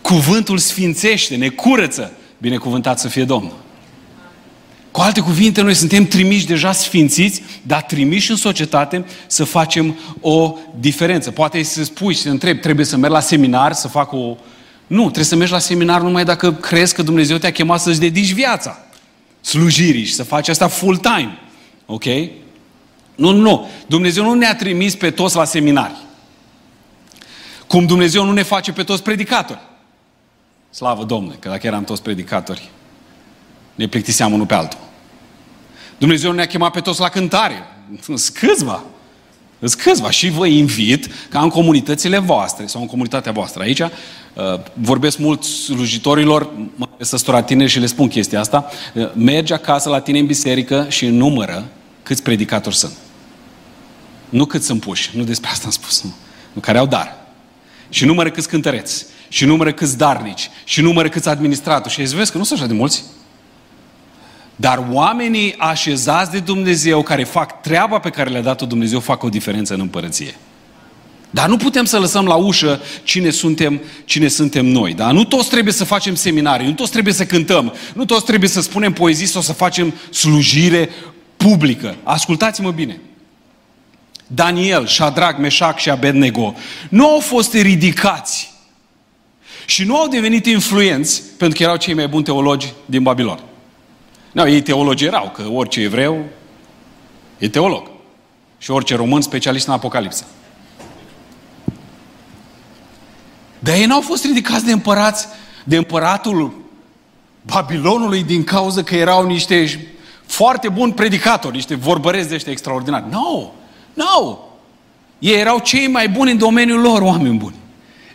Cuvântul 0.00 0.58
sfințește, 0.58 1.36
ne 1.36 1.48
curăță. 1.48 2.12
Binecuvântat 2.38 2.98
să 2.98 3.08
fie 3.08 3.24
Domnul. 3.24 3.56
Cu 4.90 5.00
alte 5.00 5.20
cuvinte, 5.20 5.60
noi 5.60 5.74
suntem 5.74 6.06
trimiși 6.06 6.46
deja 6.46 6.72
sfințiți, 6.72 7.42
dar 7.62 7.82
trimiși 7.82 8.30
în 8.30 8.36
societate 8.36 9.04
să 9.26 9.44
facem 9.44 9.96
o 10.20 10.54
diferență. 10.80 11.30
Poate 11.30 11.62
să 11.62 11.84
spui 11.84 12.14
și 12.14 12.20
să 12.20 12.28
întrebi, 12.28 12.60
trebuie 12.60 12.86
să 12.86 12.96
merg 12.96 13.12
la 13.12 13.20
seminar, 13.20 13.72
să 13.72 13.88
fac 13.88 14.12
o... 14.12 14.36
Nu, 14.86 15.02
trebuie 15.02 15.24
să 15.24 15.36
mergi 15.36 15.52
la 15.52 15.58
seminar 15.58 16.00
numai 16.00 16.24
dacă 16.24 16.52
crezi 16.52 16.94
că 16.94 17.02
Dumnezeu 17.02 17.36
te-a 17.36 17.52
chemat 17.52 17.80
să-ți 17.80 18.00
dedici 18.00 18.32
viața 18.32 18.86
slujirii 19.40 20.04
și 20.04 20.14
să 20.14 20.22
faci 20.22 20.48
asta 20.48 20.68
full 20.68 20.96
time. 20.96 21.38
Ok? 21.86 22.04
Nu, 23.16 23.30
nu. 23.30 23.68
Dumnezeu 23.86 24.24
nu 24.24 24.34
ne-a 24.34 24.56
trimis 24.56 24.94
pe 24.94 25.10
toți 25.10 25.36
la 25.36 25.44
seminari. 25.44 25.94
Cum 27.66 27.86
Dumnezeu 27.86 28.24
nu 28.24 28.32
ne 28.32 28.42
face 28.42 28.72
pe 28.72 28.82
toți 28.82 29.02
predicatori. 29.02 29.60
Slavă 30.70 31.04
Domnului, 31.04 31.36
că 31.40 31.48
dacă 31.48 31.66
eram 31.66 31.84
toți 31.84 32.02
predicatori, 32.02 32.70
ne 33.74 33.86
plictiseam 33.86 34.32
unul 34.32 34.46
pe 34.46 34.54
altul. 34.54 34.78
Dumnezeu 35.98 36.32
ne-a 36.32 36.46
chemat 36.46 36.72
pe 36.72 36.80
toți 36.80 37.00
la 37.00 37.08
cântare. 37.08 37.66
Scâzva. 38.14 38.84
Scâzva. 39.62 40.10
Și 40.10 40.30
vă 40.30 40.46
invit 40.46 41.08
ca 41.28 41.40
în 41.40 41.48
comunitățile 41.48 42.18
voastre 42.18 42.66
sau 42.66 42.80
în 42.80 42.86
comunitatea 42.86 43.32
voastră 43.32 43.62
aici, 43.62 43.80
uh, 43.80 43.90
vorbesc 44.72 45.18
mult 45.18 45.42
slujitorilor, 45.42 46.50
mă 46.74 46.88
săstura 46.98 47.42
tineri 47.42 47.70
și 47.70 47.78
le 47.78 47.86
spun 47.86 48.08
chestia 48.08 48.40
asta, 48.40 48.70
uh, 48.94 49.10
mergi 49.14 49.52
acasă 49.52 49.88
la 49.88 50.00
tine 50.00 50.18
în 50.18 50.26
biserică 50.26 50.86
și 50.88 51.06
numără 51.06 51.64
câți 52.02 52.22
predicatori 52.22 52.76
sunt. 52.76 52.92
Nu 54.28 54.44
cât 54.44 54.62
sunt 54.62 54.80
puși, 54.80 55.10
nu 55.14 55.22
despre 55.22 55.50
asta 55.50 55.64
am 55.64 55.70
spus, 55.70 56.02
nu. 56.02 56.14
nu 56.52 56.60
care 56.60 56.78
au 56.78 56.86
dar. 56.86 57.16
Și 57.88 58.04
numără 58.04 58.30
câți 58.30 58.48
cântăreți 58.48 59.06
și 59.28 59.44
numără 59.44 59.72
câți 59.72 59.96
darnici, 59.96 60.50
și 60.64 60.80
numără 60.80 61.08
câți 61.08 61.28
administratori. 61.28 61.94
Și 61.94 62.02
vezi 62.02 62.32
că 62.32 62.38
nu 62.38 62.44
sunt 62.44 62.58
așa 62.58 62.68
de 62.68 62.74
mulți. 62.74 63.04
Dar 64.56 64.86
oamenii 64.90 65.54
așezați 65.58 66.30
de 66.30 66.38
Dumnezeu, 66.38 67.02
care 67.02 67.24
fac 67.24 67.60
treaba 67.60 67.98
pe 67.98 68.10
care 68.10 68.30
le-a 68.30 68.42
dat-o 68.42 68.66
Dumnezeu, 68.66 69.00
fac 69.00 69.22
o 69.22 69.28
diferență 69.28 69.74
în 69.74 69.80
împărăție. 69.80 70.34
Dar 71.30 71.48
nu 71.48 71.56
putem 71.56 71.84
să 71.84 71.98
lăsăm 71.98 72.26
la 72.26 72.34
ușă 72.34 72.80
cine 73.02 73.30
suntem, 73.30 73.80
cine 74.04 74.28
suntem 74.28 74.66
noi. 74.66 74.94
Da? 74.94 75.12
Nu 75.12 75.24
toți 75.24 75.48
trebuie 75.48 75.72
să 75.72 75.84
facem 75.84 76.14
seminarii, 76.14 76.66
nu 76.66 76.72
toți 76.72 76.90
trebuie 76.90 77.14
să 77.14 77.26
cântăm, 77.26 77.74
nu 77.94 78.04
toți 78.04 78.24
trebuie 78.24 78.48
să 78.48 78.60
spunem 78.60 78.92
poezii 78.92 79.26
sau 79.26 79.42
să 79.42 79.52
facem 79.52 79.94
slujire 80.10 80.88
publică. 81.36 81.96
Ascultați-mă 82.02 82.70
bine. 82.70 83.00
Daniel, 84.26 84.86
Shadrach, 84.86 85.38
Meșac 85.38 85.78
și 85.78 85.90
Abednego 85.90 86.54
nu 86.88 87.08
au 87.08 87.20
fost 87.20 87.54
ridicați 87.54 88.52
și 89.66 89.84
nu 89.84 89.96
au 89.96 90.08
devenit 90.08 90.46
influenți 90.46 91.22
pentru 91.38 91.58
că 91.58 91.64
erau 91.64 91.76
cei 91.76 91.94
mai 91.94 92.08
buni 92.08 92.24
teologi 92.24 92.72
din 92.86 93.02
Babilon. 93.02 93.40
Nu, 94.32 94.48
ei 94.48 94.62
teologi 94.62 95.04
erau, 95.04 95.30
că 95.30 95.48
orice 95.48 95.80
evreu 95.80 96.24
e 97.38 97.48
teolog. 97.48 97.90
Și 98.58 98.70
orice 98.70 98.94
român 98.94 99.20
specialist 99.20 99.66
în 99.66 99.72
Apocalipsă. 99.72 100.24
Dar 103.58 103.74
ei 103.74 103.86
n-au 103.86 104.00
fost 104.00 104.24
ridicați 104.24 104.64
de 104.64 104.72
împărați, 104.72 105.26
de 105.64 105.76
împăratul 105.76 106.64
Babilonului 107.42 108.22
din 108.22 108.44
cauza 108.44 108.82
că 108.82 108.96
erau 108.96 109.26
niște 109.26 109.86
foarte 110.26 110.68
buni 110.68 110.92
predicatori, 110.92 111.54
niște 111.54 111.74
vorbăreți 111.74 112.28
de 112.28 112.34
ăștia 112.34 112.52
extraordinari. 112.52 113.04
Nu! 113.10 113.18
No, 113.20 113.50
nu! 113.96 114.04
No. 114.04 114.38
Ei 115.18 115.38
erau 115.38 115.58
cei 115.58 115.86
mai 115.86 116.08
buni 116.08 116.30
în 116.30 116.38
domeniul 116.38 116.80
lor, 116.80 117.02
oameni 117.02 117.36
buni. 117.36 117.54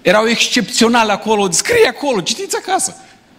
Erau 0.01 0.27
excepționali 0.27 1.09
acolo, 1.11 1.51
scrie 1.51 1.87
acolo, 1.87 2.21
citiți 2.21 2.55
acasă. 2.55 2.95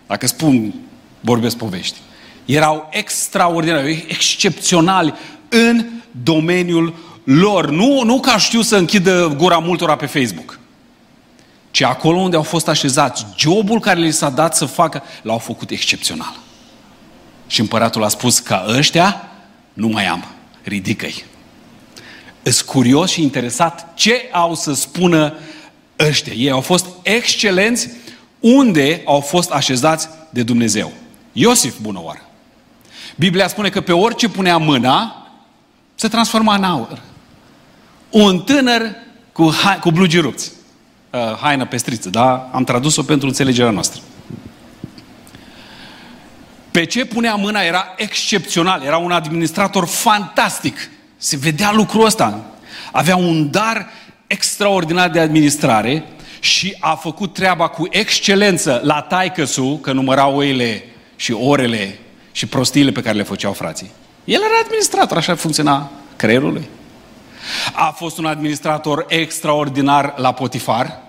Dacă 0.06 0.26
spun, 0.26 0.74
vorbesc 1.20 1.56
povești. 1.56 1.98
Erau 2.44 2.88
extraordinari, 2.90 4.06
excepționali 4.08 5.14
în 5.48 5.86
domeniul 6.22 6.94
lor, 7.24 7.70
nu, 7.70 8.02
nu 8.02 8.20
că 8.20 8.38
știu 8.38 8.60
să 8.60 8.76
închidă 8.76 9.34
gura 9.36 9.58
multora 9.58 9.96
pe 9.96 10.06
Facebook, 10.06 10.58
ci 11.70 11.82
acolo 11.82 12.18
unde 12.18 12.36
au 12.36 12.42
fost 12.42 12.68
așezați, 12.68 13.26
jobul 13.36 13.80
care 13.80 14.00
li 14.00 14.10
s-a 14.10 14.30
dat 14.30 14.56
să 14.56 14.64
facă, 14.64 15.02
l-au 15.22 15.38
făcut 15.38 15.70
excepțional. 15.70 16.36
Și 17.46 17.60
împăratul 17.60 18.04
a 18.04 18.08
spus 18.08 18.38
că 18.38 18.64
ăștia 18.68 19.28
nu 19.72 19.88
mai 19.88 20.06
am, 20.06 20.24
ridică-i. 20.62 21.24
Îs 22.42 22.60
curios 22.60 23.10
și 23.10 23.22
interesat 23.22 23.94
ce 23.94 24.28
au 24.32 24.54
să 24.54 24.72
spună 24.72 25.34
ăștia. 25.98 26.32
Ei 26.32 26.50
au 26.50 26.60
fost 26.60 26.86
excelenți 27.02 27.88
unde 28.40 29.02
au 29.04 29.20
fost 29.20 29.50
așezați 29.50 30.08
de 30.30 30.42
Dumnezeu. 30.42 30.92
Iosif, 31.32 31.74
bună 31.80 32.00
oară! 32.02 32.26
Biblia 33.16 33.48
spune 33.48 33.68
că 33.68 33.80
pe 33.80 33.92
orice 33.92 34.28
punea 34.28 34.56
mâna, 34.56 35.26
se 35.94 36.08
transforma 36.08 36.54
în 36.54 36.64
aur. 36.64 37.02
Un 38.10 38.40
tânăr 38.40 38.94
cu, 39.32 39.54
ha- 39.54 39.78
cu 39.80 39.90
blugi 39.90 40.18
rupți. 40.18 40.52
Uh, 41.10 41.20
haină 41.20 41.66
pestriță, 41.66 42.08
da? 42.08 42.50
Am 42.52 42.64
tradus-o 42.64 43.02
pentru 43.02 43.28
înțelegerea 43.28 43.70
noastră. 43.70 44.00
Pe 46.70 46.84
ce 46.84 47.04
punea 47.04 47.34
mâna 47.34 47.60
era 47.60 47.94
excepțional, 47.96 48.82
era 48.82 48.96
un 48.96 49.10
administrator 49.10 49.86
fantastic. 49.86 50.90
Se 51.22 51.36
vedea 51.36 51.72
lucrul 51.72 52.04
ăsta. 52.04 52.40
Avea 52.92 53.16
un 53.16 53.50
dar 53.50 53.88
extraordinar 54.26 55.10
de 55.10 55.20
administrare 55.20 56.04
și 56.40 56.76
a 56.80 56.94
făcut 56.94 57.32
treaba 57.32 57.68
cu 57.68 57.86
excelență 57.90 58.80
la 58.84 59.00
taicăsu, 59.00 59.78
că 59.82 59.92
număra 59.92 60.26
oile 60.26 60.84
și 61.16 61.32
orele 61.32 61.98
și 62.32 62.46
prostiile 62.46 62.90
pe 62.90 63.02
care 63.02 63.16
le 63.16 63.22
făceau 63.22 63.52
frații. 63.52 63.90
El 64.24 64.40
era 64.40 64.60
administrator, 64.64 65.16
așa 65.16 65.34
funcționa 65.34 65.90
creierul 66.16 66.52
lui. 66.52 66.68
A 67.72 67.90
fost 67.96 68.18
un 68.18 68.26
administrator 68.26 69.04
extraordinar 69.08 70.14
la 70.16 70.32
Potifar. 70.32 71.00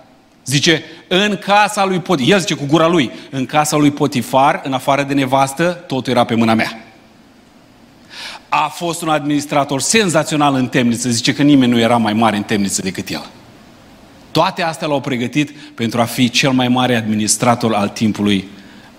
Zice, 0.45 0.83
în 1.07 1.37
casa 1.37 1.85
lui 1.85 1.99
Potifar, 1.99 2.33
el 2.33 2.39
zice 2.39 2.53
cu 2.53 2.65
gura 2.65 2.87
lui, 2.87 3.11
în 3.29 3.45
casa 3.45 3.77
lui 3.77 3.91
Potifar, 3.91 4.61
în 4.63 4.73
afară 4.73 5.03
de 5.03 5.13
nevastă, 5.13 5.83
totul 5.87 6.11
era 6.11 6.23
pe 6.23 6.35
mâna 6.35 6.53
mea. 6.53 6.92
A 8.55 8.67
fost 8.67 9.01
un 9.01 9.09
administrator 9.09 9.81
senzațional 9.81 10.55
în 10.55 10.67
temniță, 10.67 11.09
zice 11.09 11.33
că 11.33 11.43
nimeni 11.43 11.71
nu 11.71 11.79
era 11.79 11.97
mai 11.97 12.13
mare 12.13 12.37
în 12.37 12.43
temniță 12.43 12.81
decât 12.81 13.09
el. 13.09 13.25
Toate 14.31 14.61
astea 14.61 14.87
l-au 14.87 15.01
pregătit 15.01 15.51
pentru 15.51 16.01
a 16.01 16.03
fi 16.03 16.29
cel 16.29 16.51
mai 16.51 16.67
mare 16.67 16.95
administrator 16.95 17.73
al 17.73 17.89
timpului 17.89 18.47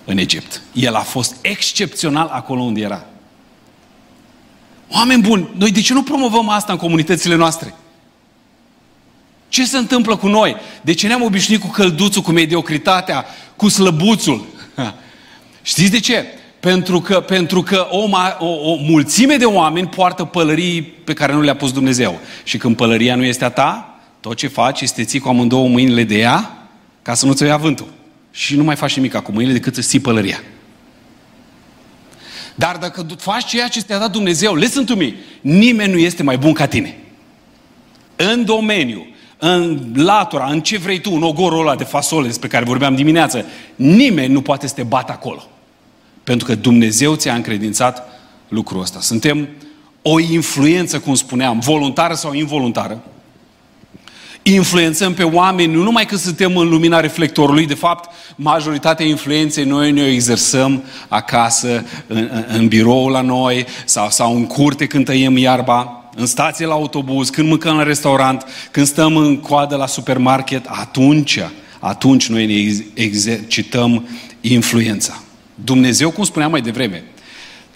în 0.05 0.17
Egipt. 0.17 0.61
El 0.73 0.95
a 0.95 0.99
fost 0.99 1.35
excepțional 1.41 2.27
acolo 2.27 2.61
unde 2.61 2.81
era. 2.81 3.05
Oameni 4.89 5.21
buni, 5.21 5.49
noi 5.57 5.71
de 5.71 5.81
ce 5.81 5.93
nu 5.93 6.03
promovăm 6.03 6.49
asta 6.49 6.71
în 6.71 6.77
comunitățile 6.77 7.35
noastre? 7.35 7.73
Ce 9.49 9.65
se 9.65 9.77
întâmplă 9.77 10.15
cu 10.15 10.27
noi? 10.27 10.55
De 10.81 10.93
ce 10.93 11.07
ne-am 11.07 11.21
obișnuit 11.21 11.61
cu 11.61 11.67
călduțul, 11.67 12.21
cu 12.21 12.31
mediocritatea, 12.31 13.25
cu 13.55 13.67
slăbuțul? 13.67 14.45
Știți 15.61 15.91
de 15.91 15.99
ce? 15.99 16.25
Pentru 16.65 17.01
că, 17.01 17.19
pentru 17.19 17.61
că 17.63 17.87
o, 17.89 18.09
o, 18.39 18.71
o 18.71 18.75
mulțime 18.75 19.35
de 19.35 19.45
oameni 19.45 19.87
poartă 19.87 20.23
pălării 20.23 20.81
pe 20.81 21.13
care 21.13 21.33
nu 21.33 21.41
le-a 21.41 21.55
pus 21.55 21.71
Dumnezeu. 21.71 22.19
Și 22.43 22.57
când 22.57 22.75
pălăria 22.75 23.15
nu 23.15 23.23
este 23.23 23.45
a 23.45 23.49
ta, 23.49 23.99
tot 24.19 24.35
ce 24.35 24.47
faci 24.47 24.81
este 24.81 25.03
ții 25.03 25.19
cu 25.19 25.27
amândouă 25.27 25.67
mâinile 25.67 26.03
de 26.03 26.17
ea 26.17 26.67
ca 27.01 27.13
să 27.13 27.25
nu 27.25 27.33
ți-o 27.33 27.45
ia 27.45 27.57
vântul. 27.57 27.87
Și 28.31 28.55
nu 28.55 28.63
mai 28.63 28.75
faci 28.75 28.95
nimic 28.95 29.15
cu 29.15 29.31
mâinile 29.31 29.53
decât 29.53 29.75
să 29.75 29.81
ții 29.81 29.99
pălăria. 29.99 30.43
Dar 32.55 32.77
dacă 32.77 33.05
faci 33.17 33.45
ceea 33.45 33.67
ce 33.67 33.79
ți-a 33.79 33.99
dat 33.99 34.11
Dumnezeu, 34.11 34.55
listen 34.55 34.85
to 34.85 34.95
me, 34.95 35.13
nimeni 35.41 35.91
nu 35.91 35.97
este 35.97 36.23
mai 36.23 36.37
bun 36.37 36.53
ca 36.53 36.65
tine. 36.65 36.97
În 38.15 38.45
domeniu, 38.45 39.07
în 39.37 39.91
latura, 39.95 40.45
în 40.45 40.61
ce 40.61 40.77
vrei 40.77 40.99
tu, 40.99 41.11
în 41.13 41.23
ogorul 41.23 41.59
ăla 41.59 41.75
de 41.75 41.83
fasole 41.83 42.27
despre 42.27 42.47
care 42.47 42.65
vorbeam 42.65 42.95
dimineață, 42.95 43.45
nimeni 43.75 44.33
nu 44.33 44.41
poate 44.41 44.67
să 44.67 44.73
te 44.73 44.83
bată 44.83 45.11
acolo. 45.11 45.49
Pentru 46.25 46.47
că 46.47 46.55
Dumnezeu 46.55 47.15
ți-a 47.15 47.33
încredințat 47.33 48.07
lucrul 48.49 48.81
ăsta. 48.81 48.99
Suntem 48.99 49.47
o 50.01 50.19
influență, 50.19 50.99
cum 50.99 51.15
spuneam, 51.15 51.59
voluntară 51.59 52.13
sau 52.13 52.33
involuntară, 52.33 53.03
influențăm 54.43 55.13
pe 55.13 55.23
oameni, 55.23 55.73
nu 55.73 55.83
numai 55.83 56.05
că 56.05 56.15
suntem 56.15 56.57
în 56.57 56.69
lumina 56.69 56.99
reflectorului, 56.99 57.65
de 57.65 57.73
fapt, 57.73 58.09
majoritatea 58.35 59.05
influenței 59.05 59.63
noi 59.63 59.91
ne 59.91 60.05
exersăm 60.05 60.83
acasă, 61.07 61.85
în, 62.07 62.29
în, 62.31 62.45
în 62.47 62.67
birou 62.67 63.07
la 63.07 63.21
noi, 63.21 63.65
sau, 63.85 64.09
sau 64.09 64.35
în 64.35 64.45
curte 64.45 64.87
când 64.87 65.05
tăiem 65.05 65.37
iarba, 65.37 66.09
în 66.15 66.25
stație 66.25 66.65
la 66.65 66.73
autobuz, 66.73 67.29
când 67.29 67.47
mâncăm 67.47 67.75
la 67.75 67.83
restaurant, 67.83 68.45
când 68.71 68.87
stăm 68.87 69.17
în 69.17 69.39
coadă 69.39 69.75
la 69.75 69.87
supermarket, 69.87 70.65
atunci, 70.67 71.39
atunci 71.79 72.27
noi 72.27 72.45
ne 72.45 72.73
exercităm 72.93 74.07
influența. 74.41 75.19
Dumnezeu, 75.55 76.11
cum 76.11 76.23
spuneam 76.23 76.51
mai 76.51 76.61
devreme, 76.61 77.03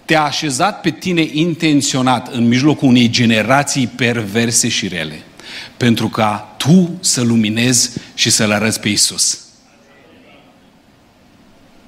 te-a 0.04 0.22
așezat 0.22 0.80
pe 0.80 0.90
tine 0.90 1.28
intenționat 1.32 2.32
în 2.32 2.48
mijlocul 2.48 2.88
unei 2.88 3.08
generații 3.08 3.86
perverse 3.86 4.68
și 4.68 4.88
rele 4.88 5.22
pentru 5.76 6.08
ca 6.08 6.54
tu 6.56 6.98
să 7.00 7.22
luminezi 7.22 7.90
și 8.14 8.30
să-L 8.30 8.52
arăți 8.52 8.80
pe 8.80 8.88
Isus. 8.88 9.40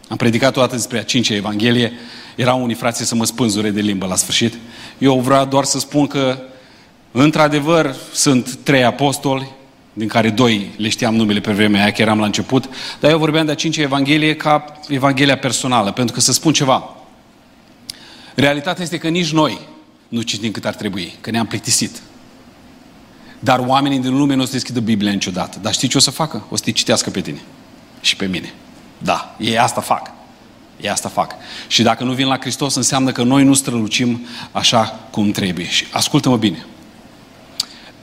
Am 0.09 0.17
predicat 0.17 0.57
o 0.57 0.61
dată 0.61 0.75
despre 0.75 0.99
a 0.99 1.03
cincea 1.03 1.35
Evanghelie. 1.35 1.93
Erau 2.37 2.63
unii 2.63 2.75
frații 2.75 3.05
să 3.05 3.15
mă 3.15 3.25
spânzure 3.25 3.71
de 3.71 3.81
limbă 3.81 4.07
la 4.07 4.17
sfârșit. 4.17 4.55
Eu 4.99 5.21
vreau 5.21 5.45
doar 5.45 5.65
să 5.65 5.79
spun 5.79 6.07
că, 6.07 6.39
într-adevăr, 7.13 7.95
sunt 8.13 8.55
trei 8.55 8.85
apostoli, 8.85 9.51
din 9.93 10.09
care 10.09 10.31
doi 10.31 10.71
le 10.77 10.89
știam 10.89 11.15
numele 11.15 11.41
pe 11.41 11.53
vremea 11.53 11.83
aia, 11.83 11.93
că 11.93 12.03
eram 12.03 12.19
la 12.19 12.25
început, 12.25 12.69
dar 13.01 13.11
eu 13.11 13.19
vorbeam 13.19 13.47
de 13.47 13.53
a 13.53 13.55
cincea 13.55 13.83
Evanghelie 13.83 14.37
ca 14.37 14.65
Evanghelia 14.89 15.39
personală, 15.39 15.93
pentru 15.93 16.15
că 16.15 16.21
să 16.21 16.33
spun 16.33 16.53
ceva. 16.53 16.97
Realitatea 18.35 18.83
este 18.83 18.99
că 18.99 19.09
nici 19.09 19.33
noi 19.33 19.59
nu 20.09 20.23
citim 20.23 20.51
cât 20.51 20.65
ar 20.65 20.75
trebui, 20.75 21.15
că 21.21 21.31
ne-am 21.31 21.47
plictisit. 21.47 22.01
Dar 23.39 23.59
oamenii 23.59 23.99
din 23.99 24.17
lume 24.17 24.35
nu 24.35 24.43
o 24.43 24.45
să 24.45 24.53
deschidă 24.53 24.81
Biblia 24.81 25.13
niciodată. 25.13 25.59
Dar 25.63 25.73
știi 25.73 25.89
ce 25.89 25.97
o 25.97 26.01
să 26.01 26.11
facă? 26.11 26.47
O 26.51 26.57
să 26.57 26.63
te 26.63 26.71
citească 26.71 27.11
pe 27.11 27.21
tine. 27.21 27.41
Și 28.01 28.17
pe 28.17 28.27
mine. 28.27 28.53
Da, 28.99 29.37
ei 29.39 29.59
asta 29.59 29.81
fac. 29.81 30.11
Ei 30.81 30.89
asta 30.89 31.09
fac. 31.09 31.35
Și 31.67 31.83
dacă 31.83 32.05
nu 32.05 32.13
vin 32.13 32.27
la 32.27 32.39
Hristos, 32.41 32.75
înseamnă 32.75 33.13
că 33.13 33.23
noi 33.23 33.45
nu 33.45 33.55
strălucim 33.55 34.27
așa 34.53 35.01
cum 35.11 35.31
trebuie. 35.31 35.69
Și 35.69 35.87
ascultă-mă 35.91 36.37
bine. 36.37 36.67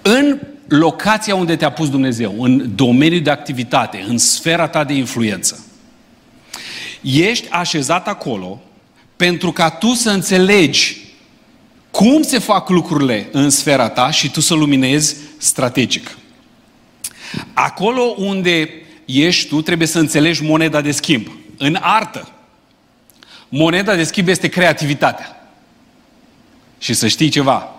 În 0.02 0.40
locația 0.70 1.36
unde 1.36 1.56
te-a 1.56 1.72
pus 1.72 1.90
Dumnezeu, 1.90 2.44
în 2.44 2.76
domeniul 2.76 3.22
de 3.22 3.30
activitate, 3.30 4.06
în 4.08 4.18
sfera 4.18 4.68
ta 4.68 4.84
de 4.84 4.94
influență, 4.94 5.66
ești 7.02 7.50
așezat 7.50 8.08
acolo 8.08 8.62
pentru 9.16 9.52
ca 9.52 9.70
tu 9.70 9.94
să 9.94 10.10
înțelegi 10.10 10.98
cum 11.92 12.22
se 12.22 12.40
fac 12.40 12.70
lucrurile 12.70 13.30
în 13.32 13.50
sfera 13.50 13.90
ta 13.90 14.12
și 14.12 14.32
tu 14.32 14.40
să 14.40 14.54
luminezi 14.54 15.16
strategic. 15.38 16.18
Acolo 17.54 18.02
unde 18.18 18.70
ești 19.06 19.48
tu, 19.48 19.62
trebuie 19.62 19.88
să 19.88 20.00
înțelegi 20.00 20.44
moneda 20.44 20.82
de 20.82 20.92
schimb. 20.92 21.32
În 21.58 21.78
artă, 21.82 22.32
moneda 23.50 23.96
de 23.96 24.04
schimb 24.04 24.28
este 24.28 24.48
creativitatea. 24.48 25.50
Și 26.78 26.94
să 26.94 27.08
știi 27.08 27.30
ceva, 27.30 27.79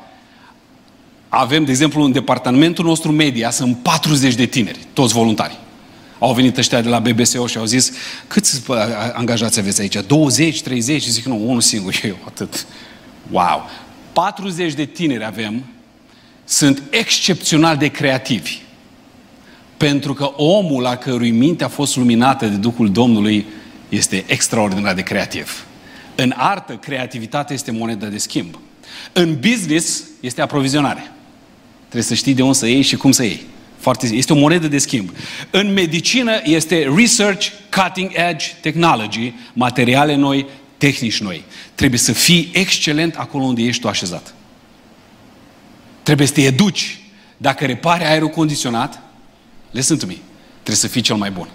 avem, 1.33 1.65
de 1.65 1.71
exemplu, 1.71 2.03
în 2.03 2.13
departamentul 2.13 2.85
nostru 2.85 3.13
media, 3.13 3.51
sunt 3.51 3.77
40 3.77 4.35
de 4.35 4.47
tineri, 4.47 4.79
toți 4.93 5.13
voluntari. 5.13 5.59
Au 6.19 6.35
venit 6.35 6.57
ăștia 6.57 6.81
de 6.81 6.89
la 6.89 6.99
BBSO 6.99 7.47
și 7.47 7.59
au 7.59 7.65
zis, 7.65 7.93
câți 8.27 8.63
angajați 9.13 9.59
aveți 9.59 9.81
aici? 9.81 9.97
20, 10.07 10.63
30? 10.63 11.03
Și 11.03 11.11
zic, 11.11 11.25
nu, 11.25 11.49
unul 11.49 11.61
singur, 11.61 11.95
eu 12.05 12.17
atât. 12.27 12.67
Wow! 13.31 13.69
40 14.13 14.75
de 14.75 14.85
tineri 14.85 15.25
avem, 15.25 15.65
sunt 16.45 16.83
excepțional 16.91 17.77
de 17.77 17.89
creativi. 17.89 18.59
Pentru 19.77 20.15
că 20.15 20.25
omul 20.37 20.83
la 20.83 20.97
cărui 20.97 21.31
minte 21.31 21.65
a 21.65 21.69
fost 21.69 21.97
luminată 21.97 22.47
de 22.47 22.57
Duhul 22.57 22.91
Domnului 22.91 23.47
este 23.89 24.25
extraordinar 24.27 24.95
de 24.95 25.03
creativ. 25.03 25.65
În 26.15 26.33
artă, 26.37 26.73
creativitatea 26.73 27.55
este 27.55 27.71
monedă 27.71 28.07
de 28.07 28.19
schimb. 28.19 28.59
În 29.13 29.39
business 29.41 30.03
este 30.21 30.41
aprovizionare. 30.41 31.13
Trebuie 31.91 32.03
să 32.03 32.15
știi 32.15 32.35
de 32.35 32.43
unde 32.43 32.57
să 32.57 32.67
iei 32.67 32.83
și 32.83 32.97
cum 32.97 33.13
să 33.13 33.23
iei. 33.23 33.41
Foarte, 33.79 34.07
este 34.07 34.33
o 34.33 34.37
monedă 34.37 34.69
de 34.69 34.79
schimb. 34.79 35.11
În 35.51 35.73
medicină 35.73 36.41
este 36.45 36.93
research, 36.97 37.47
cutting 37.77 38.11
edge 38.13 38.47
technology, 38.61 39.33
materiale 39.53 40.15
noi, 40.15 40.47
tehnici 40.79 41.21
noi. 41.21 41.45
Trebuie 41.75 41.99
să 41.99 42.13
fii 42.13 42.51
excelent 42.53 43.15
acolo 43.15 43.45
unde 43.45 43.63
ești 43.63 43.81
tu 43.81 43.89
așezat. 43.89 44.35
Trebuie 46.03 46.27
să 46.27 46.33
te 46.33 46.43
educi. 46.43 46.99
Dacă 47.37 47.67
repare 47.67 48.07
aerul 48.07 48.29
condiționat, 48.29 49.03
listen 49.71 49.99
to 49.99 50.07
me, 50.07 50.17
trebuie 50.53 50.77
să 50.77 50.87
fii 50.87 51.01
cel 51.01 51.17
mai 51.17 51.31
bun. 51.31 51.49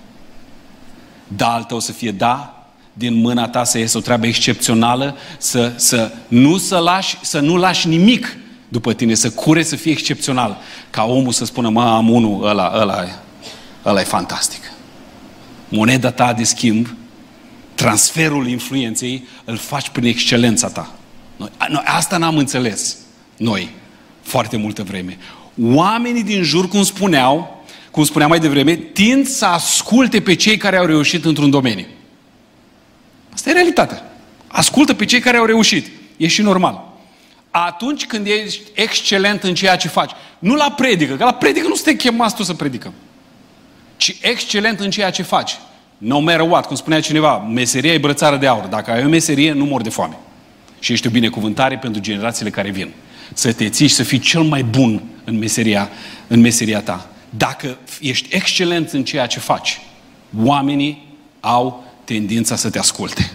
Da 1.27 1.53
al 1.53 1.63
tău 1.63 1.79
să 1.79 1.91
fie 1.91 2.11
da, 2.11 2.67
din 2.93 3.13
mâna 3.13 3.47
ta 3.47 3.63
să 3.63 3.77
iese 3.77 3.97
o 3.97 4.01
treabă 4.01 4.25
excepțională, 4.25 5.17
să, 5.37 5.73
să, 5.75 6.11
nu, 6.27 6.57
să, 6.57 6.77
lași, 6.77 7.17
să 7.21 7.39
nu 7.39 7.55
lași 7.55 7.87
nimic 7.87 8.37
după 8.75 8.93
tine, 8.93 9.13
să 9.13 9.29
cure 9.31 9.63
să 9.63 9.75
fie 9.75 9.91
excepțional, 9.91 10.57
ca 10.89 11.03
omul 11.03 11.31
să 11.31 11.45
spună, 11.45 11.69
mă, 11.69 11.81
am 11.81 12.09
unul, 12.09 12.47
ăla, 12.47 12.71
ăla, 12.75 13.21
ăla 13.85 14.01
e 14.01 14.03
fantastic. 14.03 14.71
Moneda 15.69 16.11
ta 16.11 16.33
de 16.33 16.43
schimb, 16.43 16.95
transferul 17.75 18.47
influenței, 18.47 19.27
îl 19.45 19.57
faci 19.57 19.89
prin 19.89 20.05
excelența 20.05 20.67
ta. 20.67 20.91
Noi, 21.37 21.49
noi, 21.69 21.83
asta 21.85 22.17
n-am 22.17 22.37
înțeles 22.37 22.97
noi 23.37 23.69
foarte 24.21 24.57
multă 24.57 24.83
vreme. 24.83 25.17
Oamenii 25.61 26.23
din 26.23 26.43
jur, 26.43 26.67
cum 26.67 26.83
spuneau, 26.83 27.63
cum 27.91 28.03
spuneam 28.03 28.29
mai 28.29 28.39
devreme, 28.39 28.75
tind 28.75 29.27
să 29.27 29.45
asculte 29.45 30.21
pe 30.21 30.33
cei 30.35 30.57
care 30.57 30.77
au 30.77 30.85
reușit 30.85 31.25
într-un 31.25 31.49
domeniu. 31.49 31.85
Asta 33.33 33.49
e 33.49 33.53
realitatea. 33.53 34.03
Ascultă 34.47 34.93
pe 34.93 35.05
cei 35.05 35.19
care 35.19 35.37
au 35.37 35.45
reușit. 35.45 35.91
E 36.17 36.27
și 36.27 36.41
normal. 36.41 36.94
Atunci 37.57 38.05
când 38.05 38.27
ești 38.27 38.61
excelent 38.73 39.43
în 39.43 39.53
ceea 39.53 39.75
ce 39.75 39.87
faci, 39.87 40.11
nu 40.39 40.55
la 40.55 40.73
predică, 40.77 41.15
că 41.15 41.23
la 41.23 41.33
predică 41.33 41.67
nu 41.67 41.75
suntem 41.75 41.95
chemați 41.95 42.35
tu 42.35 42.43
să 42.43 42.53
predicăm, 42.53 42.93
ci 43.97 44.17
excelent 44.21 44.79
în 44.79 44.89
ceea 44.89 45.09
ce 45.09 45.23
faci. 45.23 45.57
No 45.97 46.19
matter 46.19 46.41
what, 46.41 46.65
cum 46.65 46.75
spunea 46.75 46.99
cineva, 46.99 47.37
meseria 47.37 47.93
e 47.93 47.97
brățară 47.97 48.37
de 48.37 48.47
aur. 48.47 48.65
Dacă 48.65 48.91
ai 48.91 49.05
o 49.05 49.07
meserie, 49.07 49.51
nu 49.51 49.65
mor 49.65 49.81
de 49.81 49.89
foame. 49.89 50.17
Și 50.79 50.91
ești 50.91 51.07
o 51.07 51.09
binecuvântare 51.09 51.77
pentru 51.77 52.01
generațiile 52.01 52.49
care 52.49 52.69
vin. 52.69 52.93
Să 53.33 53.53
te 53.53 53.69
ții 53.69 53.87
și 53.87 53.93
să 53.93 54.03
fii 54.03 54.19
cel 54.19 54.41
mai 54.41 54.63
bun 54.63 55.03
în 55.23 55.37
meseria, 55.37 55.89
în 56.27 56.39
meseria 56.39 56.81
ta. 56.81 57.09
Dacă 57.29 57.77
ești 57.99 58.35
excelent 58.35 58.91
în 58.91 59.03
ceea 59.03 59.25
ce 59.25 59.39
faci, 59.39 59.81
oamenii 60.43 61.17
au 61.39 61.83
tendința 62.03 62.55
să 62.55 62.69
te 62.69 62.79
asculte. 62.79 63.31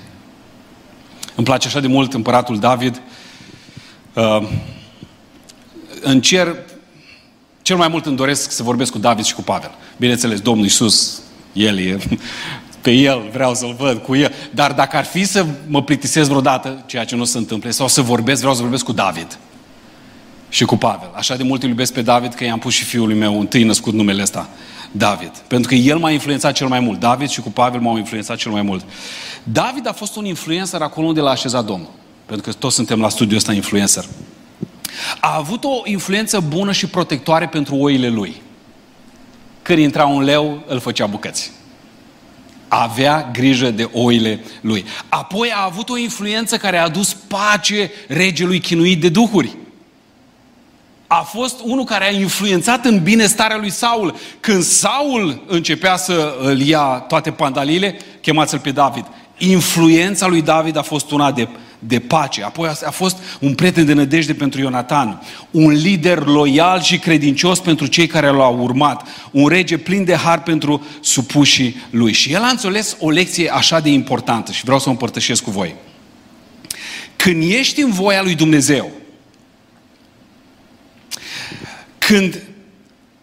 Îmi 1.35 1.47
place 1.47 1.67
așa 1.67 1.81
de 1.81 1.87
mult 1.87 2.15
împăratul 2.15 2.59
David. 2.59 3.01
Uh, 4.21 4.49
în 6.01 6.21
cer, 6.21 6.57
cel 7.63 7.77
mai 7.77 7.89
mult 7.89 8.07
îmi 8.07 8.17
doresc 8.17 8.51
să 8.51 8.63
vorbesc 8.63 8.93
cu 8.93 8.99
David 8.99 9.25
și 9.25 9.35
cu 9.35 9.43
Pavel. 9.43 9.71
Bineînțeles, 9.97 10.41
Domnul 10.41 10.65
Iisus, 10.65 11.23
El 11.53 11.79
e, 11.79 11.99
pe 12.83 12.91
El 12.91 13.29
vreau 13.33 13.55
să-L 13.55 13.75
văd, 13.79 14.03
cu 14.03 14.17
El. 14.17 14.33
Dar 14.51 14.73
dacă 14.73 14.97
ar 14.97 15.05
fi 15.05 15.25
să 15.25 15.47
mă 15.67 15.83
plictisesc 15.83 16.29
vreodată, 16.29 16.83
ceea 16.87 17.05
ce 17.05 17.17
nu 17.17 17.25
se 17.25 17.39
întâmplă, 17.39 17.71
sau 17.71 17.89
să 17.89 18.03
vorbesc, 18.03 18.41
vreau 18.41 18.55
să 18.55 18.61
vorbesc 18.61 18.85
cu 18.85 18.93
David 18.93 19.39
și 20.49 20.65
cu 20.65 20.77
Pavel. 20.77 21.11
Așa 21.15 21.37
de 21.37 21.43
mult 21.43 21.63
îl 21.63 21.69
iubesc 21.69 21.93
pe 21.93 22.03
David 22.03 22.35
că 22.35 22.45
i-am 22.45 22.59
pus 22.59 22.75
și 22.75 22.85
fiului 22.85 23.17
meu 23.17 23.41
întâi 23.41 23.63
născut 23.63 23.95
numele 23.95 24.23
ăsta, 24.23 24.49
David. 24.93 25.33
Pentru 25.47 25.69
că 25.69 25.75
el 25.75 25.99
m-a 25.99 26.11
influențat 26.11 26.53
cel 26.53 26.69
mai 26.69 26.81
mult. 26.81 27.01
David 27.01 27.29
și 27.29 27.41
cu 27.41 27.51
Pavel 27.51 27.81
m-au 27.81 27.97
influențat 27.97 28.37
cel 28.37 28.53
mai 28.53 28.63
mult. 28.63 28.85
David 29.43 29.89
a 29.89 29.93
fost 29.93 30.17
un 30.17 30.25
influencer 30.25 30.81
acolo 30.83 31.07
unde 31.07 31.21
l-a 31.21 31.31
așezat 31.31 31.65
Domnul. 31.65 31.91
Pentru 32.31 32.51
că 32.51 32.57
toți 32.59 32.75
suntem 32.75 33.01
la 33.01 33.09
studiul 33.09 33.37
ăsta 33.37 33.53
influencer. 33.53 34.05
A 35.21 35.37
avut 35.37 35.65
o 35.65 35.81
influență 35.85 36.41
bună 36.41 36.73
și 36.73 36.87
protectoare 36.87 37.47
pentru 37.47 37.75
oile 37.75 38.09
lui. 38.09 38.43
Când 39.63 39.79
intra 39.79 40.07
un 40.07 40.23
leu, 40.23 40.63
îl 40.67 40.79
făcea 40.79 41.07
bucăți. 41.07 41.53
Avea 42.69 43.31
grijă 43.33 43.71
de 43.71 43.89
oile 43.93 44.45
lui. 44.61 44.85
Apoi 45.09 45.51
a 45.55 45.65
avut 45.65 45.89
o 45.89 45.97
influență 45.97 46.57
care 46.57 46.79
a 46.79 46.85
adus 46.85 47.13
pace 47.13 47.91
regelui 48.09 48.61
chinuit 48.61 49.01
de 49.01 49.09
duhuri 49.09 49.57
a 51.07 51.23
fost 51.23 51.61
unul 51.65 51.85
care 51.85 52.05
a 52.05 52.11
influențat 52.11 52.85
în 52.85 53.03
bine 53.03 53.27
starea 53.27 53.57
lui 53.57 53.71
Saul. 53.71 54.15
Când 54.41 54.63
Saul 54.63 55.45
începea 55.47 55.97
să 55.97 56.37
îl 56.41 56.61
ia 56.61 57.05
toate 57.09 57.31
pandaliile, 57.31 57.97
chemați-l 58.21 58.59
pe 58.59 58.71
David. 58.71 59.07
Influența 59.39 60.27
lui 60.27 60.43
David 60.43 60.77
a 60.77 60.83
fost 60.83 61.11
una 61.11 61.33
de, 61.33 61.49
de 61.81 61.99
pace. 61.99 62.43
Apoi 62.43 62.69
a 62.85 62.91
fost 62.91 63.17
un 63.41 63.55
prieten 63.55 63.87
de 63.87 63.93
nădejde 63.93 64.35
pentru 64.35 64.61
Ionatan. 64.61 65.23
Un 65.51 65.73
lider 65.73 66.25
loial 66.25 66.81
și 66.81 66.99
credincios 66.99 67.61
pentru 67.61 67.87
cei 67.87 68.07
care 68.07 68.29
l-au 68.29 68.59
urmat. 68.59 69.07
Un 69.31 69.49
rege 69.49 69.79
plin 69.79 70.05
de 70.05 70.15
har 70.15 70.43
pentru 70.43 70.87
supușii 71.01 71.77
lui. 71.91 72.13
Și 72.13 72.33
el 72.33 72.43
a 72.43 72.49
înțeles 72.49 72.97
o 72.99 73.11
lecție 73.11 73.55
așa 73.55 73.81
de 73.81 73.91
importantă 73.91 74.53
și 74.53 74.65
vreau 74.65 74.79
să 74.79 74.89
o 74.89 74.91
împărtășesc 74.91 75.43
cu 75.43 75.51
voi. 75.51 75.75
Când 77.17 77.43
ești 77.43 77.81
în 77.81 77.91
voia 77.91 78.23
lui 78.23 78.35
Dumnezeu, 78.35 78.91
Când 82.11 82.43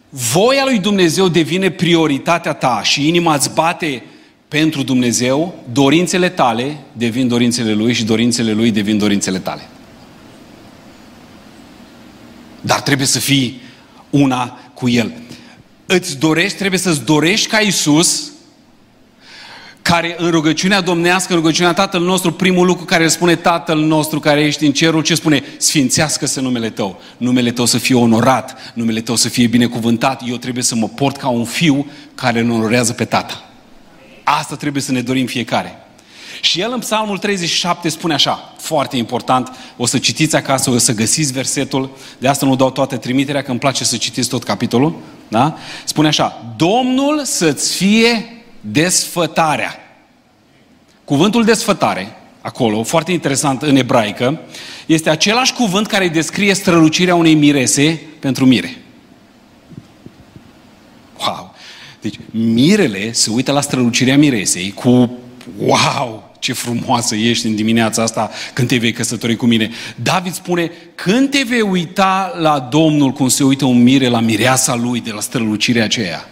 voia 0.08 0.64
lui 0.64 0.78
Dumnezeu 0.78 1.28
devine 1.28 1.70
prioritatea 1.70 2.52
ta 2.52 2.80
și 2.82 3.08
inima 3.08 3.34
îți 3.34 3.54
bate 3.54 4.02
pentru 4.48 4.82
Dumnezeu, 4.82 5.64
dorințele 5.72 6.28
tale 6.28 6.80
devin 6.92 7.28
dorințele 7.28 7.72
Lui 7.72 7.92
și 7.92 8.04
dorințele 8.04 8.52
Lui 8.52 8.70
devin 8.70 8.98
dorințele 8.98 9.38
tale. 9.38 9.68
Dar 12.60 12.80
trebuie 12.80 13.06
să 13.06 13.18
fii 13.18 13.60
una 14.10 14.58
cu 14.74 14.88
El. 14.88 15.12
Îți 15.86 16.18
dorești, 16.18 16.58
trebuie 16.58 16.80
să-ți 16.80 17.04
dorești 17.04 17.48
ca 17.48 17.58
Isus 17.58 18.32
care 19.82 20.14
în 20.18 20.30
rugăciunea 20.30 20.80
domnească, 20.80 21.32
în 21.32 21.38
rugăciunea 21.38 21.72
Tatăl 21.72 22.02
nostru, 22.02 22.32
primul 22.32 22.66
lucru 22.66 22.84
care 22.84 23.02
îl 23.02 23.08
spune 23.08 23.36
Tatăl 23.36 23.78
nostru 23.78 24.20
care 24.20 24.40
ești 24.40 24.66
în 24.66 24.72
cerul, 24.72 25.02
ce 25.02 25.14
spune? 25.14 25.42
Sfințească-se 25.56 26.40
numele 26.40 26.70
Tău. 26.70 27.00
Numele 27.16 27.50
Tău 27.50 27.64
să 27.64 27.78
fie 27.78 27.94
onorat, 27.94 28.72
numele 28.74 29.00
Tău 29.00 29.16
să 29.16 29.28
fie 29.28 29.46
binecuvântat. 29.46 30.22
Eu 30.26 30.36
trebuie 30.36 30.62
să 30.62 30.74
mă 30.74 30.88
port 30.88 31.16
ca 31.16 31.28
un 31.28 31.44
fiu 31.44 31.90
care 32.14 32.40
îl 32.40 32.50
onorează 32.50 32.92
pe 32.92 33.04
Tata. 33.04 33.47
Asta 34.36 34.56
trebuie 34.56 34.82
să 34.82 34.92
ne 34.92 35.00
dorim 35.00 35.26
fiecare. 35.26 35.78
Și 36.40 36.60
el 36.60 36.72
în 36.72 36.78
Psalmul 36.78 37.18
37 37.18 37.88
spune 37.88 38.14
așa, 38.14 38.54
foarte 38.58 38.96
important, 38.96 39.52
o 39.76 39.86
să 39.86 39.98
citiți 39.98 40.36
acasă, 40.36 40.70
o 40.70 40.78
să 40.78 40.94
găsiți 40.94 41.32
versetul, 41.32 41.90
de 42.18 42.28
asta 42.28 42.46
nu 42.46 42.56
dau 42.56 42.70
toate 42.70 42.96
trimiterea, 42.96 43.42
că 43.42 43.50
îmi 43.50 43.60
place 43.60 43.84
să 43.84 43.96
citiți 43.96 44.28
tot 44.28 44.44
capitolul, 44.44 44.96
da? 45.28 45.56
Spune 45.84 46.08
așa, 46.08 46.54
Domnul 46.56 47.24
să-ți 47.24 47.76
fie 47.76 48.42
desfătarea. 48.60 49.76
Cuvântul 51.04 51.44
desfătare, 51.44 52.16
acolo, 52.40 52.82
foarte 52.82 53.12
interesant 53.12 53.62
în 53.62 53.76
ebraică, 53.76 54.40
este 54.86 55.10
același 55.10 55.52
cuvânt 55.52 55.86
care 55.86 56.08
descrie 56.08 56.54
strălucirea 56.54 57.14
unei 57.14 57.34
mirese 57.34 58.02
pentru 58.20 58.46
mire. 58.46 58.82
Wow! 61.18 61.47
Deci, 62.00 62.14
mirele 62.30 63.12
se 63.12 63.30
uită 63.30 63.52
la 63.52 63.60
strălucirea 63.60 64.18
miresei 64.18 64.72
cu 64.72 65.10
wow! 65.58 66.26
Ce 66.38 66.52
frumoasă 66.52 67.14
ești 67.14 67.46
în 67.46 67.54
dimineața 67.54 68.02
asta 68.02 68.30
când 68.52 68.68
te 68.68 68.76
vei 68.76 68.92
căsători 68.92 69.36
cu 69.36 69.46
mine. 69.46 69.70
David 70.02 70.32
spune, 70.32 70.70
când 70.94 71.30
te 71.30 71.42
vei 71.42 71.60
uita 71.60 72.34
la 72.38 72.58
Domnul 72.58 73.10
cum 73.10 73.28
se 73.28 73.44
uită 73.44 73.64
un 73.64 73.82
mire 73.82 74.08
la 74.08 74.20
mireasa 74.20 74.74
lui 74.74 75.00
de 75.00 75.10
la 75.10 75.20
strălucirea 75.20 75.84
aceea, 75.84 76.28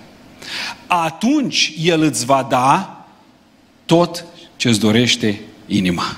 atunci 0.86 1.72
El 1.82 2.02
îți 2.02 2.24
va 2.24 2.46
da 2.50 3.04
tot 3.84 4.24
ce 4.56 4.68
îți 4.68 4.80
dorește 4.80 5.40
inima. 5.66 6.16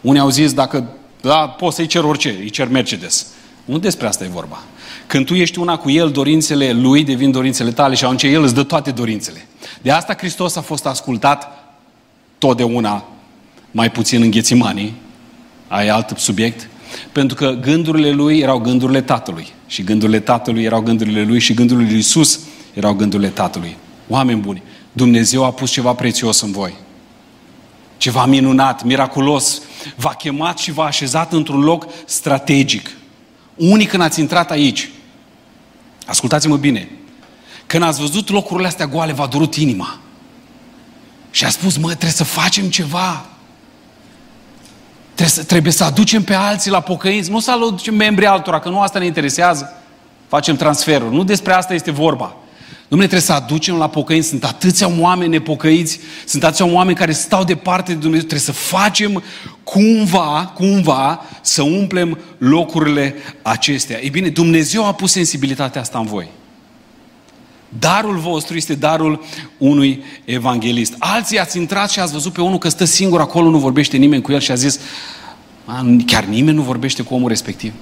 Unii 0.00 0.20
au 0.20 0.30
zis, 0.30 0.52
dacă 0.52 0.96
da, 1.20 1.48
poți 1.48 1.76
să-i 1.76 1.86
cer 1.86 2.02
orice, 2.02 2.36
îi 2.40 2.50
cer 2.50 2.68
Mercedes. 2.68 3.26
Nu 3.64 3.78
despre 3.78 4.06
asta 4.06 4.24
e 4.24 4.28
vorba. 4.28 4.62
Când 5.06 5.26
tu 5.26 5.34
ești 5.34 5.58
una 5.58 5.76
cu 5.76 5.90
El, 5.90 6.10
dorințele 6.10 6.72
Lui 6.72 7.04
devin 7.04 7.30
dorințele 7.30 7.70
tale 7.70 7.94
și 7.94 8.04
atunci 8.04 8.22
El 8.22 8.42
îți 8.42 8.54
dă 8.54 8.62
toate 8.62 8.90
dorințele. 8.90 9.46
De 9.82 9.90
asta 9.90 10.14
Hristos 10.14 10.56
a 10.56 10.60
fost 10.60 10.86
ascultat 10.86 11.48
totdeauna, 12.38 13.04
mai 13.70 13.90
puțin 13.90 14.22
în 14.22 14.30
ghețimanii, 14.30 14.94
ai 15.68 15.88
alt 15.88 16.18
subiect, 16.18 16.68
pentru 17.12 17.36
că 17.36 17.50
gândurile 17.60 18.10
Lui 18.10 18.38
erau 18.38 18.58
gândurile 18.58 19.00
Tatălui 19.00 19.46
și 19.66 19.82
gândurile 19.82 20.20
Tatălui 20.20 20.62
erau 20.62 20.80
gândurile 20.80 21.22
Lui 21.22 21.38
și 21.38 21.54
gândurile 21.54 21.86
Lui 21.86 21.96
Iisus 21.96 22.40
erau 22.74 22.92
gândurile 22.92 23.28
Tatălui. 23.28 23.76
Oameni 24.08 24.40
buni, 24.40 24.62
Dumnezeu 24.92 25.44
a 25.44 25.52
pus 25.52 25.70
ceva 25.70 25.92
prețios 25.92 26.40
în 26.40 26.52
voi. 26.52 26.74
Ceva 27.96 28.26
minunat, 28.26 28.82
miraculos. 28.84 29.62
V-a 29.96 30.14
chemat 30.14 30.58
și 30.58 30.72
v-a 30.72 30.84
așezat 30.84 31.32
într-un 31.32 31.60
loc 31.60 31.86
strategic. 32.04 32.90
Unii 33.60 33.86
când 33.86 34.02
ați 34.02 34.20
intrat 34.20 34.50
aici, 34.50 34.90
ascultați-mă 36.06 36.56
bine, 36.56 36.88
când 37.66 37.82
ați 37.82 38.00
văzut 38.00 38.28
locurile 38.28 38.66
astea 38.66 38.86
goale, 38.86 39.12
v-a 39.12 39.26
durut 39.26 39.54
inima. 39.54 39.98
Și 41.30 41.44
a 41.44 41.48
spus, 41.48 41.76
mă, 41.76 41.86
trebuie 41.86 42.10
să 42.10 42.24
facem 42.24 42.68
ceva. 42.68 43.26
Trebuie 45.14 45.28
să, 45.28 45.44
trebuie 45.44 45.72
să 45.72 45.84
aducem 45.84 46.22
pe 46.22 46.34
alții 46.34 46.70
la 46.70 46.80
pocăință. 46.80 47.30
Nu 47.30 47.40
să 47.40 47.50
aducem 47.50 47.94
membrii 47.94 48.26
altora, 48.26 48.60
că 48.60 48.68
nu 48.68 48.80
asta 48.80 48.98
ne 48.98 49.06
interesează. 49.06 49.72
Facem 50.28 50.56
transferul. 50.56 51.12
Nu 51.12 51.24
despre 51.24 51.52
asta 51.52 51.74
este 51.74 51.90
vorba. 51.90 52.36
Domnule, 52.90 53.10
trebuie 53.10 53.36
să 53.36 53.42
aducem 53.42 53.76
la 53.76 53.88
pocăință. 53.88 54.28
Sunt 54.28 54.44
atâția 54.44 54.90
oameni 54.98 55.30
nepocăiți, 55.30 56.00
sunt 56.26 56.44
atâția 56.44 56.66
oameni 56.66 56.96
care 56.96 57.12
stau 57.12 57.44
departe 57.44 57.92
de 57.92 57.98
Dumnezeu. 57.98 58.26
Trebuie 58.26 58.46
să 58.46 58.52
facem 58.52 59.22
cumva, 59.64 60.52
cumva, 60.54 61.24
să 61.40 61.62
umplem 61.62 62.18
locurile 62.38 63.14
acestea. 63.42 64.02
Ei 64.02 64.10
bine, 64.10 64.28
Dumnezeu 64.28 64.86
a 64.86 64.92
pus 64.92 65.12
sensibilitatea 65.12 65.80
asta 65.80 65.98
în 65.98 66.06
voi. 66.06 66.28
Darul 67.78 68.18
vostru 68.18 68.56
este 68.56 68.74
darul 68.74 69.24
unui 69.58 70.04
evanghelist. 70.24 70.94
Alții 70.98 71.38
ați 71.38 71.56
intrat 71.56 71.90
și 71.90 72.00
ați 72.00 72.12
văzut 72.12 72.32
pe 72.32 72.40
unul 72.40 72.58
că 72.58 72.68
stă 72.68 72.84
singur 72.84 73.20
acolo, 73.20 73.50
nu 73.50 73.58
vorbește 73.58 73.96
nimeni 73.96 74.22
cu 74.22 74.32
el 74.32 74.40
și 74.40 74.50
a 74.50 74.54
zis, 74.54 74.80
chiar 76.06 76.24
nimeni 76.24 76.56
nu 76.56 76.62
vorbește 76.62 77.02
cu 77.02 77.14
omul 77.14 77.28
respectiv. 77.28 77.72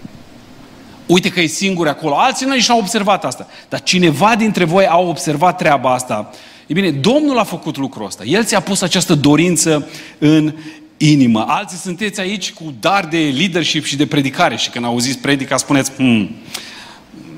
Uite 1.09 1.29
că 1.29 1.41
e 1.41 1.47
singur 1.47 1.89
acolo. 1.89 2.19
Alții 2.19 2.47
nu 2.47 2.59
și-au 2.59 2.79
observat 2.79 3.25
asta. 3.25 3.47
Dar 3.69 3.83
cineva 3.83 4.35
dintre 4.37 4.65
voi 4.65 4.87
a 4.87 4.97
observat 4.97 5.57
treaba 5.57 5.93
asta. 5.95 6.31
E 6.67 6.73
bine, 6.73 6.91
Domnul 6.91 7.39
a 7.39 7.45
făcut 7.45 7.77
lucrul 7.77 8.07
ăsta. 8.07 8.25
El 8.25 8.45
ți-a 8.45 8.61
pus 8.61 8.81
această 8.81 9.15
dorință 9.15 9.89
în 10.19 10.55
inimă. 10.97 11.45
Alții 11.49 11.79
sunteți 11.79 12.21
aici 12.21 12.53
cu 12.53 12.75
dar 12.81 13.07
de 13.07 13.35
leadership 13.37 13.85
și 13.85 13.97
de 13.97 14.07
predicare 14.07 14.57
și 14.57 14.71
când 14.71 14.85
auziți 14.85 15.19
predica 15.19 15.57
spuneți, 15.57 15.93
hmm, 15.93 16.31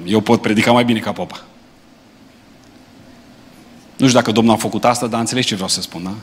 eu 0.04 0.20
pot 0.20 0.40
predica 0.40 0.72
mai 0.72 0.84
bine 0.84 0.98
ca 0.98 1.12
popa. 1.12 1.44
Nu 3.96 4.06
știu 4.06 4.18
dacă 4.18 4.32
Domnul 4.32 4.54
a 4.54 4.56
făcut 4.56 4.84
asta, 4.84 5.06
dar 5.06 5.20
înțelegi 5.20 5.46
ce 5.46 5.54
vreau 5.54 5.68
să 5.68 5.80
spun, 5.80 6.02
da? 6.02 6.14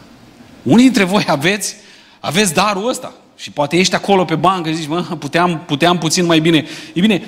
Unii 0.64 0.84
dintre 0.84 1.04
voi 1.04 1.26
aveți, 1.28 1.76
aveți 2.20 2.54
darul 2.54 2.89
ăsta. 2.89 3.14
Și 3.38 3.51
poate 3.51 3.77
ești 3.77 3.95
acolo 3.95 4.25
pe 4.25 4.35
bancă 4.35 4.69
și 4.69 4.75
zici, 4.75 4.88
mă, 4.88 5.01
puteam, 5.01 5.63
puteam 5.65 5.97
puțin 5.97 6.25
mai 6.25 6.39
bine. 6.39 6.65
E 6.93 6.99
bine, 6.99 7.23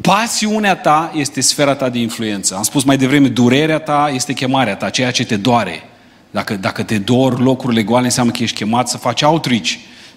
pasiunea 0.00 0.76
ta 0.76 1.12
este 1.14 1.40
sfera 1.40 1.74
ta 1.74 1.88
de 1.88 1.98
influență. 1.98 2.54
Am 2.54 2.62
spus 2.62 2.84
mai 2.84 2.96
devreme, 2.96 3.28
durerea 3.28 3.78
ta 3.78 4.10
este 4.14 4.32
chemarea 4.32 4.76
ta, 4.76 4.90
ceea 4.90 5.10
ce 5.10 5.24
te 5.24 5.36
doare. 5.36 5.82
Dacă, 6.30 6.54
dacă 6.54 6.82
te 6.82 6.98
dor 6.98 7.40
locurile 7.40 7.82
goale, 7.82 8.04
înseamnă 8.04 8.32
că 8.32 8.42
ești 8.42 8.56
chemat 8.56 8.88
să 8.88 8.96
faci 8.96 9.22
outreach, 9.22 9.68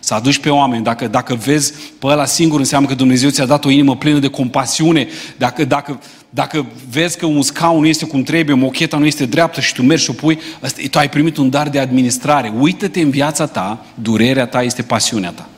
să 0.05 0.13
aduci 0.13 0.39
pe 0.39 0.49
oameni. 0.49 0.83
Dacă, 0.83 1.07
dacă 1.07 1.35
vezi 1.35 1.73
pe 1.99 2.07
ăla 2.07 2.25
singur, 2.25 2.59
înseamnă 2.59 2.87
că 2.87 2.95
Dumnezeu 2.95 3.29
ți-a 3.29 3.45
dat 3.45 3.65
o 3.65 3.69
inimă 3.69 3.95
plină 3.95 4.19
de 4.19 4.27
compasiune. 4.27 5.07
Dacă, 5.37 5.65
dacă, 5.65 6.01
dacă 6.29 6.65
vezi 6.89 7.17
că 7.17 7.25
un 7.25 7.41
scaun 7.41 7.79
nu 7.79 7.87
este 7.87 8.05
cum 8.05 8.23
trebuie, 8.23 8.55
mocheta 8.55 8.97
nu 8.97 9.05
este 9.05 9.25
dreaptă 9.25 9.61
și 9.61 9.73
tu 9.73 9.83
mergi 9.83 10.03
și 10.03 10.09
o 10.09 10.13
pui, 10.13 10.39
asta, 10.61 10.81
tu 10.91 10.97
ai 10.97 11.09
primit 11.09 11.37
un 11.37 11.49
dar 11.49 11.69
de 11.69 11.79
administrare. 11.79 12.53
Uită-te 12.59 13.01
în 13.01 13.09
viața 13.09 13.45
ta, 13.45 13.85
durerea 13.93 14.45
ta 14.45 14.63
este 14.63 14.81
pasiunea 14.81 15.31
ta. 15.31 15.49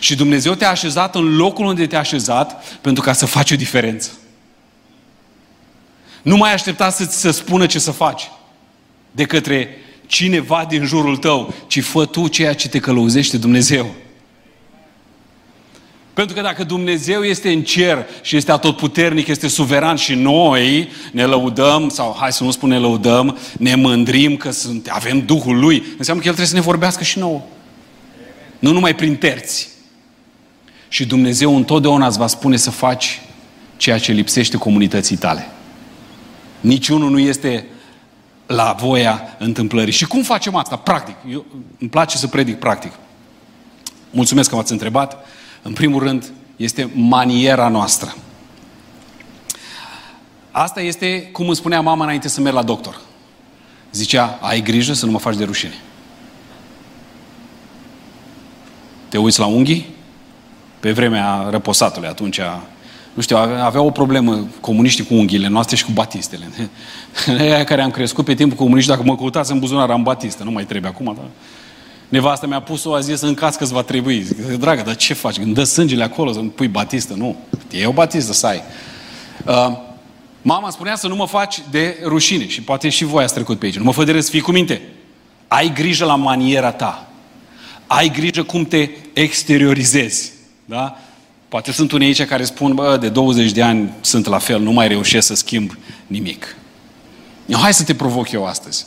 Și 0.00 0.16
Dumnezeu 0.16 0.54
te-a 0.54 0.70
așezat 0.70 1.14
în 1.14 1.36
locul 1.36 1.66
unde 1.66 1.86
te-a 1.86 1.98
așezat 1.98 2.64
pentru 2.80 3.02
ca 3.02 3.12
să 3.12 3.26
faci 3.26 3.50
o 3.50 3.56
diferență. 3.56 4.10
Nu 6.22 6.36
mai 6.36 6.52
aștepta 6.52 6.90
să 6.90 7.04
ți 7.04 7.20
se 7.20 7.30
spună 7.30 7.66
ce 7.66 7.78
să 7.78 7.90
faci 7.90 8.30
de 9.10 9.24
către 9.24 9.68
cineva 10.10 10.64
din 10.68 10.84
jurul 10.84 11.16
tău, 11.16 11.54
ci 11.66 11.82
fă 11.82 12.06
tu 12.06 12.28
ceea 12.28 12.54
ce 12.54 12.68
te 12.68 12.78
călăuzește 12.78 13.36
Dumnezeu. 13.36 13.94
Pentru 16.12 16.34
că 16.34 16.40
dacă 16.40 16.64
Dumnezeu 16.64 17.22
este 17.22 17.52
în 17.52 17.62
cer 17.62 18.06
și 18.22 18.36
este 18.36 18.52
atotputernic, 18.52 19.26
este 19.26 19.48
suveran 19.48 19.96
și 19.96 20.14
noi 20.14 20.88
ne 21.12 21.24
lăudăm, 21.24 21.88
sau 21.88 22.16
hai 22.18 22.32
să 22.32 22.44
nu 22.44 22.50
spun 22.50 22.68
ne 22.68 22.78
lăudăm, 22.78 23.38
ne 23.58 23.74
mândrim 23.74 24.36
că 24.36 24.50
sunt, 24.50 24.88
avem 24.88 25.20
Duhul 25.20 25.58
Lui, 25.58 25.82
înseamnă 25.98 26.22
că 26.22 26.28
El 26.28 26.34
trebuie 26.34 26.46
să 26.46 26.54
ne 26.54 26.60
vorbească 26.60 27.04
și 27.04 27.18
nouă. 27.18 27.42
Nu 28.58 28.72
numai 28.72 28.94
prin 28.94 29.16
terți. 29.16 29.68
Și 30.88 31.06
Dumnezeu 31.06 31.56
întotdeauna 31.56 32.06
îți 32.06 32.18
va 32.18 32.26
spune 32.26 32.56
să 32.56 32.70
faci 32.70 33.20
ceea 33.76 33.98
ce 33.98 34.12
lipsește 34.12 34.56
comunității 34.56 35.16
tale. 35.16 35.50
Niciunul 36.60 37.10
nu 37.10 37.18
este 37.18 37.66
la 38.50 38.72
voia 38.78 39.36
întâmplării. 39.38 39.92
Și 39.92 40.06
cum 40.06 40.22
facem 40.22 40.54
asta? 40.54 40.76
Practic. 40.76 41.16
Eu, 41.30 41.44
îmi 41.78 41.90
place 41.90 42.16
să 42.16 42.26
predic 42.26 42.58
practic. 42.58 42.92
Mulțumesc 44.10 44.48
că 44.48 44.56
m-ați 44.56 44.72
întrebat. 44.72 45.26
În 45.62 45.72
primul 45.72 46.02
rând, 46.02 46.32
este 46.56 46.90
maniera 46.94 47.68
noastră. 47.68 48.14
Asta 50.50 50.80
este 50.80 51.22
cum 51.22 51.46
îmi 51.46 51.56
spunea 51.56 51.80
mama 51.80 52.04
înainte 52.04 52.28
să 52.28 52.40
merg 52.40 52.54
la 52.54 52.62
doctor. 52.62 53.00
Zicea, 53.92 54.38
ai 54.40 54.62
grijă 54.62 54.92
să 54.92 55.06
nu 55.06 55.12
mă 55.12 55.18
faci 55.18 55.36
de 55.36 55.44
rușine. 55.44 55.78
Te 59.08 59.18
uiți 59.18 59.38
la 59.38 59.46
unghii? 59.46 59.86
Pe 60.80 60.92
vremea 60.92 61.46
răposatului, 61.50 62.08
atunci 62.08 62.40
nu 63.20 63.26
știu, 63.26 63.36
avea 63.62 63.80
o 63.80 63.90
problemă 63.90 64.46
comuniștii 64.60 65.04
cu 65.04 65.14
unghiile 65.14 65.48
noastre 65.48 65.76
și 65.76 65.84
cu 65.84 65.90
batistele. 65.90 66.50
Aia 67.40 67.64
care 67.64 67.82
am 67.82 67.90
crescut 67.90 68.24
pe 68.24 68.34
timpul 68.34 68.56
comunist, 68.56 68.88
dacă 68.88 69.02
mă 69.04 69.16
căutați 69.16 69.52
în 69.52 69.58
buzunar, 69.58 69.90
am 69.90 70.02
batistă. 70.02 70.44
Nu 70.44 70.50
mai 70.50 70.64
trebuie 70.64 70.90
acum, 70.90 71.14
dar... 71.16 71.24
Nevasta 72.08 72.46
mi-a 72.46 72.60
pus-o, 72.60 72.94
a 72.94 73.00
zis, 73.00 73.20
în 73.20 73.34
caz 73.34 73.56
că 73.56 73.62
îți 73.62 73.72
va 73.72 73.82
trebui. 73.82 74.22
Zic, 74.22 74.36
dragă, 74.36 74.82
dar 74.82 74.96
ce 74.96 75.14
faci? 75.14 75.36
Când 75.36 75.54
dă 75.54 75.64
sângele 75.64 76.02
acolo, 76.02 76.32
să 76.32 76.40
pui 76.40 76.68
batistă? 76.68 77.14
Nu. 77.14 77.36
E 77.70 77.86
o 77.86 77.92
batistă 77.92 78.32
să 78.32 78.46
ai. 78.46 78.62
Uh, 79.46 79.76
mama 80.42 80.70
spunea 80.70 80.96
să 80.96 81.08
nu 81.08 81.16
mă 81.16 81.26
faci 81.26 81.62
de 81.70 81.96
rușine. 82.04 82.48
Și 82.48 82.62
poate 82.62 82.88
și 82.88 83.04
voi 83.04 83.22
ați 83.22 83.34
trecut 83.34 83.58
pe 83.58 83.66
aici. 83.66 83.76
Nu 83.76 83.84
mă 83.84 83.92
fă 83.92 84.04
de 84.04 84.12
râs, 84.12 84.30
fii 84.30 84.40
cu 84.40 84.50
minte. 84.50 84.82
Ai 85.48 85.72
grijă 85.74 86.04
la 86.04 86.14
maniera 86.14 86.72
ta. 86.72 87.08
Ai 87.86 88.08
grijă 88.08 88.42
cum 88.42 88.64
te 88.64 88.88
exteriorizezi. 89.12 90.32
Da? 90.64 90.98
Poate 91.50 91.72
sunt 91.72 91.92
unii 91.92 92.06
aici 92.06 92.24
care 92.24 92.44
spun, 92.44 92.74
bă, 92.74 92.96
de 93.00 93.08
20 93.08 93.50
de 93.50 93.62
ani 93.62 93.92
sunt 94.00 94.26
la 94.26 94.38
fel, 94.38 94.60
nu 94.60 94.70
mai 94.70 94.88
reușesc 94.88 95.26
să 95.26 95.34
schimb 95.34 95.78
nimic. 96.06 96.56
Hai 97.52 97.74
să 97.74 97.84
te 97.84 97.94
provoc 97.94 98.30
eu 98.30 98.46
astăzi. 98.46 98.86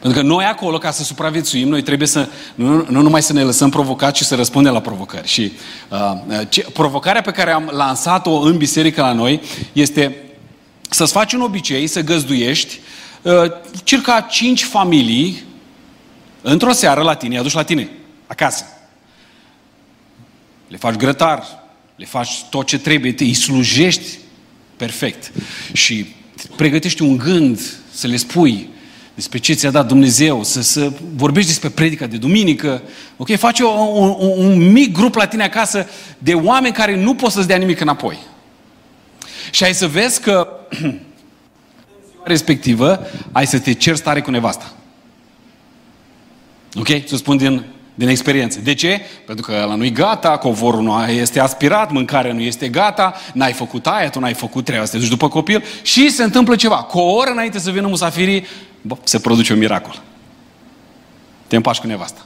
Pentru 0.00 0.20
că 0.20 0.26
noi 0.26 0.44
acolo, 0.44 0.78
ca 0.78 0.90
să 0.90 1.02
supraviețuim, 1.02 1.68
noi 1.68 1.82
trebuie 1.82 2.08
să, 2.08 2.28
nu, 2.54 2.86
nu 2.88 3.00
numai 3.00 3.22
să 3.22 3.32
ne 3.32 3.42
lăsăm 3.42 3.70
provocați, 3.70 4.22
ci 4.22 4.26
să 4.26 4.34
răspundem 4.34 4.72
la 4.72 4.80
provocări. 4.80 5.28
Și 5.28 5.52
uh, 5.88 6.40
ce, 6.48 6.66
provocarea 6.72 7.20
pe 7.20 7.30
care 7.30 7.50
am 7.50 7.70
lansat-o 7.72 8.40
în 8.40 8.56
biserică 8.56 9.00
la 9.00 9.12
noi 9.12 9.40
este 9.72 10.16
să-ți 10.90 11.12
faci 11.12 11.32
un 11.32 11.40
obicei, 11.40 11.86
să 11.86 12.00
găzduiești 12.00 12.80
uh, 13.22 13.32
circa 13.84 14.20
5 14.20 14.64
familii 14.64 15.44
într-o 16.42 16.72
seară 16.72 17.02
la 17.02 17.14
tine, 17.14 17.38
aduci 17.38 17.52
la 17.52 17.62
tine, 17.62 17.90
acasă. 18.26 18.64
Le 20.70 20.76
faci 20.76 20.94
grătar, 20.94 21.44
le 21.96 22.04
faci 22.04 22.44
tot 22.50 22.66
ce 22.66 22.78
trebuie, 22.78 23.12
te 23.12 23.24
îi 23.24 23.34
slujești 23.34 24.18
perfect. 24.76 25.32
Și 25.72 26.06
pregătești 26.56 27.02
un 27.02 27.16
gând 27.16 27.60
să 27.92 28.06
le 28.06 28.16
spui 28.16 28.68
despre 29.14 29.38
ce 29.38 29.52
ți-a 29.52 29.70
dat 29.70 29.86
Dumnezeu, 29.86 30.42
să, 30.42 30.60
să 30.60 30.92
vorbești 31.14 31.48
despre 31.48 31.68
predica 31.68 32.06
de 32.06 32.16
duminică, 32.16 32.82
ok? 33.16 33.36
Faci 33.36 33.60
o, 33.60 33.68
un, 33.68 34.14
un 34.36 34.72
mic 34.72 34.92
grup 34.92 35.14
la 35.14 35.26
tine 35.26 35.44
acasă 35.44 35.86
de 36.18 36.34
oameni 36.34 36.74
care 36.74 36.96
nu 36.96 37.14
pot 37.14 37.30
să-ți 37.30 37.46
dea 37.46 37.56
nimic 37.56 37.80
înapoi. 37.80 38.18
Și 39.50 39.64
ai 39.64 39.74
să 39.74 39.86
vezi 39.86 40.20
că 40.20 40.48
respectivă 42.24 43.06
ai 43.32 43.46
să 43.46 43.58
te 43.58 43.72
cerți 43.72 44.00
stare 44.00 44.20
cu 44.20 44.30
nevasta. 44.30 44.74
Ok? 46.74 46.88
Să 47.06 47.16
spun 47.16 47.36
din 47.36 47.64
din 47.94 48.08
experiență. 48.08 48.60
De 48.60 48.74
ce? 48.74 49.00
Pentru 49.26 49.44
că 49.44 49.64
la 49.68 49.74
nu-i 49.74 49.92
gata, 49.92 50.36
covorul 50.36 50.82
nu 50.82 51.04
este 51.04 51.40
aspirat, 51.40 51.90
mâncarea 51.92 52.32
nu 52.32 52.40
este 52.40 52.68
gata, 52.68 53.14
n-ai 53.32 53.52
făcut 53.52 53.86
aia, 53.86 54.10
tu 54.10 54.20
n-ai 54.20 54.34
făcut 54.34 54.64
treaba, 54.64 54.84
să 54.84 54.92
te 54.92 54.98
duci 54.98 55.08
după 55.08 55.28
copil 55.28 55.64
și 55.82 56.10
se 56.10 56.22
întâmplă 56.22 56.56
ceva. 56.56 56.76
Cu 56.76 56.98
o 56.98 57.12
oră 57.12 57.30
înainte 57.30 57.58
să 57.58 57.70
vină 57.70 57.86
musafirii, 57.86 58.46
bă, 58.80 58.96
se 59.04 59.18
produce 59.18 59.52
un 59.52 59.58
miracol. 59.58 60.02
Te 61.46 61.56
împași 61.56 61.80
cu 61.80 61.86
nevasta. 61.86 62.24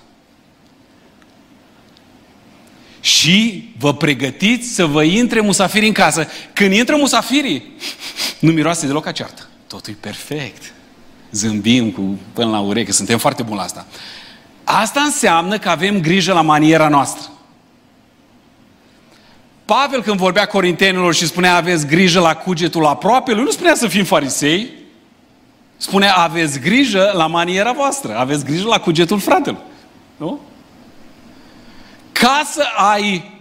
Și 3.00 3.68
vă 3.78 3.94
pregătiți 3.94 4.74
să 4.74 4.86
vă 4.86 5.02
intre 5.02 5.40
musafirii 5.40 5.88
în 5.88 5.94
casă. 5.94 6.26
Când 6.52 6.72
intră 6.72 6.96
musafirii, 6.96 7.72
nu 8.38 8.52
miroase 8.52 8.86
deloc 8.86 9.06
a 9.06 9.12
ceartă. 9.12 9.48
Totul 9.66 9.92
e 9.92 9.96
perfect. 10.00 10.72
Zâmbim 11.30 11.90
cu 11.90 12.18
până 12.32 12.50
la 12.50 12.60
ureche, 12.60 12.92
suntem 12.92 13.18
foarte 13.18 13.42
buni 13.42 13.56
la 13.56 13.62
asta. 13.62 13.86
Asta 14.64 15.00
înseamnă 15.00 15.58
că 15.58 15.68
avem 15.68 16.00
grijă 16.00 16.32
la 16.32 16.40
maniera 16.40 16.88
noastră. 16.88 17.28
Pavel 19.64 20.02
când 20.02 20.16
vorbea 20.16 20.46
corintenilor 20.46 21.14
și 21.14 21.26
spunea 21.26 21.56
aveți 21.56 21.86
grijă 21.86 22.20
la 22.20 22.34
cugetul 22.34 22.86
aproape, 22.86 23.34
nu 23.34 23.50
spunea 23.50 23.74
să 23.74 23.88
fim 23.88 24.04
farisei, 24.04 24.70
spunea 25.76 26.14
aveți 26.14 26.60
grijă 26.60 27.12
la 27.14 27.26
maniera 27.26 27.72
voastră, 27.72 28.16
aveți 28.16 28.44
grijă 28.44 28.68
la 28.68 28.78
cugetul 28.78 29.18
fratelui. 29.18 29.60
Nu? 30.16 30.40
Ca 32.12 32.42
să 32.52 32.62
ai 32.94 33.32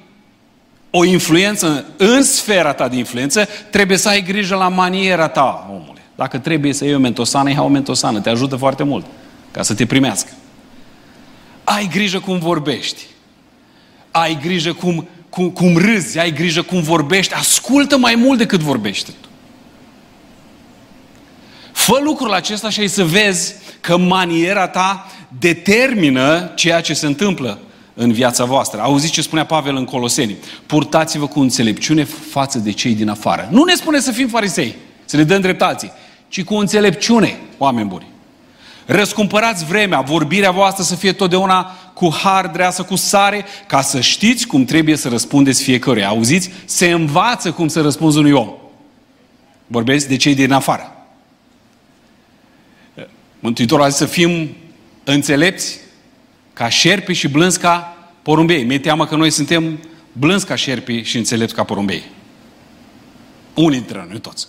o 0.89 1.03
influență 1.03 1.85
în 1.97 2.23
sfera 2.23 2.73
ta 2.73 2.87
de 2.87 2.95
influență, 2.95 3.47
trebuie 3.71 3.97
să 3.97 4.09
ai 4.09 4.23
grijă 4.23 4.55
la 4.55 4.67
maniera 4.67 5.27
ta, 5.27 5.67
omule. 5.69 6.01
Dacă 6.15 6.37
trebuie 6.37 6.73
să 6.73 6.85
iei 6.85 6.95
o 6.95 6.99
mentosană, 6.99 7.49
ia 7.49 7.63
o 7.63 7.67
mentosană, 7.67 8.19
te 8.19 8.29
ajută 8.29 8.55
foarte 8.55 8.83
mult 8.83 9.05
ca 9.51 9.61
să 9.61 9.73
te 9.75 9.85
primească. 9.85 10.31
Ai 11.63 11.87
grijă 11.91 12.19
cum 12.19 12.39
vorbești. 12.39 13.01
Ai 14.11 14.37
grijă 14.41 14.73
cum, 14.73 15.07
cum, 15.29 15.49
cum 15.49 15.77
râzi, 15.77 16.19
ai 16.19 16.33
grijă 16.33 16.61
cum 16.61 16.81
vorbești. 16.81 17.33
Ascultă 17.33 17.97
mai 17.97 18.15
mult 18.15 18.37
decât 18.37 18.59
vorbește 18.59 19.11
tu. 19.21 19.27
Fă 21.71 21.99
lucrul 22.03 22.33
acesta 22.33 22.69
și 22.69 22.79
ai 22.79 22.87
să 22.87 23.03
vezi 23.03 23.53
că 23.81 23.97
maniera 23.97 24.67
ta 24.67 25.11
determină 25.39 26.51
ceea 26.55 26.81
ce 26.81 26.93
se 26.93 27.05
întâmplă 27.05 27.59
în 27.93 28.11
viața 28.11 28.45
voastră. 28.45 28.81
Auziți 28.81 29.11
ce 29.11 29.21
spunea 29.21 29.45
Pavel 29.45 29.75
în 29.75 29.85
Coloseni? 29.85 30.35
Purtați-vă 30.65 31.27
cu 31.27 31.39
înțelepciune 31.39 32.03
față 32.03 32.59
de 32.59 32.71
cei 32.71 32.95
din 32.95 33.09
afară. 33.09 33.47
Nu 33.51 33.63
ne 33.63 33.73
spune 33.73 33.99
să 33.99 34.11
fim 34.11 34.27
farisei, 34.27 34.75
să 35.05 35.17
le 35.17 35.23
dăm 35.23 35.41
dreptații, 35.41 35.91
ci 36.27 36.43
cu 36.43 36.55
înțelepciune, 36.55 37.39
oameni 37.57 37.87
buni. 37.87 38.12
Răscumpărați 38.85 39.65
vremea, 39.65 40.01
vorbirea 40.01 40.51
voastră 40.51 40.83
să 40.83 40.95
fie 40.95 41.13
totdeauna 41.13 41.71
cu 41.93 42.13
har 42.13 42.47
dreasă, 42.47 42.83
cu 42.83 42.95
sare, 42.95 43.45
ca 43.67 43.81
să 43.81 43.99
știți 43.99 44.47
cum 44.47 44.65
trebuie 44.65 44.95
să 44.95 45.09
răspundeți 45.09 45.63
fiecăruia. 45.63 46.07
Auziți? 46.07 46.51
Se 46.65 46.91
învață 46.91 47.51
cum 47.51 47.67
să 47.67 47.81
răspunzi 47.81 48.17
unui 48.17 48.31
om. 48.31 48.49
Vorbesc 49.67 50.07
de 50.07 50.15
cei 50.15 50.35
din 50.35 50.51
afară. 50.51 51.05
Mântuitorul 53.39 53.83
a 53.83 53.87
zis 53.87 53.97
să 53.97 54.05
fim 54.05 54.55
înțelepți 55.03 55.79
ca 56.53 56.69
șerpi 56.69 57.13
și 57.13 57.27
blânzi 57.27 57.59
ca 57.59 57.97
porumbei. 58.21 58.63
Mi-e 58.63 58.79
teamă 58.79 59.05
că 59.05 59.15
noi 59.15 59.29
suntem 59.29 59.79
blânzi 60.11 60.45
ca 60.45 60.55
șerpi 60.55 61.01
și 61.01 61.17
înțelepți 61.17 61.55
ca 61.55 61.63
porumbei. 61.63 62.03
Unii 63.53 63.77
dintre 63.77 64.05
noi, 64.09 64.19
toți. 64.19 64.47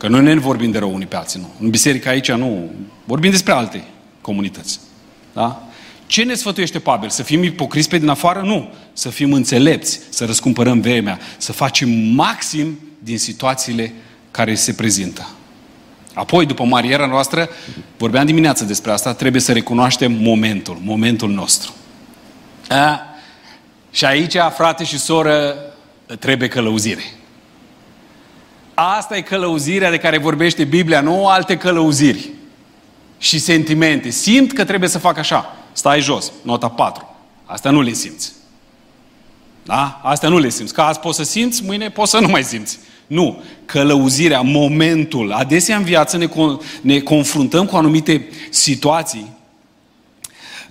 Nu. 0.00 0.08
Că 0.08 0.08
noi 0.08 0.22
ne 0.22 0.40
vorbim 0.40 0.70
de 0.70 0.78
rău 0.78 0.94
unii 0.94 1.06
pe 1.06 1.16
alții, 1.16 1.40
nu. 1.40 1.48
În 1.60 1.70
biserică 1.70 2.08
aici 2.08 2.32
nu. 2.32 2.70
Vorbim 3.04 3.30
despre 3.30 3.52
alte 3.52 3.84
comunități. 4.20 4.80
Da? 5.32 5.68
Ce 6.06 6.22
ne 6.22 6.34
sfătuiește 6.34 6.78
Pavel? 6.78 7.08
Să 7.08 7.22
fim 7.22 7.42
ipocriți 7.42 7.88
pe 7.88 7.98
din 7.98 8.08
afară? 8.08 8.40
Nu. 8.40 8.72
Să 8.92 9.08
fim 9.08 9.32
înțelepți, 9.32 10.00
să 10.08 10.24
răscumpărăm 10.24 10.80
vremea, 10.80 11.18
să 11.36 11.52
facem 11.52 11.90
maxim 11.90 12.78
din 12.98 13.18
situațiile 13.18 13.92
care 14.30 14.54
se 14.54 14.72
prezintă. 14.72 15.28
Apoi, 16.14 16.46
după 16.46 16.64
mariera 16.64 17.06
noastră, 17.06 17.48
vorbeam 17.96 18.26
dimineața 18.26 18.64
despre 18.64 18.90
asta, 18.90 19.14
trebuie 19.14 19.40
să 19.40 19.52
recunoaștem 19.52 20.12
momentul, 20.12 20.78
momentul 20.82 21.30
nostru. 21.30 21.74
A? 22.68 23.00
Și 23.90 24.04
aici, 24.04 24.36
frate 24.54 24.84
și 24.84 24.98
soră, 24.98 25.54
trebuie 26.18 26.48
călăuzire. 26.48 27.02
Asta 28.82 29.16
e 29.16 29.20
călăuzirea 29.20 29.90
de 29.90 29.98
care 29.98 30.18
vorbește 30.18 30.64
Biblia, 30.64 31.00
nu 31.00 31.26
alte 31.26 31.56
călăuziri 31.56 32.30
și 33.18 33.38
sentimente. 33.38 34.10
Simt 34.10 34.52
că 34.52 34.64
trebuie 34.64 34.88
să 34.88 34.98
fac 34.98 35.18
așa. 35.18 35.56
Stai 35.72 36.00
jos, 36.00 36.32
nota 36.42 36.68
4. 36.68 37.14
Asta 37.44 37.70
nu 37.70 37.80
le 37.80 37.92
simți. 37.92 38.32
Da? 39.64 40.00
Asta 40.02 40.28
nu 40.28 40.38
le 40.38 40.48
simți. 40.48 40.74
Că 40.74 40.80
azi 40.80 40.98
poți 40.98 41.16
să 41.16 41.22
simți, 41.22 41.64
mâine 41.64 41.90
poți 41.90 42.10
să 42.10 42.18
nu 42.18 42.28
mai 42.28 42.44
simți. 42.44 42.78
Nu. 43.06 43.42
Călăuzirea, 43.64 44.40
momentul. 44.40 45.32
Adesea 45.32 45.76
în 45.76 45.84
viață 45.84 46.16
ne, 46.16 46.28
ne 46.80 47.00
confruntăm 47.00 47.66
cu 47.66 47.76
anumite 47.76 48.28
situații 48.50 49.32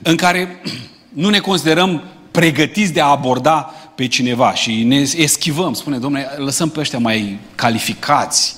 în 0.02 0.16
care 0.16 0.62
nu 1.24 1.30
ne 1.30 1.40
considerăm 1.40 2.04
pregătiți 2.32 2.94
de 2.94 3.02
a 3.02 3.06
aborda 3.06 3.74
pe 4.00 4.08
cineva 4.08 4.54
și 4.54 4.84
ne 4.84 4.96
eschivăm. 5.16 5.74
Spune, 5.74 5.98
domnule, 5.98 6.30
lăsăm 6.38 6.70
pe 6.70 6.80
ăștia 6.80 7.00
mai 7.00 7.40
calificați, 7.56 8.56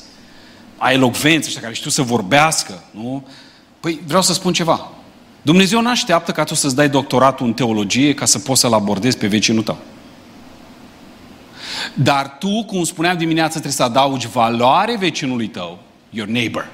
mai 0.77 0.93
elocvenți, 0.93 1.47
ăștia 1.47 1.61
care 1.61 1.73
știu 1.73 1.89
să 1.89 2.01
vorbească, 2.01 2.83
nu? 2.91 3.27
Păi 3.79 3.99
vreau 4.05 4.21
să 4.21 4.33
spun 4.33 4.53
ceva. 4.53 4.91
Dumnezeu 5.41 5.81
nu 5.81 5.89
așteaptă 5.89 6.31
ca 6.31 6.43
tu 6.43 6.55
să-ți 6.55 6.75
dai 6.75 6.89
doctoratul 6.89 7.45
în 7.45 7.53
teologie 7.53 8.13
ca 8.13 8.25
să 8.25 8.39
poți 8.39 8.59
să-l 8.59 8.73
abordezi 8.73 9.17
pe 9.17 9.27
vecinul 9.27 9.63
tău. 9.63 9.77
Dar 11.93 12.35
tu, 12.39 12.63
cum 12.63 12.83
spuneam 12.83 13.17
dimineața, 13.17 13.51
trebuie 13.51 13.71
să 13.71 13.83
adaugi 13.83 14.27
valoare 14.27 14.97
vecinului 14.99 15.47
tău, 15.47 15.79
your 16.09 16.27
neighbor. 16.27 16.69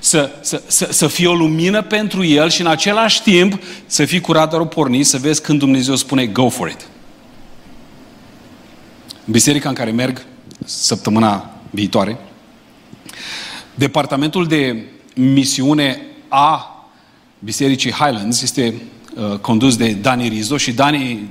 Să, 0.00 0.30
să, 0.40 0.62
să, 0.66 0.88
să 0.90 1.06
fie 1.06 1.26
o 1.26 1.34
lumină 1.34 1.82
pentru 1.82 2.24
el 2.24 2.50
și 2.50 2.60
în 2.60 2.66
același 2.66 3.22
timp 3.22 3.62
să 3.86 4.04
fii 4.04 4.20
cu 4.20 4.32
radarul 4.32 4.66
pornit, 4.66 5.06
să 5.06 5.18
vezi 5.18 5.42
când 5.42 5.58
Dumnezeu 5.58 5.94
spune 5.94 6.26
go 6.26 6.48
for 6.48 6.68
it. 6.68 6.88
În 9.26 9.32
biserica 9.32 9.68
în 9.68 9.74
care 9.74 9.90
merg 9.90 10.24
săptămâna 10.64 11.50
viitoare, 11.70 12.18
departamentul 13.74 14.46
de 14.46 14.84
misiune 15.14 16.00
a 16.28 16.70
Bisericii 17.38 17.90
Highlands 17.90 18.42
este 18.42 18.74
uh, 19.14 19.38
condus 19.38 19.76
de 19.76 19.92
Dani 19.92 20.28
Rizo 20.28 20.56
și 20.56 20.72
Dani 20.72 21.30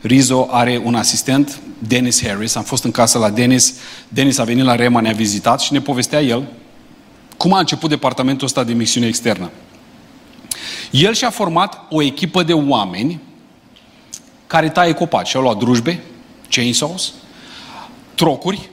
Rizo 0.00 0.48
are 0.50 0.80
un 0.84 0.94
asistent, 0.94 1.60
Dennis 1.78 2.26
Harris. 2.26 2.54
Am 2.54 2.62
fost 2.62 2.84
în 2.84 2.90
casă 2.90 3.18
la 3.18 3.30
Dennis. 3.30 3.74
Dennis 4.08 4.38
a 4.38 4.44
venit 4.44 4.64
la 4.64 4.74
Rema, 4.74 5.00
ne-a 5.00 5.12
vizitat 5.12 5.60
și 5.60 5.72
ne 5.72 5.80
povestea 5.80 6.20
el 6.20 6.48
cum 7.36 7.52
a 7.52 7.58
început 7.58 7.90
departamentul 7.90 8.46
ăsta 8.46 8.64
de 8.64 8.72
misiune 8.72 9.06
externă. 9.06 9.50
El 10.90 11.14
și-a 11.14 11.30
format 11.30 11.80
o 11.90 12.02
echipă 12.02 12.42
de 12.42 12.52
oameni 12.52 13.20
care 14.46 14.68
taie 14.68 14.92
copaci. 14.92 15.28
Și-au 15.28 15.42
luat 15.42 15.56
drujbe, 15.56 16.02
chainsaws, 16.54 17.12
trocuri 18.14 18.68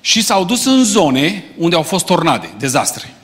și 0.00 0.22
s-au 0.22 0.44
dus 0.44 0.64
în 0.64 0.84
zone 0.84 1.44
unde 1.58 1.76
au 1.76 1.82
fost 1.82 2.04
tornade, 2.04 2.54
dezastre. 2.58 3.14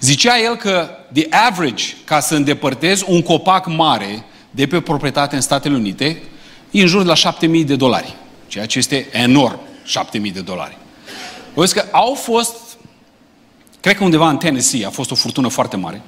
Zicea 0.00 0.38
el 0.38 0.56
că 0.56 0.88
the 1.12 1.26
average, 1.30 1.84
ca 2.04 2.20
să 2.20 2.34
îndepărtezi 2.34 3.04
un 3.06 3.22
copac 3.22 3.66
mare 3.66 4.24
de 4.50 4.66
pe 4.66 4.80
proprietate 4.80 5.34
în 5.34 5.40
Statele 5.40 5.74
Unite, 5.74 6.22
e 6.70 6.80
în 6.80 6.86
jur 6.86 7.02
de 7.02 7.08
la 7.08 7.14
7000 7.14 7.64
de 7.64 7.76
dolari. 7.76 8.14
Ceea 8.46 8.66
ce 8.66 8.78
este 8.78 9.08
enorm, 9.12 9.60
7000 9.84 10.30
de 10.30 10.40
dolari. 10.40 10.76
Vă 11.54 11.64
că 11.64 11.84
au 11.90 12.14
fost, 12.14 12.54
cred 13.80 13.96
că 13.96 14.04
undeva 14.04 14.28
în 14.28 14.36
Tennessee 14.36 14.86
a 14.86 14.90
fost 14.90 15.10
o 15.10 15.14
furtună 15.14 15.48
foarte 15.48 15.76
mare. 15.76 16.02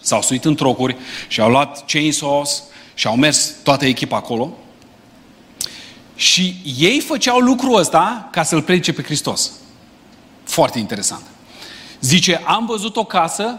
S-au 0.00 0.22
suit 0.22 0.44
în 0.44 0.54
trocuri 0.54 0.96
și 1.28 1.40
au 1.40 1.50
luat 1.50 1.84
chainsaws 1.86 2.62
și 2.94 3.06
au 3.06 3.16
mers 3.16 3.52
toată 3.62 3.84
echipa 3.84 4.16
acolo. 4.16 4.56
Și 6.16 6.56
ei 6.78 7.00
făceau 7.00 7.38
lucrul 7.38 7.78
ăsta 7.78 8.28
ca 8.32 8.42
să-L 8.42 8.62
predice 8.62 8.92
pe 8.92 9.02
Hristos. 9.02 9.50
Foarte 10.44 10.78
interesant. 10.78 11.22
Zice, 12.00 12.42
am 12.44 12.66
văzut 12.66 12.96
o 12.96 13.04
casă 13.04 13.58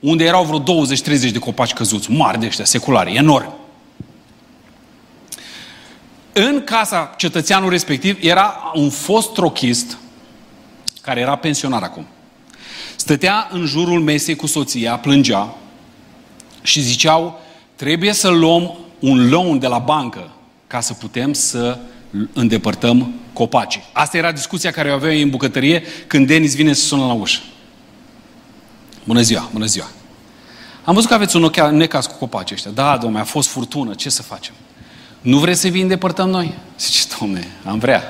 unde 0.00 0.24
erau 0.24 0.44
vreo 0.44 0.84
20-30 0.86 1.32
de 1.32 1.38
copaci 1.38 1.72
căzuți, 1.72 2.10
mari 2.10 2.38
de 2.38 2.46
ăștia, 2.46 2.64
seculare, 2.64 3.12
enorm. 3.12 3.54
În 6.32 6.64
casa 6.64 7.14
cetățeanului 7.16 7.72
respectiv 7.72 8.18
era 8.20 8.72
un 8.74 8.90
fost 8.90 9.32
trochist 9.32 9.98
care 11.00 11.20
era 11.20 11.36
pensionar 11.36 11.82
acum. 11.82 12.06
Stătea 12.96 13.48
în 13.50 13.64
jurul 13.64 14.00
mesei 14.00 14.36
cu 14.36 14.46
soția, 14.46 14.98
plângea 14.98 15.54
și 16.62 16.80
ziceau, 16.80 17.40
trebuie 17.74 18.12
să 18.12 18.28
luăm 18.28 18.74
un 18.98 19.28
loan 19.28 19.58
de 19.58 19.66
la 19.66 19.78
bancă 19.78 20.30
ca 20.66 20.80
să 20.80 20.92
putem 20.92 21.32
să 21.32 21.78
îndepărtăm 22.32 23.14
copacii. 23.32 23.82
Asta 23.92 24.16
era 24.16 24.32
discuția 24.32 24.70
care 24.70 24.90
o 24.90 24.94
aveam 24.94 25.20
în 25.20 25.30
bucătărie 25.30 25.82
când 26.06 26.26
Denis 26.26 26.54
vine 26.54 26.72
să 26.72 26.84
sună 26.84 27.06
la 27.06 27.12
ușă. 27.12 27.40
Bună 29.04 29.20
ziua, 29.20 29.48
bună 29.52 29.64
ziua. 29.64 29.86
Am 30.84 30.94
văzut 30.94 31.08
că 31.08 31.14
aveți 31.14 31.36
un 31.36 31.50
necas 31.70 32.06
cu 32.06 32.14
copaci 32.14 32.50
ăștia. 32.50 32.70
Da, 32.70 32.96
domnule, 32.96 33.22
a 33.22 33.24
fost 33.24 33.48
furtună, 33.48 33.94
ce 33.94 34.08
să 34.08 34.22
facem? 34.22 34.54
Nu 35.20 35.38
vreți 35.38 35.60
să 35.60 35.68
vii 35.68 35.82
îndepărtăm 35.82 36.28
noi? 36.28 36.54
Zice, 36.78 37.04
domne, 37.18 37.46
am 37.64 37.78
vrea. 37.78 38.02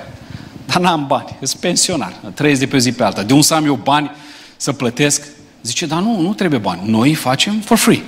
Dar 0.67 0.81
n-am 0.81 1.07
bani, 1.07 1.37
sunt 1.43 1.61
pensionar, 1.61 2.13
trăiesc 2.35 2.61
de 2.61 2.67
pe 2.67 2.79
zi 2.79 2.93
pe 2.93 3.05
alta. 3.05 3.23
De 3.23 3.33
un 3.33 3.43
să 3.43 3.55
am 3.55 3.65
eu 3.65 3.75
bani 3.75 4.11
să 4.57 4.73
plătesc? 4.73 5.27
Zice, 5.63 5.87
dar 5.87 6.01
nu, 6.01 6.21
nu 6.21 6.35
trebuie 6.35 6.59
bani. 6.59 6.91
Noi 6.91 7.15
facem 7.15 7.61
for 7.61 7.77
free. 7.77 8.03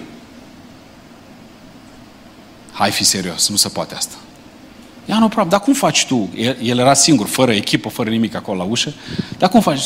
Hai 2.73 2.91
fi 2.91 3.05
serios, 3.05 3.49
nu 3.49 3.57
se 3.57 3.69
poate 3.69 3.95
asta. 3.95 4.15
Ia 5.09 5.19
nu 5.19 5.27
problem, 5.29 5.49
dar 5.49 5.61
cum 5.61 5.73
faci 5.73 6.07
tu? 6.07 6.29
El, 6.37 6.57
el 6.63 6.79
era 6.79 6.95
singur, 6.95 7.27
fără 7.27 7.53
echipă, 7.53 7.89
fără 7.89 8.11
nimic 8.11 8.35
acolo 8.35 8.59
la 8.59 8.65
ușă. 8.65 8.93
Dar 9.39 9.49
cum 9.49 9.61
faci? 9.61 9.81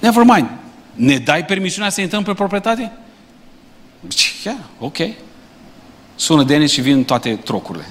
Never 0.00 0.24
mind. 0.24 0.48
Ne 0.94 1.18
dai 1.18 1.44
permisiunea 1.44 1.90
să 1.90 2.00
intrăm 2.00 2.22
pe 2.22 2.32
proprietate? 2.32 2.92
Yeah, 4.44 4.56
ok. 4.78 4.96
Sună 6.14 6.42
Denis 6.42 6.72
și 6.72 6.80
vin 6.80 7.04
toate 7.04 7.34
trocurile. 7.34 7.86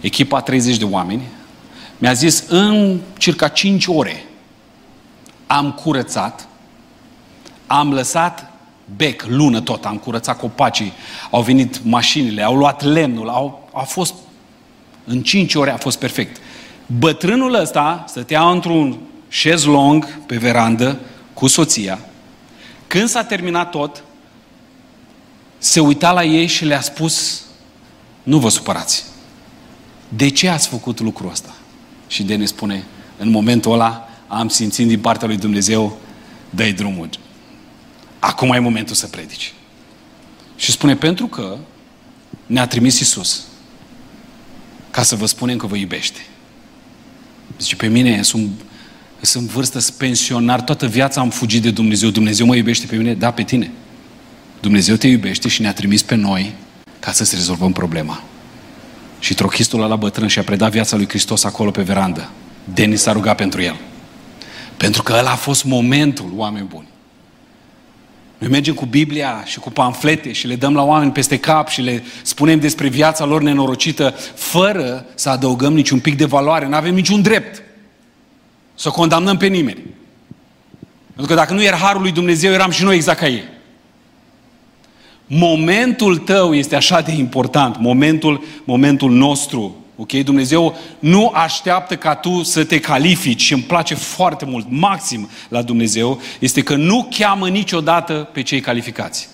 Echipa 0.00 0.40
30 0.40 0.76
de 0.76 0.84
oameni 0.84 1.22
mi-a 1.98 2.12
zis 2.12 2.44
în 2.48 3.00
circa 3.18 3.48
5 3.48 3.86
ore 3.86 4.24
am 5.46 5.72
curățat, 5.72 6.48
am 7.66 7.92
lăsat 7.92 8.50
bec, 8.96 9.24
lună 9.28 9.60
tot, 9.60 9.84
am 9.84 9.96
curățat 9.96 10.38
copacii, 10.38 10.92
au 11.30 11.42
venit 11.42 11.84
mașinile, 11.84 12.42
au 12.42 12.56
luat 12.56 12.82
lemnul, 12.82 13.28
au, 13.28 13.68
a 13.72 13.80
fost, 13.80 14.14
în 15.04 15.22
5 15.22 15.54
ore 15.54 15.70
a 15.70 15.76
fost 15.76 15.98
perfect. 15.98 16.40
Bătrânul 16.86 17.54
ăsta 17.54 18.04
stătea 18.08 18.50
într-un 18.50 18.98
șezlong 19.28 20.18
pe 20.26 20.36
verandă 20.36 21.00
cu 21.34 21.46
soția. 21.46 21.98
Când 22.86 23.08
s-a 23.08 23.24
terminat 23.24 23.70
tot, 23.70 24.04
se 25.58 25.80
uita 25.80 26.12
la 26.12 26.24
ei 26.24 26.46
și 26.46 26.64
le-a 26.64 26.80
spus, 26.80 27.44
nu 28.22 28.38
vă 28.38 28.48
supărați. 28.48 29.04
De 30.08 30.28
ce 30.28 30.48
ați 30.48 30.68
făcut 30.68 31.00
lucrul 31.00 31.30
ăsta? 31.30 31.54
Și 32.06 32.22
Denis 32.22 32.48
spune, 32.48 32.84
în 33.18 33.30
momentul 33.30 33.72
ăla 33.72 34.08
am 34.26 34.48
simțit 34.48 34.86
din 34.86 35.00
partea 35.00 35.26
lui 35.26 35.36
Dumnezeu, 35.36 35.98
dă 36.50 36.70
drumul. 36.70 37.08
Acum 38.18 38.52
e 38.52 38.58
momentul 38.58 38.94
să 38.94 39.06
predici. 39.06 39.54
Și 40.56 40.70
spune, 40.70 40.96
pentru 40.96 41.26
că 41.26 41.56
ne-a 42.46 42.66
trimis 42.66 43.00
Isus 43.00 43.44
ca 44.92 45.02
să 45.02 45.16
vă 45.16 45.26
spunem 45.26 45.56
că 45.56 45.66
vă 45.66 45.76
iubește. 45.76 46.20
Zice, 47.58 47.76
pe 47.76 47.86
mine 47.86 48.22
sunt 48.22 48.50
sunt 49.24 49.48
vârstă, 49.48 49.78
sunt 49.78 49.96
pensionar, 49.96 50.60
toată 50.60 50.86
viața 50.86 51.20
am 51.20 51.30
fugit 51.30 51.62
de 51.62 51.70
Dumnezeu. 51.70 52.10
Dumnezeu 52.10 52.46
mă 52.46 52.56
iubește 52.56 52.86
pe 52.86 52.96
mine? 52.96 53.14
Da, 53.14 53.30
pe 53.30 53.42
tine. 53.42 53.70
Dumnezeu 54.60 54.96
te 54.96 55.06
iubește 55.06 55.48
și 55.48 55.60
ne-a 55.60 55.72
trimis 55.72 56.02
pe 56.02 56.14
noi 56.14 56.52
ca 57.00 57.12
să-ți 57.12 57.34
rezolvăm 57.34 57.72
problema. 57.72 58.22
Și 59.18 59.34
trochistul 59.34 59.80
la 59.80 59.96
bătrân 59.96 60.28
și-a 60.28 60.42
predat 60.42 60.70
viața 60.70 60.96
lui 60.96 61.08
Hristos 61.08 61.44
acolo 61.44 61.70
pe 61.70 61.82
verandă. 61.82 62.30
Denis 62.74 63.00
s-a 63.00 63.12
rugat 63.12 63.36
pentru 63.36 63.62
el. 63.62 63.76
Pentru 64.76 65.02
că 65.02 65.14
ăla 65.18 65.30
a 65.30 65.36
fost 65.36 65.64
momentul, 65.64 66.32
oameni 66.36 66.66
buni. 66.66 66.86
Noi 68.42 68.50
mergem 68.50 68.74
cu 68.74 68.84
Biblia 68.84 69.42
și 69.44 69.58
cu 69.58 69.70
pamflete 69.70 70.32
și 70.32 70.46
le 70.46 70.56
dăm 70.56 70.74
la 70.74 70.82
oameni 70.82 71.12
peste 71.12 71.38
cap 71.38 71.68
și 71.68 71.80
le 71.80 72.02
spunem 72.22 72.60
despre 72.60 72.88
viața 72.88 73.24
lor 73.24 73.42
nenorocită, 73.42 74.14
fără 74.34 75.06
să 75.14 75.28
adăugăm 75.28 75.72
niciun 75.72 75.98
pic 76.00 76.16
de 76.16 76.24
valoare. 76.24 76.66
Nu 76.66 76.74
avem 76.74 76.94
niciun 76.94 77.22
drept 77.22 77.62
să 78.74 78.88
condamnăm 78.88 79.36
pe 79.36 79.46
nimeni. 79.46 79.78
Pentru 81.06 81.26
că 81.26 81.34
dacă 81.34 81.54
nu 81.54 81.62
era 81.62 81.76
harul 81.76 82.02
lui 82.02 82.12
Dumnezeu, 82.12 82.52
eram 82.52 82.70
și 82.70 82.82
noi 82.82 82.94
exact 82.94 83.18
ca 83.18 83.28
ei. 83.28 83.44
Momentul 85.26 86.18
tău 86.18 86.54
este 86.54 86.76
așa 86.76 87.00
de 87.00 87.12
important, 87.12 87.78
momentul, 87.78 88.44
momentul 88.64 89.10
nostru. 89.10 89.81
Ok? 89.96 90.12
Dumnezeu 90.12 90.76
nu 90.98 91.30
așteaptă 91.34 91.96
ca 91.96 92.14
tu 92.14 92.42
să 92.42 92.64
te 92.64 92.80
califici 92.80 93.42
și 93.42 93.52
îmi 93.52 93.62
place 93.62 93.94
foarte 93.94 94.44
mult, 94.44 94.66
maxim 94.68 95.30
la 95.48 95.62
Dumnezeu, 95.62 96.20
este 96.38 96.62
că 96.62 96.74
nu 96.74 97.08
cheamă 97.18 97.48
niciodată 97.48 98.28
pe 98.32 98.42
cei 98.42 98.60
calificați, 98.60 99.28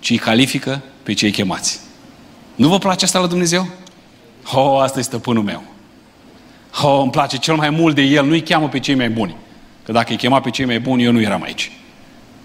ci 0.00 0.10
îi 0.10 0.18
califică 0.18 0.82
pe 1.02 1.12
cei 1.12 1.30
chemați. 1.30 1.80
Nu 2.54 2.68
vă 2.68 2.78
place 2.78 3.04
asta 3.04 3.18
la 3.18 3.26
Dumnezeu? 3.26 3.68
Oh, 4.52 4.80
asta 4.82 4.98
este 4.98 5.10
stăpânul 5.10 5.42
meu. 5.42 5.62
Oh, 6.82 6.98
îmi 7.02 7.10
place 7.10 7.36
cel 7.36 7.54
mai 7.54 7.70
mult 7.70 7.94
de 7.94 8.02
El, 8.02 8.26
nu-i 8.26 8.42
cheamă 8.42 8.68
pe 8.68 8.78
cei 8.78 8.94
mai 8.94 9.10
buni. 9.10 9.36
Că 9.84 9.92
dacă 9.92 10.10
îi 10.10 10.16
chema 10.16 10.40
pe 10.40 10.50
cei 10.50 10.64
mai 10.64 10.80
buni, 10.80 11.04
eu 11.04 11.12
nu 11.12 11.20
eram 11.20 11.42
aici. 11.42 11.72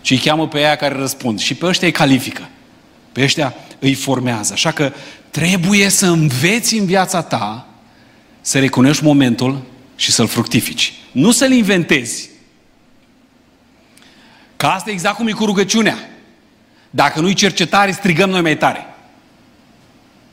Ci 0.02 0.12
îi 0.12 0.18
cheamă 0.18 0.48
pe 0.48 0.58
aia 0.58 0.76
care 0.76 0.96
răspund. 0.96 1.40
Și 1.40 1.56
pe 1.56 1.66
ăștia 1.66 1.88
îi 1.88 1.94
califică. 1.94 2.50
Pe 3.18 3.24
ăștia 3.24 3.54
îi 3.80 3.94
formează. 3.94 4.54
Așa 4.54 4.72
că 4.72 4.94
trebuie 5.30 5.90
să 5.90 6.06
înveți 6.06 6.76
în 6.76 6.86
viața 6.86 7.22
ta 7.22 7.68
să 8.42 8.60
recunoști 8.60 9.04
momentul 9.04 9.64
și 9.96 10.12
să-l 10.12 10.28
fructifici. 10.28 10.94
Nu 11.12 11.32
să-l 11.32 11.52
inventezi. 11.52 12.30
Că 14.56 14.66
asta 14.66 14.90
e 14.90 14.94
exact 14.94 15.16
cum 15.16 15.28
e 15.28 15.32
cu 15.32 15.46
rugăciunea. 15.46 16.10
Dacă 16.90 17.20
nu-i 17.20 17.34
cercetare, 17.34 17.92
strigăm 17.92 18.30
noi 18.30 18.42
mai 18.42 18.58
tare. 18.58 18.86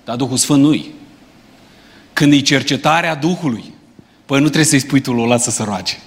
Dar 0.05 0.17
Duhul 0.17 0.37
Sfânt 0.37 0.63
nu-i. 0.63 0.91
Când 2.13 2.33
e 2.33 2.41
cercetarea 2.41 3.15
Duhului, 3.15 3.65
păi 4.27 4.39
nu 4.39 4.45
trebuie 4.45 4.65
să-i 4.65 4.79
spui 4.79 5.01
tu 5.01 5.13
ăla 5.13 5.37
să 5.37 5.51
se 5.51 5.63
roage. 5.63 5.99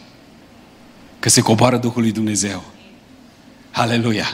Că 1.19 1.29
se 1.29 1.41
coboară 1.41 1.77
Duhul 1.77 2.01
lui 2.01 2.11
Dumnezeu. 2.11 2.63
Aleluia! 3.71 4.27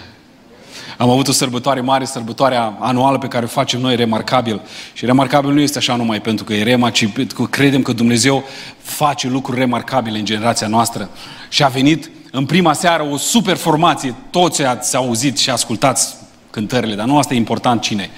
Am 0.97 1.09
avut 1.09 1.27
o 1.27 1.31
sărbătoare 1.31 1.81
mare, 1.81 2.05
sărbătoarea 2.05 2.77
anuală 2.79 3.17
pe 3.17 3.27
care 3.27 3.45
o 3.45 3.47
facem 3.47 3.79
noi, 3.79 3.95
remarcabil. 3.95 4.61
Și 4.93 5.05
remarcabil 5.05 5.51
nu 5.51 5.59
este 5.59 5.77
așa 5.77 5.95
numai 5.95 6.21
pentru 6.21 6.45
că 6.45 6.53
e 6.53 6.63
rema, 6.63 6.89
ci 6.89 7.07
pentru 7.07 7.41
că 7.41 7.49
credem 7.49 7.81
că 7.81 7.93
Dumnezeu 7.93 8.43
face 8.81 9.27
lucruri 9.27 9.59
remarcabile 9.59 10.17
în 10.17 10.25
generația 10.25 10.67
noastră. 10.67 11.09
Și 11.49 11.63
a 11.63 11.67
venit 11.67 12.09
în 12.31 12.45
prima 12.45 12.73
seară 12.73 13.07
o 13.11 13.17
super 13.17 13.55
formație. 13.55 14.15
Toți 14.29 14.63
ați 14.63 14.95
auzit 14.95 15.37
și 15.37 15.49
ascultați 15.49 16.15
cântările, 16.49 16.95
dar 16.95 17.05
nu 17.05 17.17
asta 17.17 17.33
e 17.33 17.37
important 17.37 17.81
cine. 17.81 18.09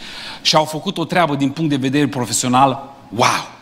Și 0.41 0.55
au 0.55 0.63
făcut 0.63 0.97
o 0.97 1.05
treabă 1.05 1.35
din 1.35 1.49
punct 1.49 1.69
de 1.69 1.75
vedere 1.75 2.07
profesional, 2.07 2.95
wow! 3.15 3.53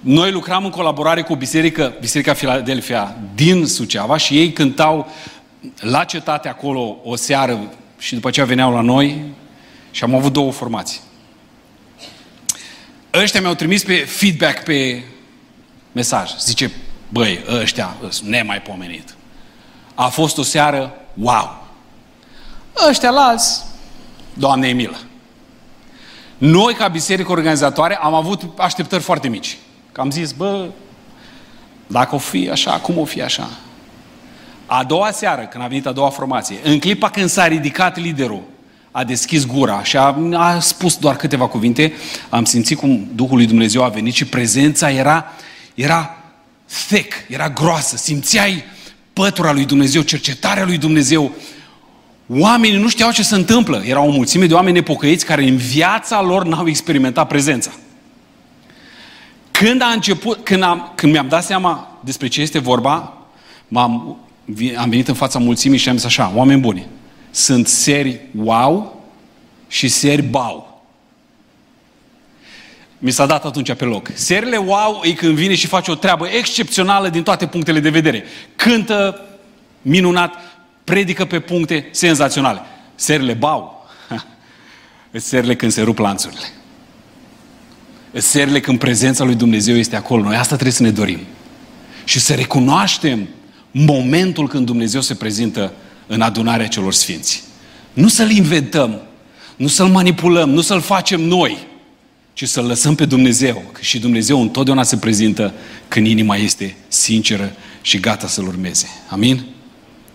Noi 0.00 0.32
lucram 0.32 0.64
în 0.64 0.70
colaborare 0.70 1.22
cu 1.22 1.32
o 1.32 1.36
biserică, 1.36 1.94
Biserica 2.00 2.34
Filadelfia 2.34 3.16
din 3.34 3.66
Suceava 3.66 4.16
și 4.16 4.38
ei 4.38 4.52
cântau 4.52 5.06
la 5.80 6.04
cetate 6.04 6.48
acolo 6.48 6.96
o 7.02 7.16
seară 7.16 7.72
și 7.98 8.14
după 8.14 8.28
aceea 8.28 8.46
veneau 8.46 8.72
la 8.72 8.80
noi 8.80 9.24
și 9.90 10.04
am 10.04 10.14
avut 10.14 10.32
două 10.32 10.52
formații. 10.52 11.00
Ăștia 13.14 13.40
mi-au 13.40 13.54
trimis 13.54 13.82
pe 13.82 13.94
feedback 13.94 14.64
pe 14.64 15.02
mesaj. 15.92 16.30
Zice, 16.38 16.70
băi, 17.08 17.44
ăștia 17.60 17.96
sunt 18.08 18.28
nemaipomenit. 18.28 19.14
A 19.94 20.08
fost 20.08 20.38
o 20.38 20.42
seară, 20.42 20.94
wow! 21.14 21.66
Ăștia 22.88 23.10
alți, 23.10 23.62
Doamne 24.34 24.68
e 24.68 24.72
milă. 24.72 24.96
Noi, 26.38 26.74
ca 26.74 26.88
biserică 26.88 27.32
organizatoare, 27.32 27.96
am 27.96 28.14
avut 28.14 28.42
așteptări 28.56 29.02
foarte 29.02 29.28
mici. 29.28 29.58
Că 29.92 30.00
am 30.00 30.10
zis, 30.10 30.32
bă, 30.32 30.68
dacă 31.86 32.14
o 32.14 32.18
fi 32.18 32.50
așa, 32.50 32.70
cum 32.70 32.98
o 32.98 33.04
fi 33.04 33.22
așa? 33.22 33.50
A 34.74 34.84
doua 34.84 35.10
seară, 35.10 35.42
când 35.42 35.64
a 35.64 35.66
venit 35.66 35.86
a 35.86 35.92
doua 35.92 36.10
formație, 36.10 36.56
în 36.62 36.78
clipa 36.78 37.10
când 37.10 37.28
s-a 37.28 37.46
ridicat 37.46 37.98
liderul, 37.98 38.42
a 38.90 39.04
deschis 39.04 39.46
gura 39.46 39.82
și 39.82 39.96
a, 39.96 40.16
a 40.32 40.60
spus 40.60 40.96
doar 40.96 41.16
câteva 41.16 41.46
cuvinte, 41.46 41.92
am 42.28 42.44
simțit 42.44 42.78
cum 42.78 43.08
Duhul 43.14 43.36
lui 43.36 43.46
Dumnezeu 43.46 43.84
a 43.84 43.88
venit 43.88 44.14
și 44.14 44.24
prezența 44.24 44.90
era, 44.90 45.32
era 45.74 46.16
thick, 46.88 47.12
era 47.28 47.48
groasă, 47.50 47.96
simțeai 47.96 48.64
pătura 49.12 49.52
lui 49.52 49.64
Dumnezeu, 49.64 50.02
cercetarea 50.02 50.64
lui 50.64 50.78
Dumnezeu. 50.78 51.32
Oamenii 52.26 52.78
nu 52.78 52.88
știau 52.88 53.10
ce 53.10 53.22
se 53.22 53.34
întâmplă. 53.34 53.82
Era 53.84 54.00
o 54.00 54.10
mulțime 54.10 54.46
de 54.46 54.54
oameni 54.54 54.76
nepocăiți 54.76 55.24
care 55.24 55.42
în 55.42 55.56
viața 55.56 56.22
lor 56.22 56.44
n-au 56.44 56.68
experimentat 56.68 57.26
prezența. 57.26 57.70
Când 59.50 59.82
a 59.82 59.88
început, 59.88 60.44
când, 60.44 60.62
am, 60.62 60.92
când 60.94 61.12
mi-am 61.12 61.28
dat 61.28 61.44
seama 61.44 61.98
despre 62.04 62.28
ce 62.28 62.40
este 62.40 62.58
vorba, 62.58 63.12
m-am 63.68 64.16
am 64.76 64.88
venit 64.88 65.08
în 65.08 65.14
fața 65.14 65.38
mulțimii 65.38 65.78
și 65.78 65.88
am 65.88 65.96
zis 65.96 66.04
așa, 66.04 66.32
oameni 66.34 66.60
buni, 66.60 66.86
sunt 67.30 67.66
seri 67.66 68.20
wow 68.36 69.04
și 69.68 69.88
seri 69.88 70.22
bau. 70.22 70.82
Mi 72.98 73.10
s-a 73.10 73.26
dat 73.26 73.44
atunci 73.44 73.72
pe 73.72 73.84
loc. 73.84 74.10
Serile 74.14 74.56
wow 74.56 75.00
e 75.04 75.12
când 75.12 75.34
vine 75.34 75.54
și 75.54 75.66
face 75.66 75.90
o 75.90 75.94
treabă 75.94 76.28
excepțională 76.28 77.08
din 77.08 77.22
toate 77.22 77.46
punctele 77.46 77.80
de 77.80 77.90
vedere. 77.90 78.24
Cântă 78.56 79.20
minunat, 79.82 80.34
predică 80.84 81.24
pe 81.24 81.40
puncte 81.40 81.88
senzaționale. 81.90 82.60
Serile 82.94 83.32
bau. 83.32 83.88
Serile 85.12 85.56
când 85.56 85.72
se 85.72 85.82
rup 85.82 85.98
lanțurile. 85.98 86.52
Serile 88.12 88.60
când 88.60 88.78
prezența 88.78 89.24
lui 89.24 89.34
Dumnezeu 89.34 89.76
este 89.76 89.96
acolo. 89.96 90.22
Noi 90.22 90.36
asta 90.36 90.54
trebuie 90.54 90.72
să 90.72 90.82
ne 90.82 90.90
dorim. 90.90 91.20
Și 92.04 92.20
să 92.20 92.34
recunoaștem 92.34 93.28
momentul 93.72 94.48
când 94.48 94.66
Dumnezeu 94.66 95.00
se 95.00 95.14
prezintă 95.14 95.72
în 96.06 96.20
adunarea 96.20 96.68
celor 96.68 96.92
sfinți. 96.92 97.42
Nu 97.92 98.08
să-L 98.08 98.30
inventăm, 98.30 99.00
nu 99.56 99.66
să-L 99.66 99.86
manipulăm, 99.86 100.50
nu 100.50 100.60
să-L 100.60 100.80
facem 100.80 101.20
noi, 101.20 101.58
ci 102.32 102.48
să-L 102.48 102.64
lăsăm 102.64 102.94
pe 102.94 103.04
Dumnezeu. 103.04 103.62
Că 103.72 103.80
și 103.80 103.98
Dumnezeu 103.98 104.40
întotdeauna 104.40 104.82
se 104.82 104.96
prezintă 104.96 105.52
când 105.88 106.06
inima 106.06 106.36
este 106.36 106.76
sinceră 106.88 107.52
și 107.82 108.00
gata 108.00 108.26
să-L 108.26 108.46
urmeze. 108.46 108.86
Amin? 109.08 109.44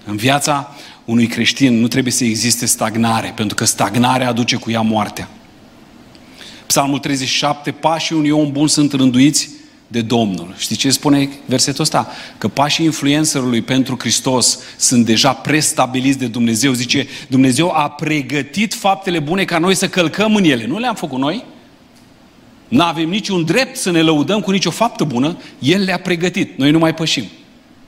În 0.06 0.16
viața 0.16 0.76
unui 1.06 1.28
creștin 1.28 1.80
nu 1.80 1.88
trebuie 1.88 2.14
să 2.14 2.24
existe 2.24 2.66
stagnare, 2.66 3.34
pentru 3.36 3.56
că 3.56 3.66
stagnarea 3.66 4.28
aduce 4.28 4.56
cu 4.56 4.72
ea 4.72 4.82
moartea. 4.82 5.30
Psalmul 6.68 7.00
37, 7.00 7.72
pașii 7.72 8.16
unui 8.16 8.30
om 8.30 8.52
bun 8.52 8.68
sunt 8.68 8.94
rânduiți 8.94 9.50
de 9.88 10.02
Domnul. 10.02 10.54
Știi 10.58 10.76
ce 10.76 10.90
spune 10.90 11.30
versetul 11.46 11.82
ăsta? 11.82 12.08
Că 12.38 12.48
pașii 12.48 12.86
influencerului 12.86 13.62
pentru 13.62 13.96
Hristos 14.00 14.60
sunt 14.78 15.06
deja 15.06 15.34
prestabiliți 15.34 16.18
de 16.18 16.28
Dumnezeu. 16.28 16.74
Zice, 16.74 17.08
Dumnezeu 17.28 17.72
a 17.72 17.90
pregătit 17.90 18.74
faptele 18.74 19.20
bune 19.20 19.44
ca 19.44 19.58
noi 19.58 19.76
să 19.76 19.90
călcăm 19.90 20.36
în 20.36 20.44
ele. 20.44 20.66
Nu 20.66 20.80
le-am 20.80 20.96
făcut 20.96 21.20
noi. 21.20 21.44
Nu 22.68 22.84
avem 22.84 23.10
niciun 23.10 23.46
drept 23.46 23.78
să 23.78 23.92
ne 23.92 24.02
lăudăm 24.02 24.40
cu 24.40 24.52
nicio 24.52 24.72
faptă 24.72 25.04
bună. 25.04 25.38
El 25.60 25.84
le-a 25.84 26.00
pregătit. 26.00 26.58
Noi 26.58 26.72
nu 26.72 26.80
mai 26.80 26.94
pășim. 26.94 27.26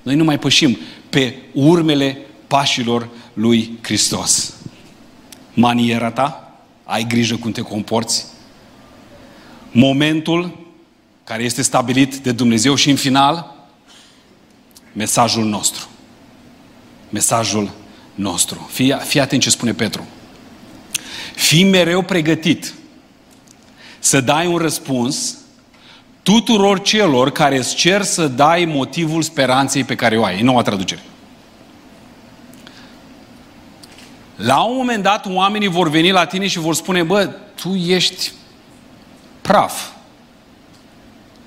Noi 0.01 0.15
nu 0.15 0.23
mai 0.23 0.39
pășim 0.39 0.77
pe 1.09 1.35
urmele 1.53 2.17
pașilor 2.47 3.09
lui 3.33 3.79
Hristos. 3.81 4.53
Maniera 5.53 6.11
ta, 6.11 6.53
ai 6.83 7.03
grijă 7.07 7.35
cum 7.35 7.51
te 7.51 7.61
comporți. 7.61 8.25
Momentul 9.71 10.58
care 11.29 11.43
este 11.43 11.61
stabilit 11.61 12.15
de 12.15 12.31
Dumnezeu 12.31 12.75
și 12.75 12.89
în 12.89 12.95
final, 12.95 13.55
mesajul 14.93 15.45
nostru. 15.45 15.87
Mesajul 17.09 17.69
nostru. 18.15 18.69
Fii, 18.71 18.97
fii 19.03 19.19
atent 19.19 19.41
ce 19.41 19.49
spune 19.49 19.73
Petru. 19.73 20.07
Fii 21.35 21.63
mereu 21.63 22.01
pregătit 22.01 22.73
să 23.99 24.21
dai 24.21 24.47
un 24.47 24.57
răspuns 24.57 25.37
tuturor 26.23 26.81
celor 26.81 27.31
care 27.31 27.57
îți 27.57 27.75
cer 27.75 28.03
să 28.03 28.27
dai 28.27 28.65
motivul 28.65 29.21
speranței 29.21 29.83
pe 29.83 29.95
care 29.95 30.17
o 30.17 30.23
ai. 30.23 30.39
E 30.39 30.43
noua 30.43 30.61
traducere. 30.61 31.03
La 34.35 34.61
un 34.61 34.75
moment 34.75 35.03
dat, 35.03 35.25
oamenii 35.25 35.67
vor 35.67 35.89
veni 35.89 36.11
la 36.11 36.25
tine 36.25 36.47
și 36.47 36.59
vor 36.59 36.75
spune, 36.75 37.03
bă, 37.03 37.25
tu 37.55 37.75
ești 37.75 38.31
praf. 39.41 39.97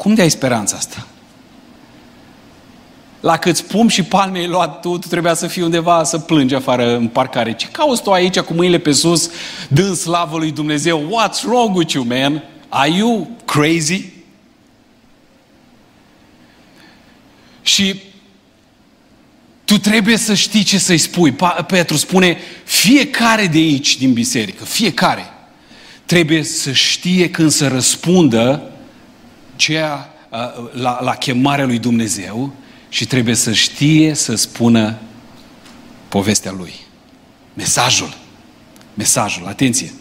Cum 0.03 0.15
de 0.15 0.23
ai 0.23 0.31
speranța 0.31 0.77
asta? 0.77 1.07
La 3.21 3.37
câți 3.37 3.65
pum 3.65 3.89
și 3.89 4.03
palme 4.03 4.39
ai 4.39 4.47
luat 4.47 4.81
tu, 4.81 4.99
tu 4.99 5.09
trebuia 5.09 5.35
să 5.35 5.47
fii 5.47 5.63
undeva 5.63 6.05
să 6.05 6.19
plângi 6.19 6.55
afară 6.55 6.97
în 6.97 7.09
parcare. 7.09 7.55
Ce 7.55 7.67
cauți 7.67 8.03
tu 8.03 8.13
aici 8.13 8.39
cu 8.39 8.53
mâinile 8.53 8.79
pe 8.79 8.93
sus, 8.93 9.31
dând 9.69 9.97
slavă 9.97 10.39
lui 10.39 10.51
Dumnezeu? 10.51 11.01
What's 11.01 11.43
wrong 11.45 11.77
with 11.77 11.93
you, 11.93 12.05
man? 12.05 12.43
Are 12.69 12.91
you 12.91 13.31
crazy? 13.45 14.05
Și 17.63 18.03
tu 19.65 19.79
trebuie 19.79 20.17
să 20.17 20.35
știi 20.35 20.63
ce 20.63 20.79
să-i 20.79 20.99
spui. 20.99 21.37
Petru 21.67 21.97
spune, 21.97 22.39
fiecare 22.65 23.47
de 23.47 23.59
aici 23.59 23.97
din 23.97 24.13
biserică, 24.13 24.65
fiecare, 24.65 25.33
trebuie 26.05 26.43
să 26.43 26.73
știe 26.73 27.31
când 27.31 27.51
să 27.51 27.69
răspundă 27.69 28.72
ceea, 29.63 30.09
la, 30.73 30.99
la 31.03 31.15
chemarea 31.15 31.65
lui 31.65 31.79
Dumnezeu 31.79 32.55
și 32.89 33.07
trebuie 33.07 33.35
să 33.35 33.53
știe 33.53 34.15
să 34.15 34.35
spună 34.35 34.99
povestea 36.09 36.53
lui. 36.53 36.75
Mesajul. 37.55 38.17
Mesajul. 38.95 39.47
Atenție. 39.47 39.93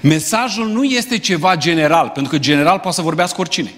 Mesajul 0.00 0.68
nu 0.68 0.84
este 0.84 1.18
ceva 1.18 1.56
general, 1.56 2.08
pentru 2.08 2.32
că 2.32 2.38
general 2.38 2.78
poate 2.78 2.96
să 2.96 3.02
vorbească 3.02 3.40
oricine. 3.40 3.74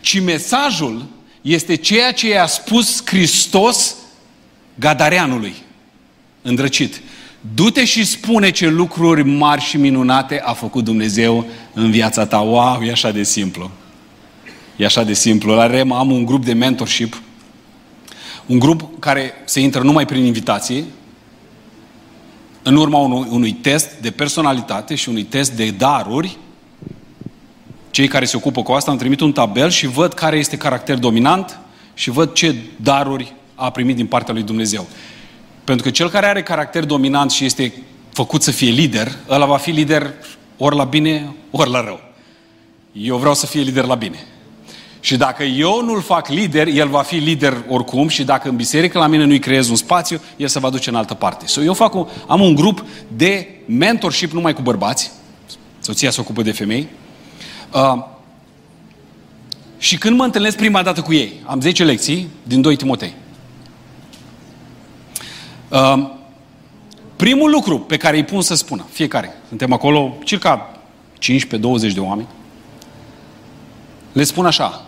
Ci 0.00 0.20
mesajul 0.20 1.06
este 1.40 1.74
ceea 1.74 2.12
ce 2.12 2.28
i-a 2.28 2.46
spus 2.46 3.02
Hristos 3.04 3.94
Gadareanului, 4.74 5.54
îndrăcit. 6.42 7.00
Du-te 7.54 7.84
și 7.84 8.04
spune 8.04 8.50
ce 8.50 8.68
lucruri 8.68 9.24
mari 9.24 9.60
și 9.60 9.76
minunate 9.76 10.40
a 10.44 10.52
făcut 10.52 10.84
Dumnezeu 10.84 11.46
în 11.72 11.90
viața 11.90 12.26
ta. 12.26 12.38
Wow, 12.38 12.82
e 12.82 12.90
așa 12.90 13.10
de 13.10 13.22
simplu. 13.22 13.70
E 14.76 14.84
așa 14.84 15.02
de 15.02 15.12
simplu. 15.12 15.54
La 15.54 15.66
REM 15.66 15.92
am 15.92 16.10
un 16.10 16.24
grup 16.24 16.44
de 16.44 16.52
mentorship, 16.52 17.22
un 18.46 18.58
grup 18.58 19.00
care 19.00 19.32
se 19.44 19.60
intră 19.60 19.82
numai 19.82 20.06
prin 20.06 20.24
invitație, 20.24 20.84
în 22.62 22.76
urma 22.76 22.98
unui, 22.98 23.26
unui 23.30 23.52
test 23.52 23.88
de 24.00 24.10
personalitate 24.10 24.94
și 24.94 25.08
unui 25.08 25.22
test 25.22 25.52
de 25.52 25.70
daruri, 25.70 26.38
cei 27.90 28.08
care 28.08 28.24
se 28.24 28.36
ocupă 28.36 28.62
cu 28.62 28.72
asta 28.72 28.90
îmi 28.90 29.00
trimit 29.00 29.20
un 29.20 29.32
tabel 29.32 29.70
și 29.70 29.86
văd 29.86 30.12
care 30.12 30.36
este 30.36 30.56
caracter 30.56 30.98
dominant 30.98 31.58
și 31.94 32.10
văd 32.10 32.32
ce 32.32 32.54
daruri 32.76 33.34
a 33.54 33.70
primit 33.70 33.96
din 33.96 34.06
partea 34.06 34.34
lui 34.34 34.42
Dumnezeu. 34.42 34.86
Pentru 35.64 35.84
că 35.84 35.90
cel 35.90 36.10
care 36.10 36.26
are 36.26 36.42
caracter 36.42 36.84
dominant 36.84 37.30
și 37.30 37.44
este 37.44 37.72
făcut 38.12 38.42
să 38.42 38.50
fie 38.50 38.70
lider, 38.70 39.12
ăla 39.28 39.46
va 39.46 39.56
fi 39.56 39.70
lider 39.70 40.14
ori 40.56 40.76
la 40.76 40.84
bine, 40.84 41.34
ori 41.50 41.70
la 41.70 41.84
rău. 41.84 42.00
Eu 42.92 43.16
vreau 43.16 43.34
să 43.34 43.46
fie 43.46 43.60
lider 43.60 43.84
la 43.84 43.94
bine. 43.94 44.26
Și 45.00 45.16
dacă 45.16 45.42
eu 45.42 45.82
nu-l 45.84 46.02
fac 46.02 46.28
lider, 46.28 46.66
el 46.66 46.88
va 46.88 47.02
fi 47.02 47.16
lider 47.16 47.64
oricum 47.68 48.08
și 48.08 48.24
dacă 48.24 48.48
în 48.48 48.56
biserică 48.56 48.98
la 48.98 49.06
mine 49.06 49.24
nu-i 49.24 49.38
creez 49.38 49.68
un 49.68 49.76
spațiu, 49.76 50.20
el 50.36 50.48
se 50.48 50.58
va 50.58 50.70
duce 50.70 50.88
în 50.88 50.94
altă 50.94 51.14
parte. 51.14 51.46
So, 51.46 51.62
eu 51.62 51.74
fac 51.74 51.94
un, 51.94 52.06
am 52.26 52.40
un 52.40 52.54
grup 52.54 52.84
de 53.16 53.48
mentorship 53.66 54.32
numai 54.32 54.54
cu 54.54 54.62
bărbați, 54.62 55.10
soția 55.80 56.10
se 56.10 56.20
ocupă 56.20 56.42
de 56.42 56.52
femei, 56.52 56.88
uh, 57.72 58.04
și 59.78 59.98
când 59.98 60.16
mă 60.16 60.24
întâlnesc 60.24 60.56
prima 60.56 60.82
dată 60.82 61.00
cu 61.00 61.12
ei, 61.12 61.32
am 61.44 61.60
10 61.60 61.84
lecții 61.84 62.28
din 62.42 62.60
2 62.60 62.76
Timotei. 62.76 63.14
Uh, 65.72 66.10
primul 67.16 67.50
lucru 67.50 67.78
pe 67.80 67.96
care 67.96 68.16
îi 68.16 68.24
pun 68.24 68.42
să 68.42 68.54
spună, 68.54 68.86
fiecare, 68.90 69.34
suntem 69.48 69.72
acolo 69.72 70.16
circa 70.24 70.78
15-20 71.18 71.92
de 71.94 72.00
oameni, 72.00 72.28
le 74.12 74.24
spun 74.24 74.46
așa, 74.46 74.84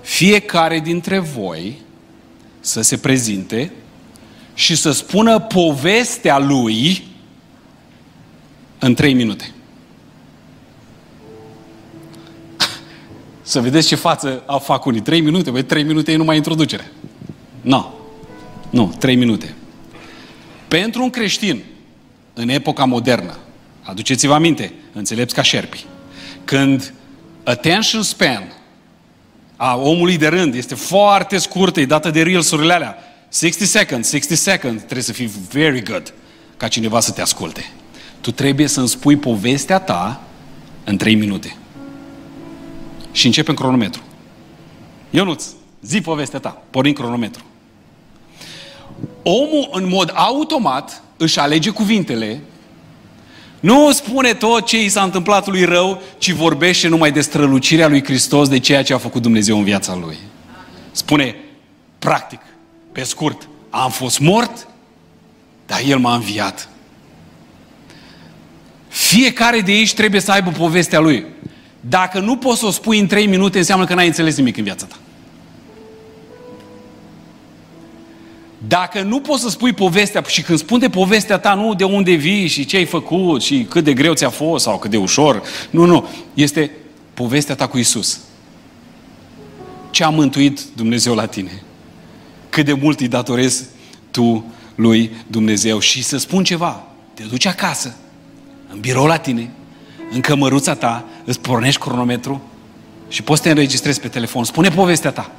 fiecare 0.00 0.78
dintre 0.78 1.18
voi 1.18 1.80
să 2.60 2.80
se 2.80 2.96
prezinte 2.96 3.72
și 4.54 4.76
să 4.76 4.90
spună 4.90 5.38
povestea 5.38 6.38
lui 6.38 7.06
în 8.78 8.94
trei 8.94 9.14
minute. 9.14 9.52
Să 13.42 13.60
vedeți 13.60 13.86
ce 13.86 13.94
față 13.94 14.42
a 14.46 14.58
fac 14.58 14.84
unii. 14.84 15.00
Trei 15.00 15.20
minute, 15.20 15.50
băi, 15.50 15.62
trei 15.62 15.82
minute 15.82 16.12
e 16.12 16.16
numai 16.16 16.36
introducere. 16.36 16.92
Nu. 17.60 17.70
No. 17.70 17.90
Nu, 18.70 18.94
trei 18.98 19.16
minute. 19.16 19.54
Pentru 20.70 21.02
un 21.02 21.10
creștin, 21.10 21.62
în 22.34 22.48
epoca 22.48 22.84
modernă, 22.84 23.38
aduceți-vă 23.82 24.34
aminte, 24.34 24.72
înțelepți 24.92 25.34
ca 25.34 25.42
șerpi, 25.42 25.84
când 26.44 26.94
attention 27.44 28.02
span 28.02 28.52
a 29.56 29.76
omului 29.76 30.16
de 30.16 30.28
rând 30.28 30.54
este 30.54 30.74
foarte 30.74 31.38
scurtă, 31.38 31.80
e 31.80 31.86
dată 31.86 32.10
de 32.10 32.22
reels-urile 32.22 32.72
alea. 32.72 32.98
60 33.32 33.68
seconds, 33.68 34.08
60 34.08 34.38
seconds, 34.38 34.78
trebuie 34.78 35.02
să 35.02 35.12
fii 35.12 35.30
very 35.52 35.82
good 35.82 36.14
ca 36.56 36.68
cineva 36.68 37.00
să 37.00 37.12
te 37.12 37.20
asculte. 37.20 37.70
Tu 38.20 38.30
trebuie 38.30 38.66
să-mi 38.66 38.88
spui 38.88 39.16
povestea 39.16 39.78
ta 39.78 40.20
în 40.84 40.96
3 40.96 41.14
minute. 41.14 41.56
Și 43.12 43.26
începem 43.26 43.54
cronometru. 43.54 44.02
Ionuț, 45.10 45.44
zi 45.82 46.00
povestea 46.00 46.38
ta, 46.38 46.62
pornim 46.70 46.92
cronometru. 46.92 47.44
Omul, 49.22 49.68
în 49.72 49.88
mod 49.88 50.12
automat, 50.14 51.02
își 51.16 51.38
alege 51.38 51.70
cuvintele 51.70 52.40
nu 53.60 53.92
spune 53.92 54.34
tot 54.34 54.66
ce 54.66 54.82
i 54.82 54.88
s-a 54.88 55.02
întâmplat 55.02 55.46
lui 55.46 55.64
rău, 55.64 56.02
ci 56.18 56.30
vorbește 56.30 56.88
numai 56.88 57.12
de 57.12 57.20
strălucirea 57.20 57.88
lui 57.88 58.04
Hristos, 58.04 58.48
de 58.48 58.58
ceea 58.58 58.82
ce 58.82 58.94
a 58.94 58.98
făcut 58.98 59.22
Dumnezeu 59.22 59.58
în 59.58 59.64
viața 59.64 59.96
lui. 59.96 60.16
Spune, 60.92 61.36
practic, 61.98 62.40
pe 62.92 63.02
scurt, 63.02 63.48
am 63.70 63.90
fost 63.90 64.18
mort, 64.18 64.68
dar 65.66 65.80
El 65.86 65.98
m-a 65.98 66.14
înviat. 66.14 66.68
Fiecare 68.88 69.60
de 69.60 69.70
aici 69.70 69.94
trebuie 69.94 70.20
să 70.20 70.32
aibă 70.32 70.50
povestea 70.50 70.98
lui. 70.98 71.26
Dacă 71.80 72.18
nu 72.18 72.36
poți 72.36 72.58
să 72.58 72.66
o 72.66 72.70
spui 72.70 72.98
în 72.98 73.06
trei 73.06 73.26
minute, 73.26 73.58
înseamnă 73.58 73.84
că 73.84 73.94
n-ai 73.94 74.06
înțeles 74.06 74.36
nimic 74.36 74.56
în 74.56 74.64
viața 74.64 74.86
ta. 74.86 74.96
Dacă 78.66 79.02
nu 79.02 79.20
poți 79.20 79.42
să 79.42 79.48
spui 79.48 79.72
povestea, 79.72 80.22
și 80.26 80.42
când 80.42 80.58
spun 80.58 80.78
de 80.78 80.88
povestea 80.88 81.38
ta, 81.38 81.54
nu 81.54 81.74
de 81.74 81.84
unde 81.84 82.12
vii 82.12 82.46
și 82.46 82.64
ce 82.64 82.76
ai 82.76 82.84
făcut 82.84 83.42
și 83.42 83.66
cât 83.68 83.84
de 83.84 83.92
greu 83.92 84.14
ți-a 84.14 84.30
fost 84.30 84.64
sau 84.64 84.78
cât 84.78 84.90
de 84.90 84.96
ușor, 84.96 85.42
nu, 85.70 85.84
nu, 85.84 86.08
este 86.34 86.70
povestea 87.14 87.54
ta 87.54 87.66
cu 87.66 87.78
Isus. 87.78 88.20
Ce 89.90 90.04
a 90.04 90.08
mântuit 90.08 90.60
Dumnezeu 90.76 91.14
la 91.14 91.26
tine? 91.26 91.62
Cât 92.48 92.64
de 92.64 92.72
mult 92.72 93.00
îi 93.00 93.08
datorezi 93.08 93.64
tu 94.10 94.44
lui 94.74 95.10
Dumnezeu? 95.26 95.78
Și 95.78 96.02
să 96.02 96.16
spun 96.18 96.44
ceva, 96.44 96.82
te 97.14 97.22
duci 97.22 97.46
acasă, 97.46 97.96
în 98.72 98.80
birou 98.80 99.06
la 99.06 99.16
tine, 99.16 99.50
în 100.10 100.20
cămăruța 100.20 100.74
ta, 100.74 101.04
îți 101.24 101.40
pornești 101.40 101.80
cronometru 101.80 102.42
și 103.08 103.22
poți 103.22 103.40
să 103.40 103.44
te 103.44 103.50
înregistrezi 103.50 104.00
pe 104.00 104.08
telefon. 104.08 104.44
Spune 104.44 104.68
povestea 104.68 105.10
ta. 105.10 105.30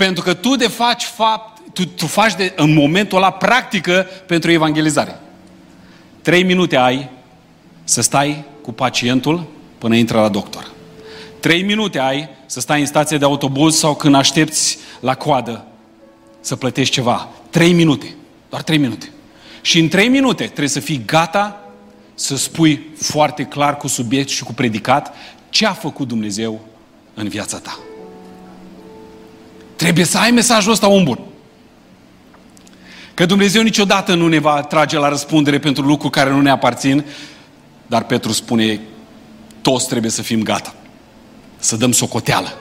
Pentru 0.00 0.22
că 0.22 0.34
tu 0.34 0.56
de 0.56 0.68
faci 0.68 1.04
fapt, 1.04 1.60
tu, 1.72 1.86
tu 1.86 2.06
faci 2.06 2.34
de, 2.34 2.52
în 2.56 2.72
momentul 2.72 3.16
ăla 3.16 3.30
practică 3.30 4.06
pentru 4.26 4.50
evangelizare. 4.50 5.20
Trei 6.22 6.42
minute 6.42 6.76
ai 6.76 7.10
să 7.84 8.00
stai 8.00 8.44
cu 8.62 8.72
pacientul 8.72 9.46
până 9.78 9.96
intră 9.96 10.20
la 10.20 10.28
doctor. 10.28 10.70
Trei 11.40 11.62
minute 11.62 11.98
ai 11.98 12.28
să 12.46 12.60
stai 12.60 12.80
în 12.80 12.86
stație 12.86 13.18
de 13.18 13.24
autobuz 13.24 13.76
sau 13.76 13.94
când 13.94 14.14
aștepți 14.14 14.78
la 15.00 15.14
coadă 15.14 15.64
să 16.40 16.56
plătești 16.56 16.94
ceva. 16.94 17.28
Trei 17.50 17.72
minute. 17.72 18.14
Doar 18.48 18.62
trei 18.62 18.78
minute. 18.78 19.10
Și 19.60 19.78
în 19.78 19.88
trei 19.88 20.08
minute 20.08 20.44
trebuie 20.44 20.68
să 20.68 20.80
fii 20.80 21.02
gata 21.06 21.60
să 22.14 22.36
spui 22.36 22.86
foarte 22.96 23.44
clar 23.44 23.76
cu 23.76 23.86
subiect 23.86 24.28
și 24.28 24.44
cu 24.44 24.52
predicat 24.52 25.14
ce 25.50 25.66
a 25.66 25.72
făcut 25.72 26.08
Dumnezeu 26.08 26.60
în 27.14 27.28
viața 27.28 27.58
ta. 27.58 27.78
Trebuie 29.80 30.04
să 30.04 30.18
ai 30.18 30.30
mesajul 30.30 30.72
ăsta 30.72 30.88
om 30.88 31.04
bun. 31.04 31.18
Că 33.14 33.26
Dumnezeu 33.26 33.62
niciodată 33.62 34.14
nu 34.14 34.28
ne 34.28 34.38
va 34.38 34.62
trage 34.62 34.98
la 34.98 35.08
răspundere 35.08 35.58
pentru 35.58 35.84
lucruri 35.84 36.12
care 36.12 36.30
nu 36.30 36.40
ne 36.40 36.50
aparțin, 36.50 37.04
dar 37.86 38.04
Petru 38.04 38.32
spune, 38.32 38.80
toți 39.60 39.88
trebuie 39.88 40.10
să 40.10 40.22
fim 40.22 40.42
gata. 40.42 40.74
Să 41.58 41.76
dăm 41.76 41.92
socoteală 41.92 42.58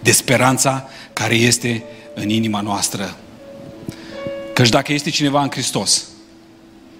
de 0.00 0.10
speranța 0.10 0.88
care 1.12 1.34
este 1.34 1.84
în 2.14 2.28
inima 2.28 2.60
noastră. 2.60 3.16
Căci 4.54 4.68
dacă 4.68 4.92
este 4.92 5.10
cineva 5.10 5.42
în 5.42 5.50
Hristos, 5.50 6.04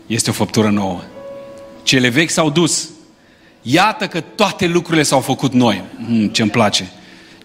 este 0.06 0.30
o 0.30 0.32
făptură 0.32 0.68
nouă. 0.68 1.00
Cele 1.82 2.08
vechi 2.08 2.30
s-au 2.30 2.50
dus. 2.50 2.88
Iată 3.62 4.06
că 4.06 4.20
toate 4.20 4.66
lucrurile 4.66 5.02
s-au 5.02 5.20
făcut 5.20 5.52
noi. 5.52 5.84
Mm, 5.96 6.28
ce-mi 6.28 6.50
place 6.50 6.92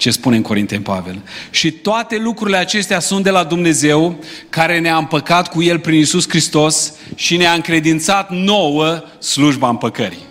ce 0.03 0.11
spune 0.11 0.35
în 0.35 0.41
Corinteni 0.41 0.83
Pavel. 0.83 1.21
Și 1.49 1.71
toate 1.71 2.17
lucrurile 2.17 2.57
acestea 2.57 2.99
sunt 2.99 3.23
de 3.23 3.29
la 3.29 3.43
Dumnezeu, 3.43 4.19
care 4.49 4.79
ne-a 4.79 4.97
împăcat 4.97 5.49
cu 5.49 5.61
El 5.61 5.79
prin 5.79 5.99
Isus 5.99 6.29
Hristos 6.29 6.93
și 7.15 7.37
ne-a 7.37 7.53
încredințat 7.53 8.31
nouă 8.31 9.03
slujba 9.19 9.69
împăcării. 9.69 10.25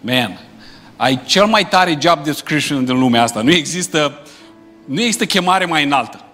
Man, 0.00 0.40
ai 0.96 1.20
cel 1.24 1.46
mai 1.46 1.68
tare 1.68 1.98
job 2.00 2.24
description 2.24 2.84
din 2.84 2.98
lumea 2.98 3.22
asta. 3.22 3.42
Nu 3.42 3.52
există, 3.52 4.18
nu 4.84 5.00
există 5.00 5.24
chemare 5.24 5.64
mai 5.64 5.84
înaltă. 5.84 6.24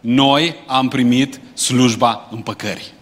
Noi 0.00 0.54
am 0.66 0.88
primit 0.88 1.40
slujba 1.54 2.28
împăcării. 2.30 2.93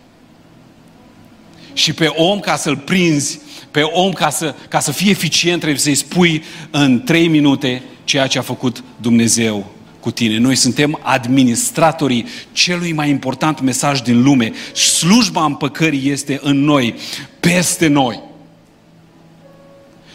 Și 1.73 1.93
pe 1.93 2.07
om, 2.07 2.41
ca 2.41 2.57
să-l 2.57 2.77
prinzi, 2.77 3.41
pe 3.71 3.81
om, 3.81 4.13
ca 4.13 4.31
să, 4.31 4.55
ca 4.69 4.81
să 4.81 4.93
fie 4.93 5.11
eficient, 5.11 5.61
trebuie 5.61 5.81
să-i 5.81 5.95
spui 5.95 6.43
în 6.71 7.03
trei 7.03 7.29
minute 7.29 7.83
ceea 8.05 8.27
ce 8.27 8.39
a 8.39 8.43
făcut 8.43 8.85
Dumnezeu 8.97 9.73
cu 10.01 10.11
tine. 10.11 10.39
Noi 10.39 10.55
suntem 10.55 10.99
administratorii 11.03 12.27
celui 12.53 12.93
mai 12.93 13.09
important 13.09 13.61
mesaj 13.61 14.01
din 14.01 14.23
lume. 14.23 14.53
Slujba 14.75 15.45
împăcării 15.45 16.11
este 16.11 16.41
în 16.43 16.65
noi, 16.65 16.95
peste 17.41 17.87
noi. 17.87 18.21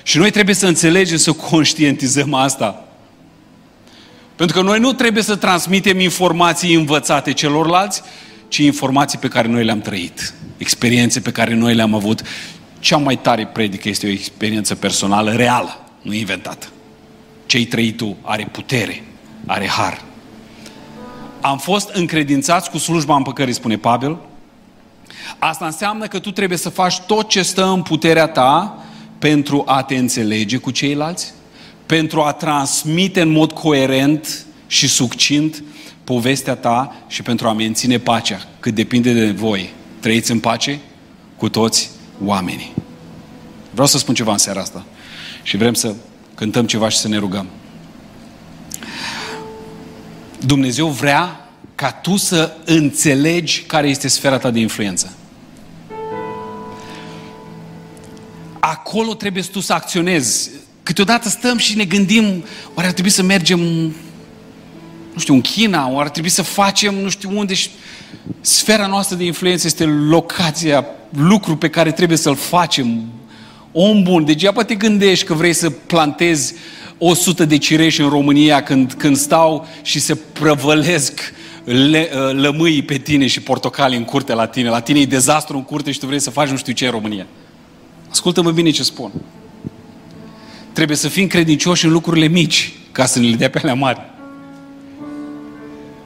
Și 0.04 0.18
noi 0.18 0.32
trebuie 0.32 0.56
să 0.56 0.68
înțelegem, 0.68 1.18
să 1.18 1.32
conștientizăm 1.32 2.34
asta. 2.34 2.88
Pentru 4.36 4.56
că 4.58 4.64
noi 4.64 4.80
nu 4.80 4.94
trebuie 4.94 5.24
să 5.24 5.36
transmitem 5.36 6.00
informații 6.00 6.74
învățate 6.74 7.34
celorlalți, 7.34 8.02
ci 8.48 8.58
informații 8.58 9.18
pe 9.18 9.28
care 9.28 9.48
noi 9.48 9.64
le-am 9.64 9.82
trăit, 9.82 10.34
experiențe 10.58 11.20
pe 11.20 11.32
care 11.32 11.54
noi 11.54 11.74
le-am 11.74 11.94
avut. 11.94 12.22
Cea 12.80 12.98
mai 12.98 13.16
tare 13.16 13.46
predică 13.46 13.90
este 13.90 14.08
o 14.08 14.10
experiență 14.10 14.76
personală, 14.76 15.32
reală, 15.32 15.86
nu 16.02 16.14
inventată. 16.14 16.68
Ce-ai 17.46 17.64
trăit 17.64 17.98
tu 17.98 18.18
are 18.22 18.48
putere, 18.52 19.04
are 19.46 19.68
har. 19.68 20.02
Am 21.42 21.58
fost 21.58 21.90
încredințați 21.90 22.70
cu 22.70 22.78
slujba 22.78 23.16
împăcării, 23.16 23.54
spune 23.54 23.78
Pavel. 23.78 24.18
Asta 25.40 25.66
înseamnă 25.66 26.08
că 26.08 26.20
tu 26.20 26.32
trebuie 26.32 26.58
să 26.58 26.70
faci 26.70 27.00
tot 27.00 27.30
ce 27.30 27.42
stă 27.42 27.66
în 27.66 27.82
puterea 27.82 28.28
ta 28.28 28.84
pentru 29.20 29.64
a 29.66 29.84
te 29.84 29.96
înțelege 29.96 30.58
cu 30.58 30.72
ceilalți, 30.72 31.34
pentru 31.86 32.22
a 32.22 32.32
transmite 32.32 33.22
în 33.22 33.30
mod 33.30 33.52
coerent 33.52 34.46
și 34.68 34.88
succint 34.88 35.64
povestea 36.08 36.56
ta 36.56 36.96
și 37.08 37.22
pentru 37.22 37.48
a 37.48 37.54
menține 37.54 37.98
pacea, 37.98 38.48
cât 38.60 38.76
depinde 38.76 39.14
de 39.14 39.32
voi. 39.32 39.74
Trăiți 40.00 40.32
în 40.32 40.40
pace 40.40 40.80
cu 41.38 41.50
toți 41.50 41.90
oamenii. 42.26 42.74
Vreau 43.72 43.88
să 43.88 43.98
spun 43.98 44.16
ceva 44.16 44.32
în 44.32 44.38
seara 44.38 44.62
asta 44.62 44.86
și 45.44 45.58
vrem 45.58 45.74
să 45.74 45.96
cântăm 46.36 46.66
ceva 46.66 46.90
și 46.90 46.98
să 46.98 47.08
ne 47.08 47.18
rugăm. 47.18 47.48
Dumnezeu 50.46 50.88
vrea 50.88 51.50
ca 51.76 51.92
tu 51.92 52.18
să 52.18 52.58
înțelegi 52.66 53.62
care 53.62 53.90
este 53.90 54.08
sfera 54.08 54.38
ta 54.38 54.52
de 54.52 54.60
influență. 54.60 55.14
Acolo 58.60 59.14
trebuie 59.14 59.44
tu 59.44 59.60
să 59.60 59.74
acționezi. 59.74 60.50
Câteodată 60.84 61.30
stăm 61.30 61.58
și 61.58 61.76
ne 61.76 61.86
gândim, 61.86 62.44
oare 62.74 62.88
ar 62.88 62.94
trebui 62.94 63.12
să 63.12 63.24
mergem, 63.24 63.94
nu 65.18 65.24
știu, 65.24 65.34
în 65.34 65.42
China, 65.42 65.90
oare 65.90 66.06
ar 66.06 66.10
trebui 66.10 66.30
să 66.30 66.42
facem, 66.42 66.96
nu 66.96 67.10
știu 67.10 67.38
unde. 67.38 67.54
Și 67.54 67.70
sfera 68.42 68.88
noastră 68.88 69.16
de 69.16 69.24
influență 69.24 69.68
este 69.68 69.84
locația, 69.86 70.86
lucru 71.10 71.58
pe 71.58 71.70
care 71.70 71.92
trebuie 71.92 72.18
să-l 72.18 72.36
facem. 72.36 73.04
Om 73.72 74.04
bun, 74.04 74.26
degeaba 74.26 74.64
te 74.64 74.76
gândești 74.76 75.26
că 75.26 75.34
vrei 75.34 75.54
să 75.54 75.70
plantezi 75.70 76.54
100 76.98 77.46
de 77.46 77.58
cireși 77.58 78.02
în 78.02 78.10
România 78.10 78.64
când, 78.64 78.94
când 78.94 79.16
stau 79.16 79.68
și 79.82 80.00
se 80.00 80.16
prăvălesc 80.16 81.34
le, 81.64 82.10
uh, 82.14 82.34
lămâii 82.34 82.84
pe 82.84 82.98
tine 82.98 83.28
și 83.28 83.42
portocali 83.42 83.96
în 83.96 84.04
curte 84.04 84.34
la 84.34 84.46
tine. 84.46 84.70
La 84.70 84.80
tine 84.80 85.00
e 85.00 85.06
dezastru 85.06 85.58
în 85.58 85.64
curte 85.64 85.92
și 85.92 86.00
tu 86.00 86.06
vrei 86.06 86.20
să 86.20 86.30
faci 86.30 86.50
nu 86.50 86.58
știu 86.58 86.74
ce 86.74 86.86
în 86.86 86.92
România. 86.92 87.26
Ascultă-mă 88.10 88.52
bine 88.52 88.70
ce 88.70 88.84
spun. 88.84 89.12
Trebuie 90.74 90.98
să 90.98 91.08
fim 91.08 91.28
credincioși 91.28 91.86
în 91.86 91.92
lucrurile 91.92 92.28
mici 92.28 92.74
ca 92.92 93.06
să 93.06 93.20
ne 93.20 93.28
le 93.28 93.36
dea 93.36 93.50
pe 93.50 93.60
alea 93.60 93.74
mari. 93.74 94.16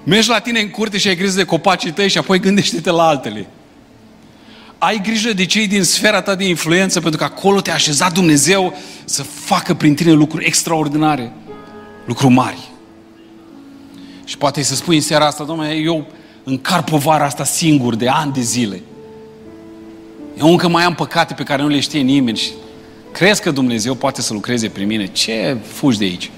Mergi 0.04 0.30
la 0.30 0.40
tine 0.40 0.60
în 0.60 0.70
curte 0.70 0.98
și 0.98 1.08
ai 1.08 1.16
grijă 1.16 1.36
de 1.36 1.44
copacii 1.44 1.92
tăi 1.92 2.10
și 2.10 2.18
apoi 2.18 2.40
gândește-te 2.40 2.90
la 2.90 3.08
altele. 3.08 3.48
Ai 4.78 5.02
grijă 5.04 5.34
de 5.34 5.46
cei 5.46 5.68
din 5.68 5.84
sfera 5.84 6.22
ta 6.22 6.36
de 6.36 6.48
influență 6.48 7.00
pentru 7.00 7.20
că 7.20 7.24
acolo 7.24 7.62
te-a 7.62 7.74
așezat 7.74 8.14
Dumnezeu 8.14 8.74
să 9.06 9.24
facă 9.24 9.74
prin 9.74 9.96
tine 9.96 10.12
lucruri 10.12 10.46
extraordinare, 10.46 11.32
lucruri 12.06 12.34
mari. 12.34 12.70
Și 14.26 14.38
poate 14.38 14.62
să 14.62 14.76
spui 14.76 14.96
în 14.96 15.02
seara 15.02 15.26
asta, 15.26 15.44
domnule, 15.44 15.74
eu 15.74 16.08
încar 16.44 16.84
povara 16.84 17.26
asta 17.26 17.44
singur 17.44 17.96
de 17.96 18.08
ani 18.08 18.34
de 18.34 18.42
zile. 18.42 18.82
Eu 20.38 20.48
încă 20.48 20.68
mai 20.68 20.84
am 20.84 20.96
păcate 20.96 21.34
pe 21.34 21.44
care 21.44 21.62
nu 21.62 21.68
le 21.68 21.80
știe 21.80 22.02
nimeni 22.02 22.38
și 22.38 22.52
crezi 23.12 23.42
că 23.42 23.52
Dumnezeu 23.52 23.96
poate 23.96 24.22
să 24.22 24.34
lucreze 24.34 24.70
prin 24.70 24.88
mine? 24.88 25.08
Ce 25.08 25.58
fugi 25.72 25.98
de 25.98 26.04
aici? 26.04 26.32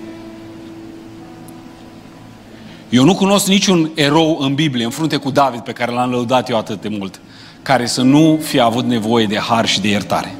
Eu 2.93 3.03
nu 3.03 3.15
cunosc 3.15 3.47
niciun 3.47 3.91
erou 3.93 4.37
în 4.39 4.53
Biblie, 4.53 4.85
în 4.85 4.91
frunte 4.91 5.15
cu 5.15 5.31
David, 5.31 5.59
pe 5.59 5.71
care 5.71 5.91
l-am 5.91 6.09
lăudat 6.09 6.49
eu 6.49 6.57
atât 6.57 6.81
de 6.81 6.87
mult, 6.87 7.19
care 7.61 7.85
să 7.85 8.01
nu 8.01 8.39
fie 8.43 8.59
avut 8.59 8.85
nevoie 8.85 9.25
de 9.25 9.37
har 9.37 9.67
și 9.67 9.81
de 9.81 9.87
iertare. 9.87 10.35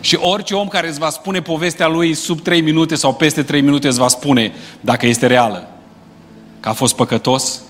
Și 0.00 0.16
orice 0.20 0.54
om 0.54 0.68
care 0.68 0.88
îți 0.88 0.98
va 0.98 1.10
spune 1.10 1.42
povestea 1.42 1.88
lui 1.88 2.14
sub 2.14 2.40
3 2.40 2.60
minute 2.60 2.94
sau 2.94 3.14
peste 3.14 3.42
3 3.42 3.60
minute 3.60 3.88
îți 3.88 3.98
va 3.98 4.08
spune, 4.08 4.52
dacă 4.80 5.06
este 5.06 5.26
reală, 5.26 5.68
că 6.60 6.68
a 6.68 6.72
fost 6.72 6.94
păcătos 6.94 7.60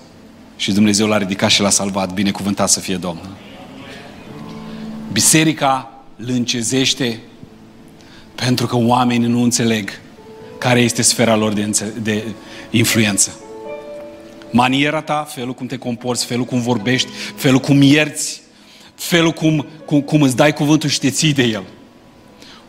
și 0.55 0.71
Dumnezeu 0.71 1.07
l-a 1.07 1.17
ridicat 1.17 1.49
și 1.49 1.61
l-a 1.61 1.69
salvat. 1.69 2.13
Binecuvântat 2.13 2.69
să 2.69 2.79
fie 2.79 2.95
Domnul. 2.95 3.29
Biserica 5.11 5.91
lâncezește 6.15 7.19
pentru 8.35 8.65
că 8.65 8.75
oamenii 8.75 9.27
nu 9.27 9.41
înțeleg 9.41 9.89
care 10.57 10.79
este 10.79 11.01
sfera 11.01 11.35
lor 11.35 11.53
de, 11.53 11.93
de 12.01 12.23
influență. 12.69 13.39
Maniera 14.51 15.01
ta, 15.01 15.27
felul 15.33 15.53
cum 15.53 15.65
te 15.65 15.77
comporți, 15.77 16.25
felul 16.25 16.45
cum 16.45 16.61
vorbești, 16.61 17.09
felul 17.35 17.59
cum 17.59 17.81
ierți, 17.81 18.41
felul 18.95 19.31
cum, 19.31 19.67
cum, 19.85 20.01
cum 20.01 20.21
îți 20.21 20.35
dai 20.35 20.53
cuvântul 20.53 20.89
și 20.89 20.99
te 20.99 21.09
ții 21.09 21.33
de 21.33 21.43
el. 21.43 21.63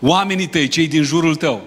Oamenii 0.00 0.46
tăi, 0.46 0.68
cei 0.68 0.88
din 0.88 1.02
jurul 1.02 1.34
tău, 1.34 1.62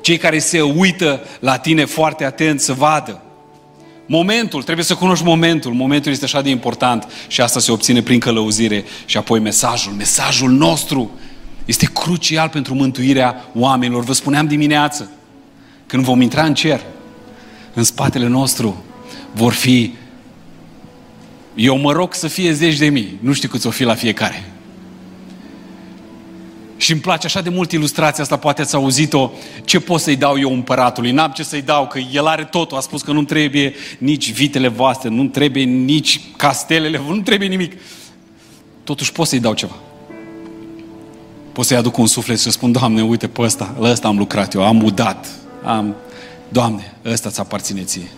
cei 0.00 0.16
care 0.16 0.38
se 0.38 0.60
uită 0.60 1.20
la 1.40 1.58
tine 1.58 1.84
foarte 1.84 2.24
atent 2.24 2.60
să 2.60 2.72
vadă. 2.72 3.22
Momentul, 4.06 4.62
trebuie 4.62 4.84
să 4.84 4.94
cunoști 4.94 5.24
momentul. 5.24 5.72
Momentul 5.72 6.12
este 6.12 6.24
așa 6.24 6.42
de 6.42 6.50
important 6.50 7.08
și 7.26 7.40
asta 7.40 7.60
se 7.60 7.72
obține 7.72 8.02
prin 8.02 8.18
călăuzire 8.18 8.84
și 9.04 9.16
apoi 9.16 9.40
mesajul. 9.40 9.92
Mesajul 9.92 10.50
nostru 10.50 11.10
este 11.64 11.86
crucial 11.86 12.48
pentru 12.48 12.74
mântuirea 12.74 13.44
oamenilor. 13.54 14.04
Vă 14.04 14.12
spuneam 14.12 14.46
dimineață, 14.46 15.10
când 15.92 16.04
vom 16.04 16.20
intra 16.20 16.44
în 16.44 16.54
cer, 16.54 16.80
în 17.74 17.82
spatele 17.82 18.26
nostru 18.26 18.84
vor 19.32 19.52
fi 19.52 19.92
eu 21.54 21.78
mă 21.78 21.92
rog 21.92 22.14
să 22.14 22.28
fie 22.28 22.52
zeci 22.52 22.78
de 22.78 22.88
mii, 22.88 23.18
nu 23.20 23.32
știu 23.32 23.48
câți 23.48 23.66
o 23.66 23.70
fi 23.70 23.84
la 23.84 23.94
fiecare. 23.94 24.52
Și 26.76 26.92
îmi 26.92 27.00
place 27.00 27.26
așa 27.26 27.40
de 27.40 27.48
mult 27.48 27.72
ilustrația 27.72 28.22
asta, 28.22 28.36
poate 28.36 28.60
ați 28.60 28.74
auzit-o, 28.74 29.30
ce 29.64 29.80
pot 29.80 30.00
să-i 30.00 30.16
dau 30.16 30.38
eu 30.38 30.52
împăratului? 30.52 31.10
N-am 31.10 31.30
ce 31.30 31.42
să-i 31.42 31.62
dau, 31.62 31.86
că 31.86 31.98
el 32.12 32.26
are 32.26 32.44
totul. 32.44 32.76
A 32.76 32.80
spus 32.80 33.02
că 33.02 33.12
nu 33.12 33.22
trebuie 33.22 33.74
nici 33.98 34.32
vitele 34.32 34.68
voastre, 34.68 35.08
nu 35.08 35.24
trebuie 35.24 35.64
nici 35.64 36.20
castelele, 36.36 37.00
nu 37.08 37.20
trebuie 37.20 37.48
nimic. 37.48 37.72
Totuși 38.84 39.12
pot 39.12 39.26
să-i 39.26 39.40
dau 39.40 39.54
ceva. 39.54 39.76
Pot 41.52 41.64
să-i 41.64 41.76
aduc 41.76 41.96
un 41.96 42.06
suflet 42.06 42.36
și 42.36 42.42
să 42.42 42.50
spun, 42.50 42.72
Doamne, 42.72 43.02
uite 43.02 43.28
pe 43.28 43.42
ăsta, 43.42 43.74
la 43.78 43.90
ăsta 43.90 44.08
am 44.08 44.18
lucrat 44.18 44.54
eu, 44.54 44.64
am 44.64 44.82
udat, 44.82 45.41
am... 45.64 45.94
Doamne, 46.48 46.94
ăsta 47.04 47.30
ți 47.30 47.40
aparține 47.40 47.82
ție. 47.82 48.08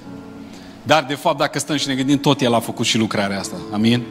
Dar, 0.83 1.05
de 1.05 1.15
fapt, 1.15 1.39
dacă 1.39 1.59
stăm 1.59 1.77
și 1.77 1.89
ne 1.89 1.95
gândim, 1.95 2.19
tot 2.19 2.41
El 2.41 2.55
a 2.55 2.61
făcut 2.61 2.87
și 2.87 2.99
lucrarea 2.99 3.39
asta. 3.39 3.57
Amin? 3.73 4.03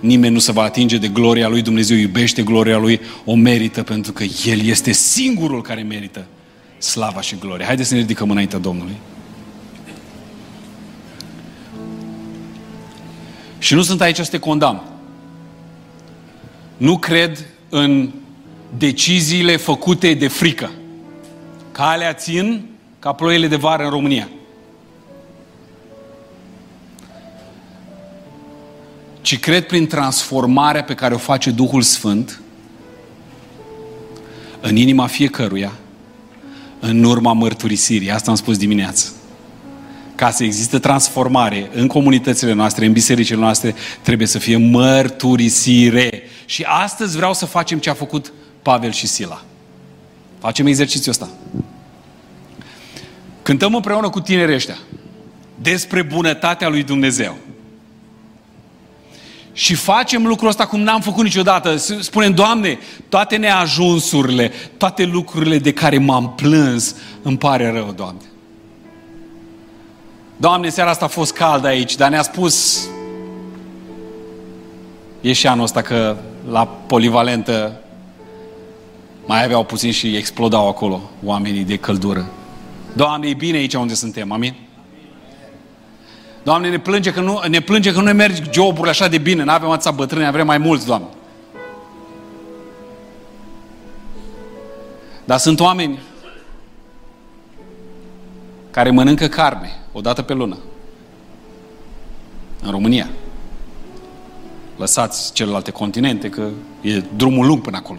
Nimeni 0.00 0.32
nu 0.32 0.38
se 0.38 0.52
va 0.52 0.62
atinge 0.62 0.98
de 0.98 1.08
gloria 1.08 1.48
Lui, 1.48 1.62
Dumnezeu 1.62 1.96
iubește 1.96 2.42
gloria 2.42 2.78
Lui, 2.78 3.00
o 3.24 3.34
merită 3.34 3.82
pentru 3.82 4.12
că 4.12 4.24
El 4.44 4.64
este 4.64 4.92
singurul 4.92 5.62
care 5.62 5.82
merită 5.82 6.26
slava 6.78 7.20
și 7.20 7.36
gloria. 7.40 7.66
Haideți 7.66 7.88
să 7.88 7.94
ne 7.94 8.00
ridicăm 8.00 8.30
înaintea 8.30 8.58
Domnului. 8.58 8.96
Și 13.58 13.74
nu 13.74 13.82
sunt 13.82 14.00
aici 14.00 14.16
să 14.16 14.30
te 14.30 14.38
condamn. 14.38 14.82
Nu 16.76 16.98
cred 16.98 17.46
în 17.68 18.10
deciziile 18.78 19.56
făcute 19.56 20.14
de 20.14 20.28
frică. 20.28 20.70
Calea 21.78 22.12
țin 22.12 22.64
ca 22.98 23.12
ploile 23.12 23.46
de 23.46 23.56
vară 23.56 23.84
în 23.84 23.90
România. 23.90 24.28
ci 29.20 29.38
cred 29.38 29.66
prin 29.66 29.86
transformarea 29.86 30.82
pe 30.82 30.94
care 30.94 31.14
o 31.14 31.18
face 31.18 31.50
Duhul 31.50 31.82
Sfânt 31.82 32.40
în 34.60 34.76
inima 34.76 35.06
fiecăruia, 35.06 35.72
în 36.80 37.04
urma 37.04 37.32
mărturisirii. 37.32 38.10
Asta 38.10 38.30
am 38.30 38.36
spus 38.36 38.58
dimineață. 38.58 39.12
Ca 40.14 40.30
să 40.30 40.44
existe 40.44 40.78
transformare 40.78 41.70
în 41.74 41.86
comunitățile 41.86 42.52
noastre, 42.52 42.86
în 42.86 42.92
bisericile 42.92 43.38
noastre, 43.38 43.74
trebuie 44.02 44.26
să 44.26 44.38
fie 44.38 44.56
mărturisire. 44.56 46.22
Și 46.44 46.62
astăzi 46.62 47.16
vreau 47.16 47.34
să 47.34 47.46
facem 47.46 47.78
ce 47.78 47.90
a 47.90 47.94
făcut 47.94 48.32
Pavel 48.62 48.92
și 48.92 49.06
Sila. 49.06 49.42
Facem 50.38 50.66
exercițiul 50.66 51.10
ăsta. 51.10 51.28
Cântăm 53.42 53.74
împreună 53.74 54.10
cu 54.10 54.20
tinerii 54.20 54.54
ăștia 54.54 54.78
despre 55.54 56.02
bunătatea 56.02 56.68
lui 56.68 56.82
Dumnezeu. 56.82 57.36
Și 59.52 59.74
facem 59.74 60.26
lucrul 60.26 60.48
ăsta 60.48 60.66
cum 60.66 60.80
n-am 60.80 61.00
făcut 61.00 61.24
niciodată. 61.24 61.76
Spunem, 61.76 62.34
Doamne, 62.34 62.78
toate 63.08 63.36
neajunsurile, 63.36 64.52
toate 64.76 65.04
lucrurile 65.04 65.58
de 65.58 65.72
care 65.72 65.98
m-am 65.98 66.32
plâns, 66.34 66.94
îmi 67.22 67.38
pare 67.38 67.70
rău, 67.70 67.92
Doamne. 67.92 68.22
Doamne, 70.36 70.68
seara 70.68 70.90
asta 70.90 71.04
a 71.04 71.08
fost 71.08 71.32
cald 71.32 71.64
aici, 71.64 71.96
dar 71.96 72.10
ne-a 72.10 72.22
spus 72.22 72.88
e 75.20 75.32
și 75.32 75.46
anul 75.46 75.64
ăsta 75.64 75.82
că 75.82 76.16
la 76.50 76.66
polivalentă 76.66 77.80
mai 79.28 79.44
aveau 79.44 79.64
puțin 79.64 79.92
și 79.92 80.16
explodau 80.16 80.68
acolo 80.68 81.00
oamenii 81.24 81.64
de 81.64 81.76
căldură. 81.76 82.26
Doamne, 82.92 83.28
e 83.28 83.34
bine 83.34 83.56
aici 83.56 83.74
unde 83.74 83.94
suntem, 83.94 84.32
amin? 84.32 84.54
Doamne, 86.42 86.68
ne 86.68 86.78
plânge 86.78 87.12
că 87.12 87.20
nu 87.20 87.40
ne, 87.48 87.60
plânge 87.60 87.92
că 87.92 87.98
nu 87.98 88.04
ne 88.04 88.12
merg 88.12 88.34
joburile 88.52 88.90
așa 88.90 89.08
de 89.08 89.18
bine, 89.18 89.44
nu 89.44 89.50
avem 89.50 89.70
atâția 89.70 89.90
bătrâni, 89.90 90.26
avem 90.26 90.46
mai 90.46 90.58
mulți, 90.58 90.86
Doamne. 90.86 91.06
Dar 95.24 95.38
sunt 95.38 95.60
oameni 95.60 95.98
care 98.70 98.90
mănâncă 98.90 99.26
carne 99.26 99.70
o 99.92 100.00
dată 100.00 100.22
pe 100.22 100.32
lună. 100.32 100.56
În 102.62 102.70
România. 102.70 103.08
Lăsați 104.76 105.32
celelalte 105.32 105.70
continente, 105.70 106.28
că 106.28 106.48
e 106.80 107.02
drumul 107.16 107.46
lung 107.46 107.60
până 107.60 107.76
acolo. 107.76 107.98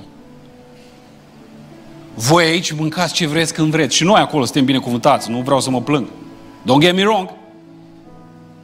Voi 2.28 2.44
aici 2.44 2.72
mâncați 2.72 3.14
ce 3.14 3.28
vreți 3.28 3.54
când 3.54 3.72
vreți. 3.72 3.96
Și 3.96 4.04
noi 4.04 4.22
acolo 4.22 4.44
suntem 4.44 4.66
binecuvântați. 4.66 5.30
Nu 5.30 5.42
vreau 5.42 5.60
să 5.60 5.70
mă 5.70 5.82
plâng. 5.82 6.08
Don't 6.62 6.80
get 6.80 6.96
me 6.96 7.02
wrong. 7.02 7.30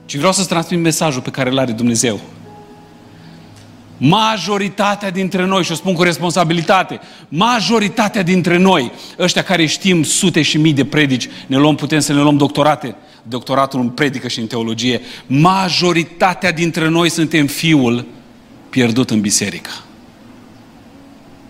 Ci 0.06 0.15
vreau 0.15 0.32
să-ți 0.32 0.48
transmit 0.48 0.80
mesajul 0.80 1.22
pe 1.22 1.30
care 1.30 1.49
îl 1.49 1.60
are 1.60 1.72
Dumnezeu. 1.72 2.19
Majoritatea 3.98 5.11
dintre 5.11 5.45
noi, 5.45 5.64
și 5.64 5.72
o 5.72 5.76
spun 5.76 5.94
cu 5.94 6.03
responsabilitate, 6.03 6.99
majoritatea 7.30 8.23
dintre 8.23 8.57
noi, 8.57 8.91
ăștia 9.19 9.44
care 9.44 9.65
știm 9.65 10.03
sute 10.03 10.41
și 10.41 10.57
mii 10.57 10.73
de 10.73 10.86
predici, 10.86 11.30
ne 11.48 11.57
luăm, 11.57 11.76
putem 11.76 11.99
să 11.99 12.14
ne 12.14 12.22
luăm 12.22 12.38
doctorate, 12.38 12.95
doctoratul 13.23 13.80
în 13.80 13.90
predică 13.90 14.27
și 14.27 14.40
în 14.40 14.48
teologie, 14.48 15.02
majoritatea 15.27 16.52
dintre 16.52 16.88
noi 16.88 17.10
suntem 17.10 17.48
fiul 17.48 18.06
pierdut 18.69 19.10
în 19.10 19.22
biserică. 19.22 19.72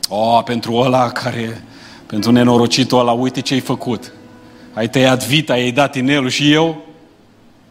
O, 0.07 0.41
pentru 0.41 0.75
ăla 0.75 1.09
care, 1.09 1.63
pentru 2.05 2.31
nenorocitul 2.31 2.99
ăla, 2.99 3.11
uite 3.11 3.41
ce 3.41 3.53
ai 3.53 3.59
făcut. 3.59 4.13
Ai 4.73 4.89
tăiat 4.89 5.27
vita, 5.27 5.53
ai 5.53 5.71
dat 5.71 5.95
inelul 5.95 6.29
și 6.29 6.51
eu? 6.51 6.85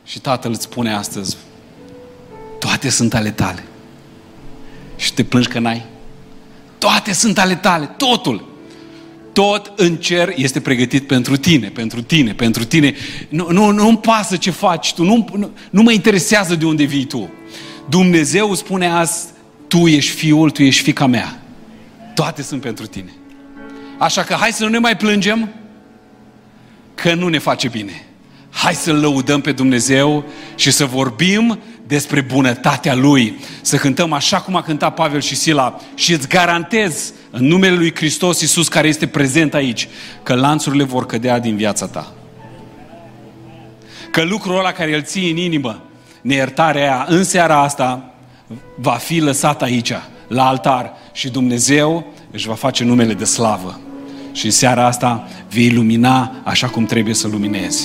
Și 0.04 0.20
tatăl 0.20 0.50
îți 0.50 0.62
spune 0.62 0.94
astăzi, 0.94 1.36
toate 2.58 2.88
sunt 2.88 3.14
ale 3.14 3.30
tale. 3.30 3.64
Și 4.96 5.12
te 5.12 5.24
plângi 5.24 5.48
că 5.48 5.58
n-ai. 5.58 5.84
Toate 6.78 7.12
sunt 7.12 7.38
ale 7.38 7.54
tale, 7.54 7.86
totul. 7.96 8.52
Tot 9.32 9.72
în 9.76 9.96
cer 9.96 10.32
este 10.36 10.60
pregătit 10.60 11.06
pentru 11.06 11.36
tine, 11.36 11.68
pentru 11.68 12.02
tine, 12.02 12.34
pentru 12.34 12.64
tine. 12.64 12.94
Nu, 13.28 13.46
nu, 13.50 13.70
nu-mi 13.70 13.98
pasă 13.98 14.36
ce 14.36 14.50
faci 14.50 14.94
tu, 14.94 15.04
nu, 15.04 15.28
nu, 15.36 15.50
nu 15.70 15.82
mă 15.82 15.92
interesează 15.92 16.54
de 16.54 16.64
unde 16.64 16.84
vii 16.84 17.04
tu. 17.04 17.30
Dumnezeu 17.88 18.54
spune 18.54 18.90
azi, 18.90 19.26
tu 19.68 19.86
ești 19.86 20.10
fiul, 20.10 20.50
tu 20.50 20.62
ești 20.62 20.82
fica 20.82 21.06
mea. 21.06 21.42
Toate 22.14 22.42
sunt 22.42 22.60
pentru 22.60 22.86
tine. 22.86 23.12
Așa 23.98 24.22
că 24.22 24.34
hai 24.34 24.52
să 24.52 24.64
nu 24.64 24.70
ne 24.70 24.78
mai 24.78 24.96
plângem 24.96 25.48
că 26.94 27.14
nu 27.14 27.28
ne 27.28 27.38
face 27.38 27.68
bine. 27.68 28.06
Hai 28.50 28.74
să-L 28.74 29.00
lăudăm 29.00 29.40
pe 29.40 29.52
Dumnezeu 29.52 30.24
și 30.54 30.70
să 30.70 30.84
vorbim 30.84 31.58
despre 31.86 32.20
bunătatea 32.20 32.94
Lui. 32.94 33.38
Să 33.60 33.76
cântăm 33.76 34.12
așa 34.12 34.40
cum 34.40 34.56
a 34.56 34.62
cântat 34.62 34.94
Pavel 34.94 35.20
și 35.20 35.34
Sila 35.34 35.80
și 35.94 36.12
îți 36.12 36.28
garantez 36.28 37.12
în 37.30 37.46
numele 37.46 37.76
Lui 37.76 37.94
Hristos 37.94 38.40
Iisus 38.40 38.68
care 38.68 38.88
este 38.88 39.06
prezent 39.06 39.54
aici 39.54 39.88
că 40.22 40.34
lanțurile 40.34 40.84
vor 40.84 41.06
cădea 41.06 41.38
din 41.38 41.56
viața 41.56 41.86
ta. 41.86 42.12
Că 44.10 44.22
lucrul 44.22 44.58
ăla 44.58 44.72
care 44.72 44.94
îl 44.94 45.02
ții 45.02 45.30
în 45.30 45.36
inimă, 45.36 45.82
neiertarea 46.20 46.82
aia, 46.82 47.06
în 47.08 47.24
seara 47.24 47.62
asta, 47.62 48.14
va 48.76 48.92
fi 48.92 49.20
lăsat 49.20 49.62
aici, 49.62 49.92
la 50.28 50.46
altar 50.46 50.92
și 51.12 51.28
Dumnezeu 51.28 52.06
își 52.34 52.46
va 52.46 52.54
face 52.54 52.84
numele 52.84 53.14
de 53.14 53.24
slavă. 53.24 53.80
Și 54.32 54.44
în 54.44 54.50
seara 54.50 54.86
asta 54.86 55.28
vei 55.50 55.70
lumina 55.70 56.32
așa 56.44 56.68
cum 56.68 56.84
trebuie 56.84 57.14
să 57.14 57.28
luminezi. 57.28 57.84